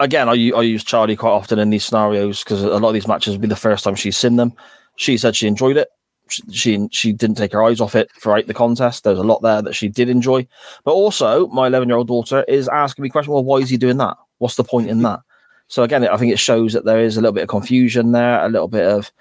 [0.00, 3.34] again, I use Charlie quite often in these scenarios because a lot of these matches
[3.34, 4.54] will be the first time she's seen them.
[4.96, 5.88] She said she enjoyed it.
[6.30, 9.04] She she, she didn't take her eyes off it throughout the contest.
[9.04, 10.46] There's a lot there that she did enjoy,
[10.84, 13.34] but also my 11 year old daughter is asking me questions.
[13.34, 14.16] Well, why is he doing that?
[14.38, 15.20] What's the point in that?
[15.68, 18.42] So again, I think it shows that there is a little bit of confusion there,
[18.42, 19.12] a little bit of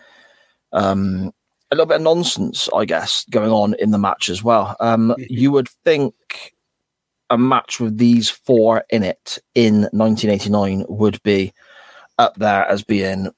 [0.71, 1.33] um,
[1.69, 4.77] a little bit of nonsense, I guess, going on in the match as well.
[4.79, 6.52] Um, you would think
[7.29, 11.53] a match with these four in it in 1989 would be
[12.19, 13.29] up there as being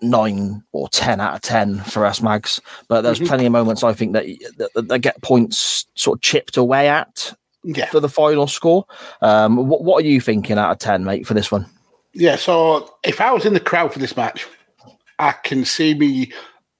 [0.00, 2.60] nine or 10 out of 10 for us mags.
[2.86, 4.26] But there's plenty of moments i think that,
[4.56, 7.34] that, that they get points sort of chipped away at
[7.64, 7.86] Yeah.
[7.86, 8.84] for the final score.
[9.20, 11.66] Um what, what are you thinking out of 10 mate for this one?
[12.14, 14.46] Yeah, so if I was in the crowd for this match,
[15.18, 16.32] I can see me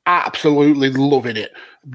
[0.07, 1.53] absolutely loving it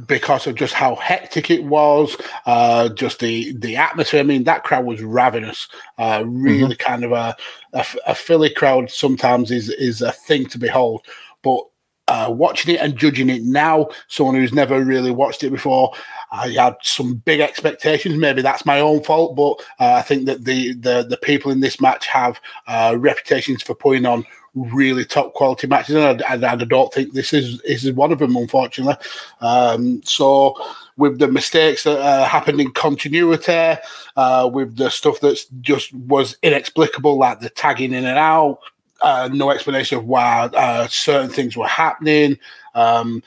[0.08, 4.20] because of just how hectic it was, uh, just the the atmosphere.
[4.20, 5.68] I mean, that crowd was ravenous.
[5.98, 7.36] Uh, really, kind of a,
[7.74, 11.06] a a Philly crowd sometimes is is a thing to behold,
[11.42, 11.64] but.
[12.10, 15.90] Uh, watching it and judging it now, someone who's never really watched it before,
[16.34, 18.18] I had some big expectations.
[18.18, 21.62] Maybe that's my own fault, but uh, I think that the, the the people in
[21.62, 24.26] this match have uh, reputations for putting on
[24.56, 28.12] really top quality matches, and I, and I don't think this is this is one
[28.12, 28.96] of them, unfortunately.
[29.42, 30.56] Um, so,
[30.98, 33.80] with the mistakes that uh, happened in continuity,
[34.16, 38.60] uh, with the stuff that's just was inexplicable, like the tagging in and out,
[39.02, 42.38] uh, no explanation of why uh, certain things were happening.
[42.76, 43.24] Um,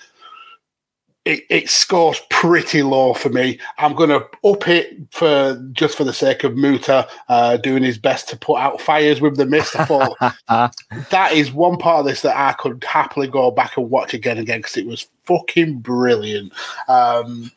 [1.27, 3.59] it, it scores pretty low for me.
[3.79, 7.99] I'm going to up it for just for the sake of Muta uh, doing his
[7.99, 9.75] best to put out fires with the mist.
[9.75, 10.17] I thought
[11.11, 14.39] that is one part of this that I could happily go back and watch again
[14.39, 16.53] and again because it was fucking brilliant.
[16.87, 17.51] Um,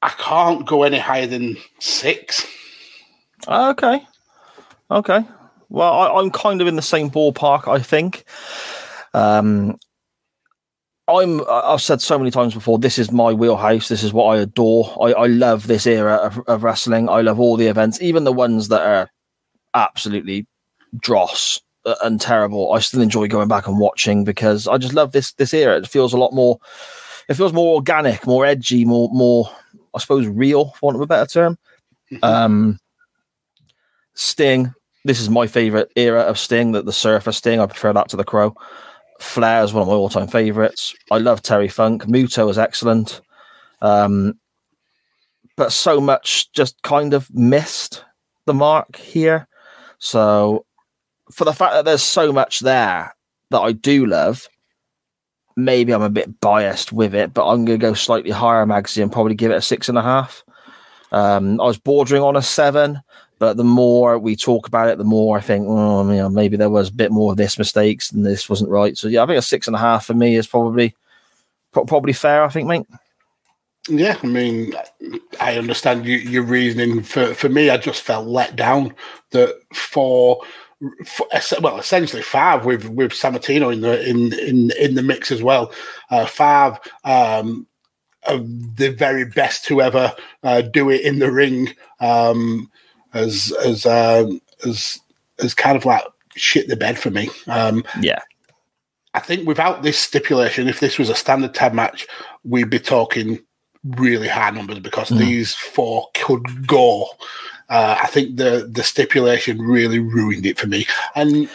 [0.00, 2.46] I can't go any higher than six.
[3.48, 4.06] okay
[4.88, 5.20] okay
[5.68, 8.24] well I, i'm kind of in the same ballpark i think
[9.14, 9.76] um
[11.20, 11.42] I'm.
[11.48, 12.78] I've said so many times before.
[12.78, 13.88] This is my wheelhouse.
[13.88, 14.96] This is what I adore.
[15.00, 17.08] I, I love this era of, of wrestling.
[17.08, 19.10] I love all the events, even the ones that are
[19.74, 20.46] absolutely
[20.98, 21.60] dross
[22.02, 22.72] and terrible.
[22.72, 25.76] I still enjoy going back and watching because I just love this this era.
[25.76, 26.58] It feels a lot more.
[27.28, 29.50] It feels more organic, more edgy, more more.
[29.94, 31.58] I suppose real, for want of a better term.
[32.22, 32.78] Um,
[34.14, 34.74] Sting.
[35.06, 36.72] This is my favorite era of Sting.
[36.72, 37.58] That the Surfer Sting.
[37.58, 38.54] I prefer that to the Crow.
[39.22, 40.94] Flair is one of my all-time favorites.
[41.10, 42.08] I love Terry Funk.
[42.08, 43.20] Muta is excellent.
[43.80, 44.34] Um,
[45.56, 48.04] but so much just kind of missed
[48.46, 49.46] the mark here.
[49.98, 50.66] So
[51.30, 53.14] for the fact that there's so much there
[53.50, 54.48] that I do love,
[55.56, 59.02] maybe I'm a bit biased with it, but I'm going to go slightly higher, Magsy,
[59.02, 60.42] and probably give it a six and a half.
[61.12, 63.00] Um, I was bordering on a seven,
[63.42, 66.56] but the more we talk about it, the more I think, oh, you know, maybe
[66.56, 68.96] there was a bit more of this mistakes and this wasn't right.
[68.96, 70.94] So yeah, I think a six and a half for me is probably
[71.72, 72.44] probably fair.
[72.44, 72.86] I think, mate.
[73.88, 74.74] Yeah, I mean,
[75.40, 77.02] I understand you, your reasoning.
[77.02, 78.94] For for me, I just felt let down
[79.32, 80.40] that for,
[81.04, 81.26] for
[81.60, 85.72] well, essentially five with with Sammartino in the in in in the mix as well.
[86.10, 87.66] Uh, five, um,
[88.26, 90.14] the very best to ever
[90.44, 92.70] uh, do it in the ring, um,
[93.14, 95.00] as as um, as
[95.38, 97.28] as kind of like shit the bed for me.
[97.46, 98.20] Um, Yeah,
[99.14, 102.06] I think without this stipulation, if this was a standard tag match,
[102.44, 103.40] we'd be talking
[103.84, 107.06] really high numbers because these four could go.
[107.68, 111.48] Uh, I think the the stipulation really ruined it for me, and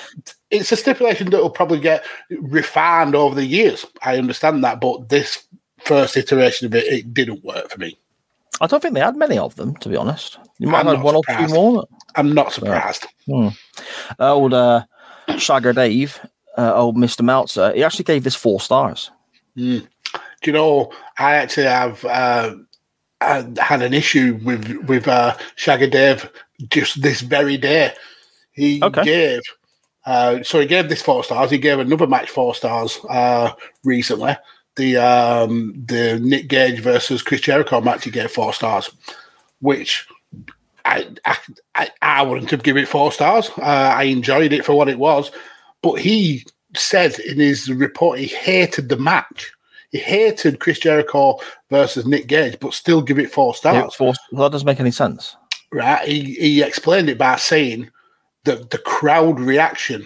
[0.49, 3.85] it's a stipulation that will probably get refined over the years.
[4.01, 5.47] I understand that, but this
[5.79, 7.97] first iteration of it, it didn't work for me.
[8.61, 10.39] I don't think they had many of them, to be honest.
[10.59, 11.49] You might I'm have had one or surprised.
[11.49, 11.87] two more.
[12.15, 13.05] I'm not surprised.
[14.19, 14.83] Old uh,
[15.29, 16.19] Shagger Dave,
[16.57, 19.11] uh, old Mister Meltzer, he actually gave this four stars.
[19.55, 19.81] Do
[20.45, 20.91] you know?
[21.17, 22.55] I actually have uh,
[23.21, 26.29] had an issue with with uh, Shaggy Dave
[26.69, 27.93] just this very day.
[28.51, 29.03] He Okay.
[29.03, 29.41] gave
[30.05, 31.51] uh, so he gave this four stars.
[31.51, 33.51] He gave another match four stars uh,
[33.83, 34.37] recently.
[34.75, 38.89] The um, the Nick Gage versus Chris Jericho match he gave four stars,
[39.59, 40.07] which
[40.87, 41.07] I
[41.75, 43.49] I, I, wouldn't have given it four stars.
[43.57, 43.61] Uh,
[43.95, 45.31] I enjoyed it for what it was,
[45.83, 46.45] but he
[46.75, 49.51] said in his report he hated the match.
[49.91, 51.39] He hated Chris Jericho
[51.69, 53.95] versus Nick Gage, but still give it four Yeah, stars.
[53.95, 55.35] four, well, that doesn't make any sense.
[55.71, 56.07] Right?
[56.07, 57.89] He he explained it by saying
[58.45, 60.05] that the crowd reaction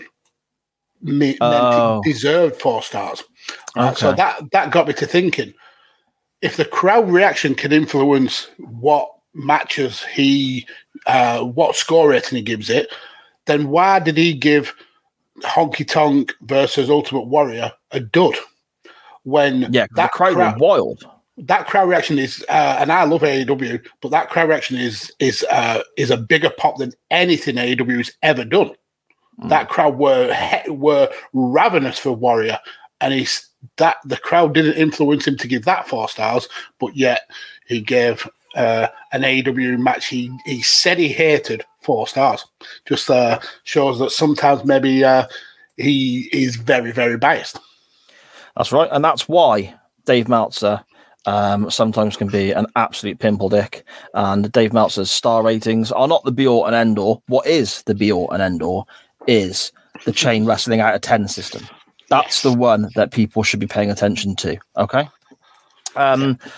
[1.02, 2.02] me- Oh.
[2.03, 3.24] deserved four stars.
[3.76, 3.98] Right?
[3.98, 5.53] So that that got me to thinking:
[6.41, 10.68] if the crowd reaction can influence what matches he,
[11.08, 12.94] uh, what score rating he gives it,
[13.45, 14.74] then why did he give
[15.41, 18.36] Honky Tonk versus Ultimate Warrior a dud?
[19.24, 21.03] When Yeah, that crowd, crowd, wild.
[21.38, 25.44] that crowd reaction is, uh, and I love AEW, but that crowd reaction is is
[25.52, 28.72] uh, is a bigger pop than anything AEW has ever done.
[29.48, 32.60] That crowd were he- were ravenous for Warrior,
[32.99, 33.48] and he's
[33.78, 36.48] that the crowd didn't influence him to give that four stars,
[36.80, 37.22] but yet
[37.66, 42.45] he gave uh, an AEW match he he said he hated four stars.
[42.86, 45.28] Just uh, shows that sometimes maybe uh,
[45.78, 47.60] he is very very biased.
[48.56, 49.73] That's right, and that's why
[50.06, 50.84] Dave Meltzer
[51.26, 53.86] um, sometimes can be an absolute pimple dick.
[54.14, 57.23] And Dave Meltzer's star ratings are not the be all and end all.
[57.28, 58.88] What is the be all and end all
[59.28, 59.72] is
[60.06, 61.64] the chain wrestling out of ten system.
[62.10, 64.57] That's the one that people should be paying attention to.
[64.78, 65.07] Okay.
[65.95, 66.38] Um.
[66.41, 66.57] Yeah,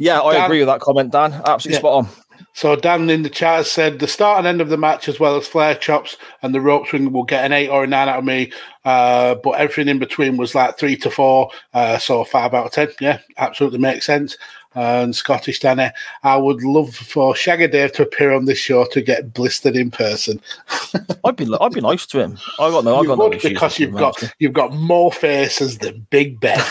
[0.00, 1.32] I Dan- agree with that comment, Dan.
[1.46, 1.78] Absolutely Yeah.
[1.78, 2.08] spot on.
[2.52, 5.20] So Dan in the chat has said the start and end of the match, as
[5.20, 8.08] well as Flair chops and the rope swing, will get an eight or a nine
[8.08, 8.50] out of me.
[8.84, 12.72] Uh, but everything in between was like three to four, uh, so five out of
[12.72, 12.88] ten.
[13.00, 14.36] Yeah, absolutely makes sense.
[14.74, 15.88] And Scottish Danny,
[16.22, 19.90] I would love for Shaggy Dave to appear on this show to get blistered in
[19.90, 20.40] person.
[21.24, 22.38] I'd be I'd be nice to him.
[22.58, 22.96] I got no.
[22.96, 26.60] I got no issues because you've got you've got more faces than Big Ben.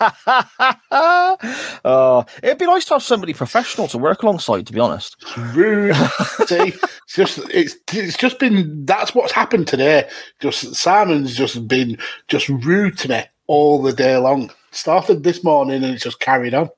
[1.84, 4.66] oh, it'd be nice to have somebody professional to work alongside.
[4.66, 5.16] To be honest.
[5.54, 5.94] rude.
[6.46, 10.08] See, it's just it's it's just been that's what's happened today.
[10.40, 11.98] Just Simon's just been
[12.28, 14.50] just rude to me all the day long.
[14.70, 16.70] Started this morning and it's just carried on.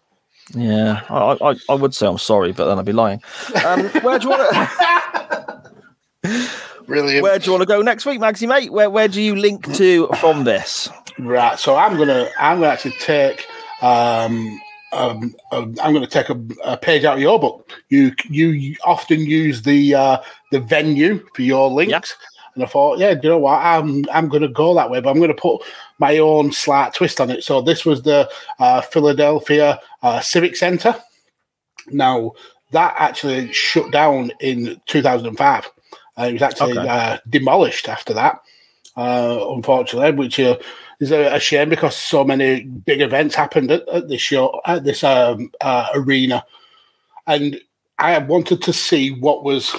[0.55, 3.23] Yeah, I, I, I would say I'm sorry, but then I'd be lying.
[3.65, 5.73] Um, where do you want to
[6.87, 7.23] Brilliant.
[7.23, 8.73] Where do you want to go next week, Magsy mate?
[8.73, 10.89] Where Where do you link to from this?
[11.19, 11.59] Right.
[11.59, 13.47] So I'm gonna I'm gonna actually take
[13.83, 14.61] um,
[14.93, 17.71] um, um, I'm going to take a, a page out of your book.
[17.89, 20.19] You you often use the uh,
[20.51, 23.65] the venue for your links, and And I thought, yeah, do you know what?
[23.65, 25.63] I'm I'm going to go that way, but I'm going to put
[25.99, 27.45] my own slight twist on it.
[27.45, 28.29] So this was the
[28.59, 30.97] uh, Philadelphia uh, Civic Center.
[31.89, 32.33] Now
[32.73, 35.71] that actually shut down in 2005.
[36.21, 36.89] Uh, it was actually Okay.
[36.89, 38.41] uh, demolished after that,
[38.97, 40.59] uh, unfortunately, which uh,
[41.01, 44.85] is a, a shame because so many big events happened at, at this show, at
[44.85, 46.45] this um, uh, arena,
[47.27, 47.59] and
[47.99, 49.75] I wanted to see what was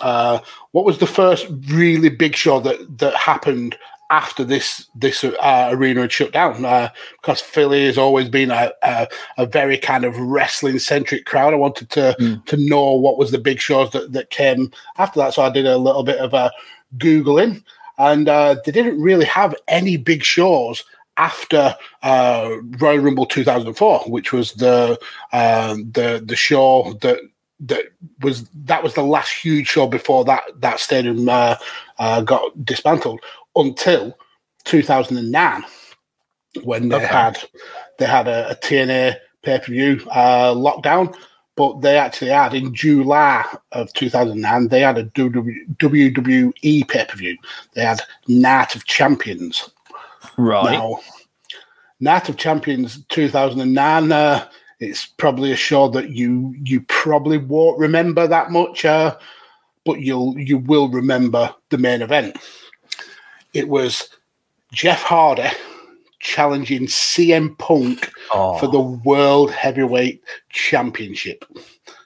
[0.00, 0.40] uh,
[0.72, 3.76] what was the first really big show that that happened
[4.10, 6.88] after this this uh, arena had shut down uh,
[7.20, 11.52] because Philly has always been a, a, a very kind of wrestling centric crowd.
[11.52, 15.34] I wanted to to know what was the big shows that, that came after that,
[15.34, 16.50] so I did a little bit of a
[16.96, 17.62] googling,
[17.98, 20.84] and uh, they didn't really have any big shows
[21.18, 24.98] after uh, Royal Rumble 2004, which was the
[25.32, 27.20] uh, the the show that
[27.60, 27.84] that
[28.20, 31.56] was that was the last huge show before that that stadium uh,
[31.98, 33.20] uh, got dismantled
[33.58, 34.16] until
[34.64, 35.64] 2009
[36.64, 37.06] when they Okay.
[37.06, 37.38] had
[37.98, 41.14] they had a, a TNA pay per view uh, lockdown.
[41.56, 47.36] But they actually had in July of 2009, they had a WWE pay per view.
[47.74, 49.68] They had Night of Champions.
[50.36, 50.74] Right.
[50.74, 51.00] Now,
[51.98, 54.48] Night of Champions 2009, uh,
[54.78, 59.16] it's probably a show that you you probably won't remember that much, uh,
[59.84, 62.36] but you'll you will remember the main event.
[63.58, 64.08] It was
[64.72, 65.48] Jeff Hardy
[66.20, 68.56] challenging CM Punk Oh.
[68.58, 71.44] for the World Heavyweight Championship.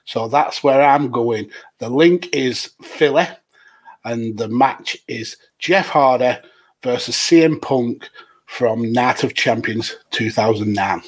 [0.05, 1.51] So that's where I'm going.
[1.77, 3.27] The link is Philly,
[4.03, 6.37] and the match is Jeff Hardy
[6.81, 8.09] versus CM Punk
[8.47, 11.03] from Night of Champions 2009.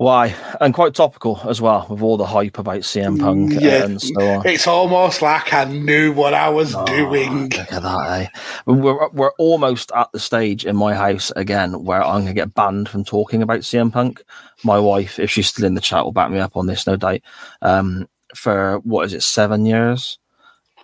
[0.00, 0.34] Why?
[0.62, 3.84] And quite topical as well, with all the hype about CM Punk Yeah.
[3.84, 4.46] and so on.
[4.46, 7.50] It's almost like I knew what I was doing.
[7.50, 8.26] Look at that, eh?
[8.64, 12.54] We're, we're almost at the stage in my house again where I'm going to get
[12.54, 14.22] banned from talking about CM Punk.
[14.64, 16.96] My wife, if she's still in the chat, will back me up on this, no
[16.96, 17.20] doubt.
[17.60, 20.18] Um, for what is it, seven years?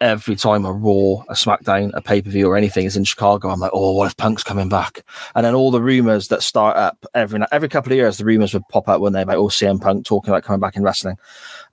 [0.00, 3.48] Every time a Raw, a SmackDown, a pay per view, or anything is in Chicago,
[3.48, 5.02] I'm like, oh, what if Punk's coming back?
[5.34, 8.52] And then all the rumors that start up every every couple of years, the rumors
[8.52, 11.16] would pop up when they about, oh, CM Punk talking about coming back in wrestling.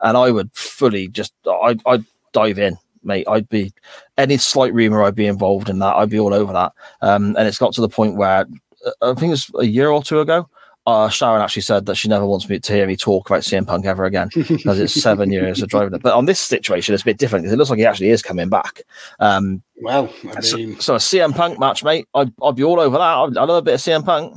[0.01, 3.27] And I would fully just, I, I'd dive in mate.
[3.27, 3.73] I'd be
[4.17, 5.95] any slight rumor, I'd be involved in that.
[5.95, 6.73] I'd be all over that.
[7.01, 8.45] Um, and it's got to the point where
[8.85, 10.49] uh, I think it was a year or two ago.
[10.85, 13.65] Uh, Sharon actually said that she never wants me to hear me talk about CM
[13.65, 16.01] Punk ever again because it's seven years of driving it.
[16.01, 18.21] But on this situation, it's a bit different because it looks like he actually is
[18.21, 18.81] coming back.
[19.19, 22.07] Um, Well, I so, mean, so a CM Punk match, mate.
[22.13, 23.01] I'd, I'd be all over that.
[23.01, 24.35] I'd, I love a bit of CM Punk.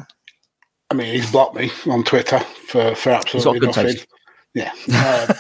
[0.90, 3.86] I mean, he's blocked me on Twitter for, for absolutely nothing.
[3.86, 4.06] taste.
[4.55, 4.73] Yeah.
[4.90, 5.35] Uh,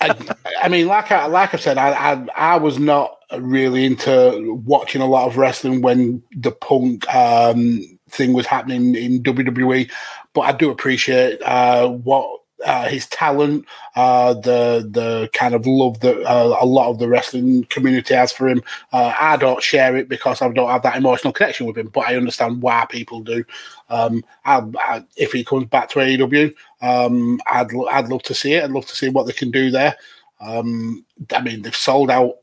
[0.00, 4.60] I, I mean, like I like I said, I, I I was not really into
[4.64, 9.90] watching a lot of wrestling when the punk um, thing was happening in WWE,
[10.32, 13.66] but I do appreciate uh, what uh, his talent,
[13.96, 18.32] uh, the the kind of love that uh, a lot of the wrestling community has
[18.32, 18.62] for him.
[18.92, 22.08] Uh, I don't share it because I don't have that emotional connection with him, but
[22.08, 23.44] I understand why people do.
[23.90, 28.54] Um, I, I, if he comes back to AEW, um, I'd I'd love to see
[28.54, 28.64] it.
[28.64, 29.94] I'd love to see what they can do there.
[30.40, 32.36] Um, I mean, they've sold out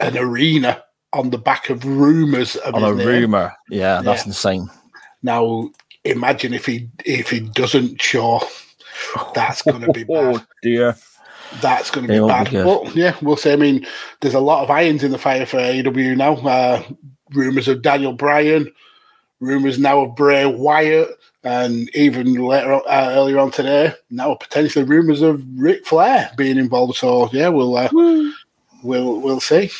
[0.00, 3.54] an arena on the back of rumors of On a rumor.
[3.70, 4.28] Yeah, that's Yeah.
[4.30, 4.68] insane.
[5.24, 5.70] Now,
[6.04, 8.40] imagine if he if he doesn't show.
[9.34, 10.36] That's going to be bad.
[10.36, 10.96] Oh, dear.
[11.60, 12.50] That's going to be It'll be bad.
[12.50, 12.64] good.
[12.64, 13.52] But yeah, we'll see.
[13.52, 13.84] I mean,
[14.20, 16.34] there's a lot of irons in the fire for AEW now.
[16.36, 16.82] Uh,
[17.32, 18.70] rumors of Daniel Bryan,
[19.40, 21.08] rumors now of Bray Wyatt,
[21.42, 26.56] and even later, on- uh, earlier on today, now potentially rumors of Ric Flair being
[26.58, 26.96] involved.
[26.96, 27.88] So yeah, we'll uh,
[28.82, 29.70] we'll we'll see.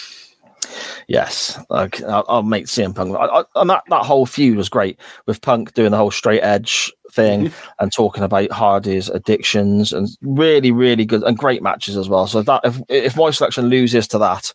[1.08, 3.16] Yes, like, I'll, I'll make CM Punk.
[3.16, 6.40] I, I, and that, that whole feud was great with Punk doing the whole straight
[6.40, 7.70] edge thing mm-hmm.
[7.78, 12.26] and talking about Hardy's addictions and really, really good and great matches as well.
[12.26, 14.52] So that if if my selection loses to that,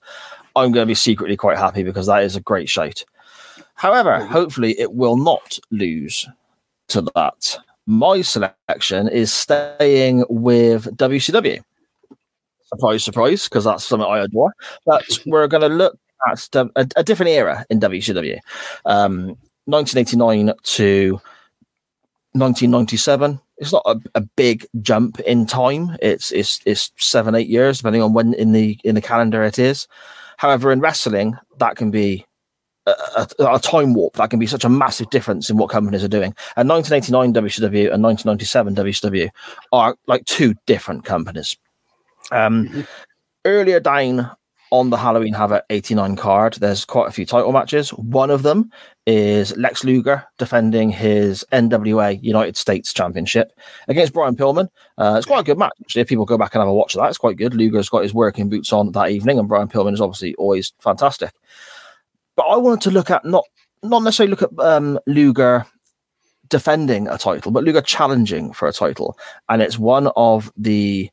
[0.55, 3.03] I'm going to be secretly quite happy because that is a great shout.
[3.75, 6.27] However, hopefully it will not lose
[6.89, 7.57] to that.
[7.85, 11.61] My selection is staying with WCW.
[12.69, 14.53] Surprise, surprise, because that's something I adore.
[14.85, 15.97] But we're going to look
[16.29, 18.37] at a, a different era in WCW.
[18.85, 21.13] Um, 1989 to
[22.33, 23.39] 1997.
[23.57, 25.97] It's not a, a big jump in time.
[26.01, 29.59] It's it's it's seven eight years depending on when in the in the calendar it
[29.59, 29.87] is.
[30.37, 32.25] However, in wrestling, that can be
[32.85, 34.13] a, a, a time warp.
[34.13, 36.33] That can be such a massive difference in what companies are doing.
[36.55, 39.29] And 1989 WCW and 1997 WCW
[39.73, 41.57] are like two different companies.
[42.31, 42.85] Um,
[43.45, 44.29] Earlier down
[44.71, 47.91] on the Halloween Havoc 89 card, there's quite a few title matches.
[47.91, 48.69] One of them
[49.07, 53.53] is Lex Luger defending his NWA United States Championship
[53.87, 54.67] against Brian Pillman.
[54.97, 55.95] Uh, it's quite a good match.
[55.95, 57.53] If people go back and have a watch of that, it's quite good.
[57.53, 61.31] Luger's got his working boots on that evening, and Brian Pillman is obviously always fantastic.
[62.35, 63.45] But I wanted to look at not
[63.83, 65.65] not necessarily look at um, Luger
[66.49, 71.09] defending a title, but Luger challenging for a title, and it's one of the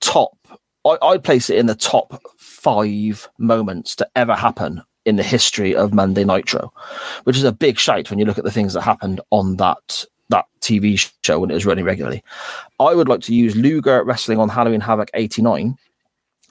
[0.00, 0.36] top.
[0.84, 5.74] I, I place it in the top five moments to ever happen in the history
[5.74, 6.72] of Monday Nitro,
[7.24, 10.04] which is a big shite when you look at the things that happened on that
[10.28, 12.22] that TV show when it was running regularly.
[12.78, 15.76] I would like to use Luger wrestling on Halloween Havoc '89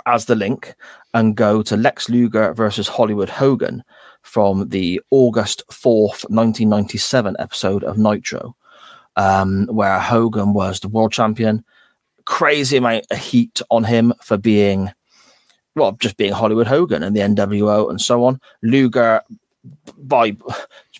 [0.05, 0.75] as the link
[1.13, 3.83] and go to Lex Luger versus Hollywood Hogan
[4.21, 8.55] from the August 4th, 1997 episode of Nitro,
[9.15, 11.63] um, where Hogan was the world champion.
[12.29, 14.91] Crazy amount of heat on him for being,
[15.75, 18.39] well, just being Hollywood Hogan and the NWO and so on.
[18.61, 19.21] Luger,
[19.97, 20.37] by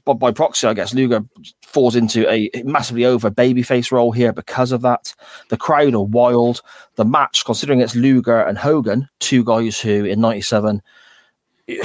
[0.05, 1.23] by, proxy, I guess, Luger
[1.63, 5.13] falls into a massively over babyface role here because of that.
[5.49, 6.61] The crowd are wild.
[6.95, 10.81] The match, considering it's Luger and Hogan, two guys who in '97,
[11.67, 11.81] you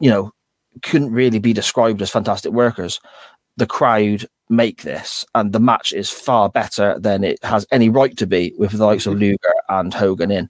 [0.00, 0.32] know,
[0.82, 3.00] couldn't really be described as fantastic workers.
[3.56, 8.16] The crowd make this, and the match is far better than it has any right
[8.16, 10.48] to be with the likes of Luger and Hogan in.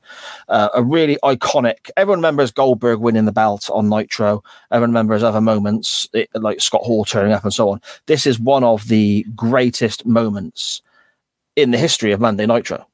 [0.49, 1.91] Uh, a really iconic.
[1.97, 4.43] Everyone remembers Goldberg winning the belt on Nitro.
[4.71, 7.81] Everyone remembers other moments it, like Scott Hall turning up and so on.
[8.07, 10.83] This is one of the greatest moments
[11.57, 12.87] in the history of Monday Nitro.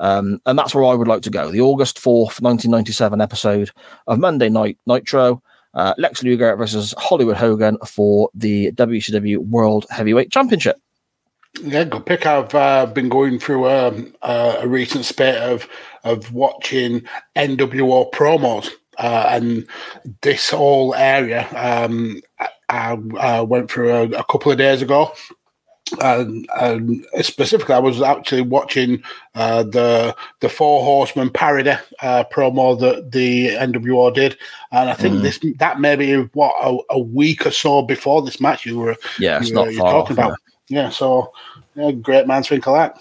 [0.00, 1.50] Um, and that's where I would like to go.
[1.50, 3.70] The August 4th, 1997 episode
[4.06, 5.42] of Monday Night Nitro.
[5.74, 10.76] Uh, Lex Luger versus Hollywood Hogan for the WCW World Heavyweight Championship.
[11.62, 12.26] Yeah, good pick.
[12.26, 15.68] I've uh, been going through um, uh, a recent spate of
[16.04, 17.02] of watching
[17.36, 19.66] NWO promos, uh, and
[20.22, 22.20] this whole area um,
[22.68, 25.12] I, I went through a, a couple of days ago.
[26.00, 29.02] And, and specifically, I was actually watching
[29.34, 31.72] uh, the the Four Horsemen parody
[32.02, 34.36] uh, promo that the NWO did,
[34.72, 38.66] and I think this that maybe what a, a week or so before this match
[38.66, 40.38] you were Yeah, it's you not were- you're far talking about.
[40.68, 41.32] Yeah, so
[41.74, 42.96] yeah, great man think of that.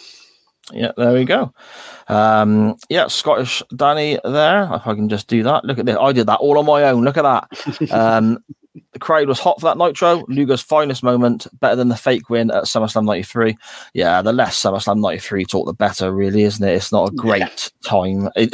[0.71, 1.53] Yeah, there we go.
[2.07, 4.63] Um, yeah, Scottish Danny there.
[4.73, 5.65] If I can just do that.
[5.65, 5.97] Look at this.
[5.99, 7.03] I did that all on my own.
[7.03, 7.91] Look at that.
[7.91, 8.43] Um,
[8.93, 10.23] the crowd was hot for that Nitro.
[10.27, 13.57] Luger's finest moment, better than the fake win at SummerSlam 93.
[13.93, 16.73] Yeah, the less SummerSlam 93 talk, the better, really, isn't it?
[16.73, 18.29] It's not a great time.
[18.35, 18.53] It-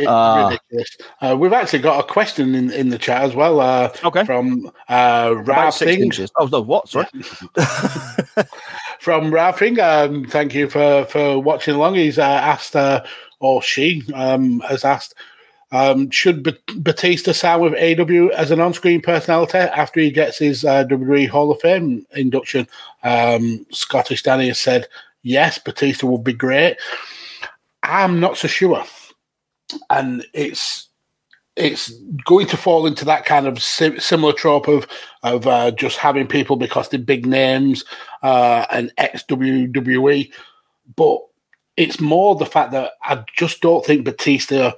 [0.00, 0.96] It- ridiculous.
[1.20, 3.60] Uh, we've actually got a question in, in the chat as well.
[3.60, 4.24] Uh, Okay.
[4.24, 6.88] From uh, about Rav six Oh, no, what?
[6.88, 7.06] Sorry.
[9.00, 9.78] From Thing.
[9.80, 11.94] Um, thank you for, for watching along.
[11.94, 13.04] He's uh, asked, uh,
[13.40, 15.14] or she um, has asked,
[15.72, 20.64] um, should B- Batista sign with AEW as an on-screen personality after he gets his
[20.64, 22.68] uh, WWE Hall of Fame induction?
[23.02, 24.86] Um, Scottish Danny has said
[25.22, 26.76] yes, Batista would be great.
[27.82, 28.84] I'm not so sure,
[29.90, 30.88] and it's
[31.56, 31.90] it's
[32.26, 34.86] going to fall into that kind of si- similar trope of
[35.22, 37.84] of uh, just having people because they're big names
[38.22, 40.30] uh, and ex WWE,
[40.94, 41.20] but
[41.76, 44.72] it's more the fact that I just don't think Batista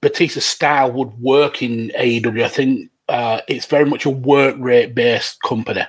[0.00, 2.44] Batista's style would work in AEW.
[2.44, 5.84] I think uh, it's very much a work rate based company.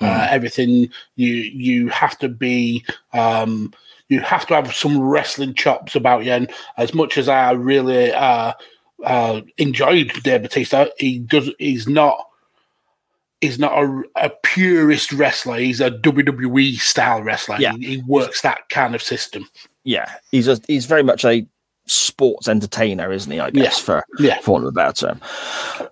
[0.00, 3.72] Uh, everything you you have to be um,
[4.08, 6.32] you have to have some wrestling chops about you.
[6.32, 8.52] And as much as I really uh,
[9.04, 12.26] uh, enjoyed Dave Batista, he does he's not
[13.40, 15.58] he's not a, a purist wrestler.
[15.58, 17.56] He's a WWE style wrestler.
[17.60, 17.72] Yeah.
[17.74, 19.48] He, he works that kind of system.
[19.84, 21.46] Yeah, he's a, he's very much a
[21.92, 23.40] sports entertainer, isn't he?
[23.40, 23.84] I guess Yeah.
[23.84, 24.38] for Yeah.
[24.40, 25.20] for want of a better term.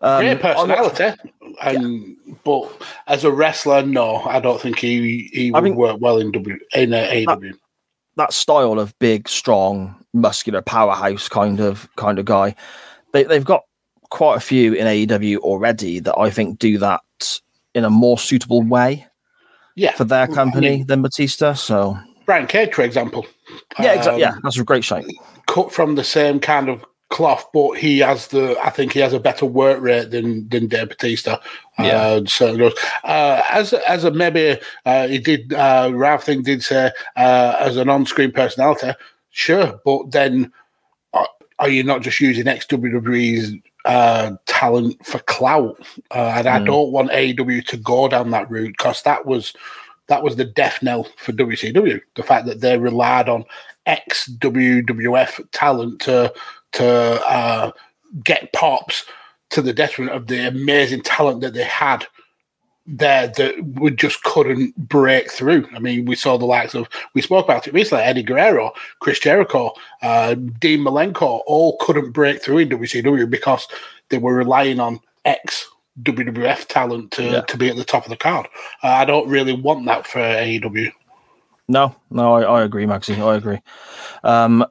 [0.02, 1.20] Um, Great personality,
[1.62, 2.70] and but
[3.06, 6.31] as a wrestler, no, I don't think he he I would think- work well in
[6.32, 7.52] W in uh, AEW.
[8.16, 12.55] that style of big, strong, muscular powerhouse kind of kind of guy.
[13.12, 13.62] They they've got
[14.10, 17.01] quite a few in AEW already that I think do that
[17.74, 19.06] in a more suitable way
[19.77, 21.52] yeah, for their I company mean, than Batista.
[21.55, 21.97] So
[22.31, 23.27] Brian Cage, for example.
[23.81, 24.23] yeah, exactly.
[24.24, 25.02] Um, Yeah, that's a great shot.
[25.48, 28.57] cut from the same kind of cloth, but he has the.
[28.62, 31.39] I think he has a better work rate than than Dave Batista.
[31.81, 31.98] Yeah.
[32.01, 32.78] Uh, certainly does.
[33.02, 35.52] Uh, as a- as a maybe uh, he did.
[35.52, 38.93] Uh, Ralph thing did say uh, as an on screen personality,
[39.31, 40.52] sure, but then
[41.12, 41.27] are,
[41.59, 43.55] are you not just using ex WWE's
[43.86, 45.77] uh, talent for clout?
[46.12, 46.66] Uh, and I Mm.
[46.66, 49.52] don't want AEW to go down that route because that was.
[50.10, 52.00] That was the death knell for WCW.
[52.16, 53.44] The fact that they relied on
[53.86, 56.34] ex WWF talent to
[56.72, 56.86] to
[57.26, 57.70] uh,
[58.24, 59.04] get pops
[59.50, 62.06] to the detriment of the amazing talent that they had
[62.86, 65.68] there that we just couldn't break through.
[65.74, 69.20] I mean, we saw the likes of, we spoke about it recently, Eddie Guerrero, Chris
[69.20, 69.72] Jericho,
[70.02, 73.68] uh, Dean Malenko, all couldn't break through in WCW because
[74.08, 75.68] they were relying on ex
[76.02, 77.40] WWF talent to, Yeah.
[77.43, 78.47] to be at the top of the card.
[78.82, 80.93] Uh, I don't really want that for AEW.
[81.68, 83.16] No, no, I, I agree, Magsy.
[83.18, 83.60] I agree.
[84.24, 84.64] Um,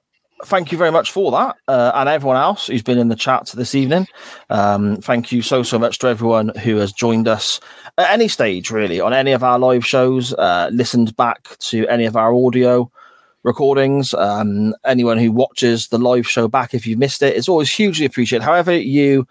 [0.45, 3.51] thank you very much for that, uh, and everyone else who's been in the chat
[3.55, 4.07] this evening.
[4.49, 7.59] Um, thank you so so much to everyone who has joined us
[7.97, 12.05] at any stage, really, on any of our live shows, uh, listened back to any
[12.05, 12.91] of our audio
[13.43, 14.13] recordings.
[14.13, 18.05] Um, anyone who watches the live show back, if you've missed it, it's always hugely
[18.05, 18.43] appreciated.
[18.43, 19.25] However, you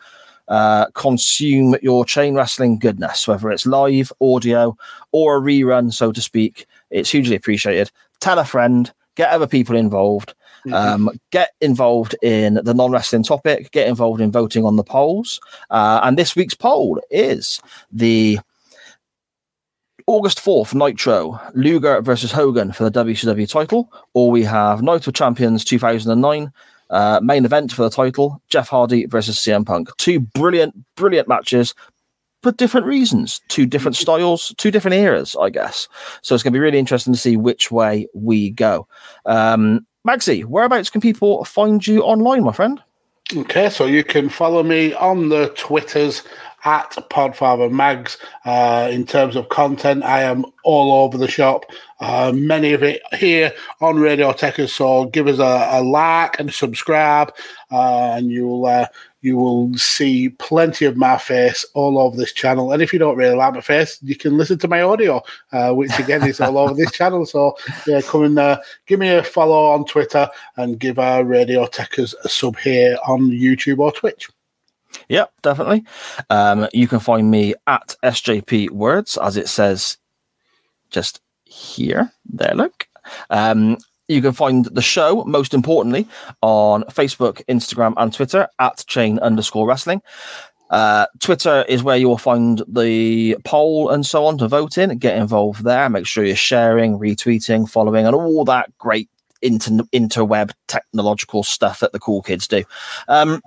[0.48, 4.76] uh, consume your chain wrestling goodness, whether it's live, audio,
[5.12, 6.66] or a rerun, so to speak.
[6.90, 7.90] It's hugely appreciated.
[8.20, 10.34] Tell a friend, get other people involved,
[10.72, 15.40] um, get involved in the non wrestling topic, get involved in voting on the polls.
[15.70, 17.60] Uh, and this week's poll is
[17.92, 18.38] the
[20.06, 25.12] August 4th Nitro Luger versus Hogan for the WCW title, or we have Night of
[25.12, 26.50] Champions 2009
[26.90, 29.94] uh, main event for the title Jeff Hardy versus CM Punk.
[29.96, 31.74] Two brilliant, brilliant matches
[32.42, 35.88] for different reasons, two different styles, two different eras, I guess.
[36.22, 38.86] So it's going to be really interesting to see which way we go.
[39.26, 42.82] Um, Magsy, whereabouts can people find you online, my friend?
[43.36, 46.22] Okay, so you can follow me on the Twitters
[46.64, 48.18] at Podfather Mags.
[48.44, 51.64] Uh, in terms of content, I am all over the shop.
[52.00, 54.70] Uh, many of it here on Radio Techers.
[54.70, 57.32] So give us a, a like and subscribe,
[57.70, 58.86] uh, and you'll uh,
[59.20, 62.72] you will see plenty of my face all over this channel.
[62.72, 65.22] And if you don't really like my face, you can listen to my audio,
[65.52, 67.26] uh, which again is all over this channel.
[67.26, 67.56] So
[67.86, 72.14] yeah, come and uh, give me a follow on Twitter and give our Radio Techers
[72.24, 74.28] a sub here on YouTube or Twitch.
[75.08, 75.84] Yep, definitely.
[76.30, 79.98] Um, you can find me at SJP Words, as it says
[80.90, 82.12] just here.
[82.26, 82.86] There, look.
[83.30, 83.78] Um,
[84.08, 86.08] you can find the show, most importantly,
[86.40, 90.02] on Facebook, Instagram, and Twitter at chain underscore wrestling.
[90.70, 94.98] Uh, Twitter is where you will find the poll and so on to vote in.
[94.98, 95.88] Get involved there.
[95.88, 99.08] Make sure you're sharing, retweeting, following, and all that great
[99.42, 102.64] inter- interweb technological stuff that the cool kids do.
[103.08, 103.42] Um,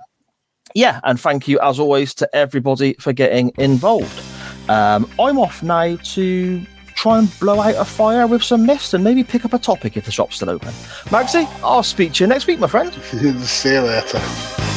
[0.74, 4.22] yeah, and thank you as always to everybody for getting involved.
[4.68, 9.02] Um, I'm off now to try and blow out a fire with some mist and
[9.02, 10.68] maybe pick up a topic if the shop's still open.
[11.06, 12.92] Magsy, I'll speak to you next week, my friend.
[13.44, 14.71] See you later.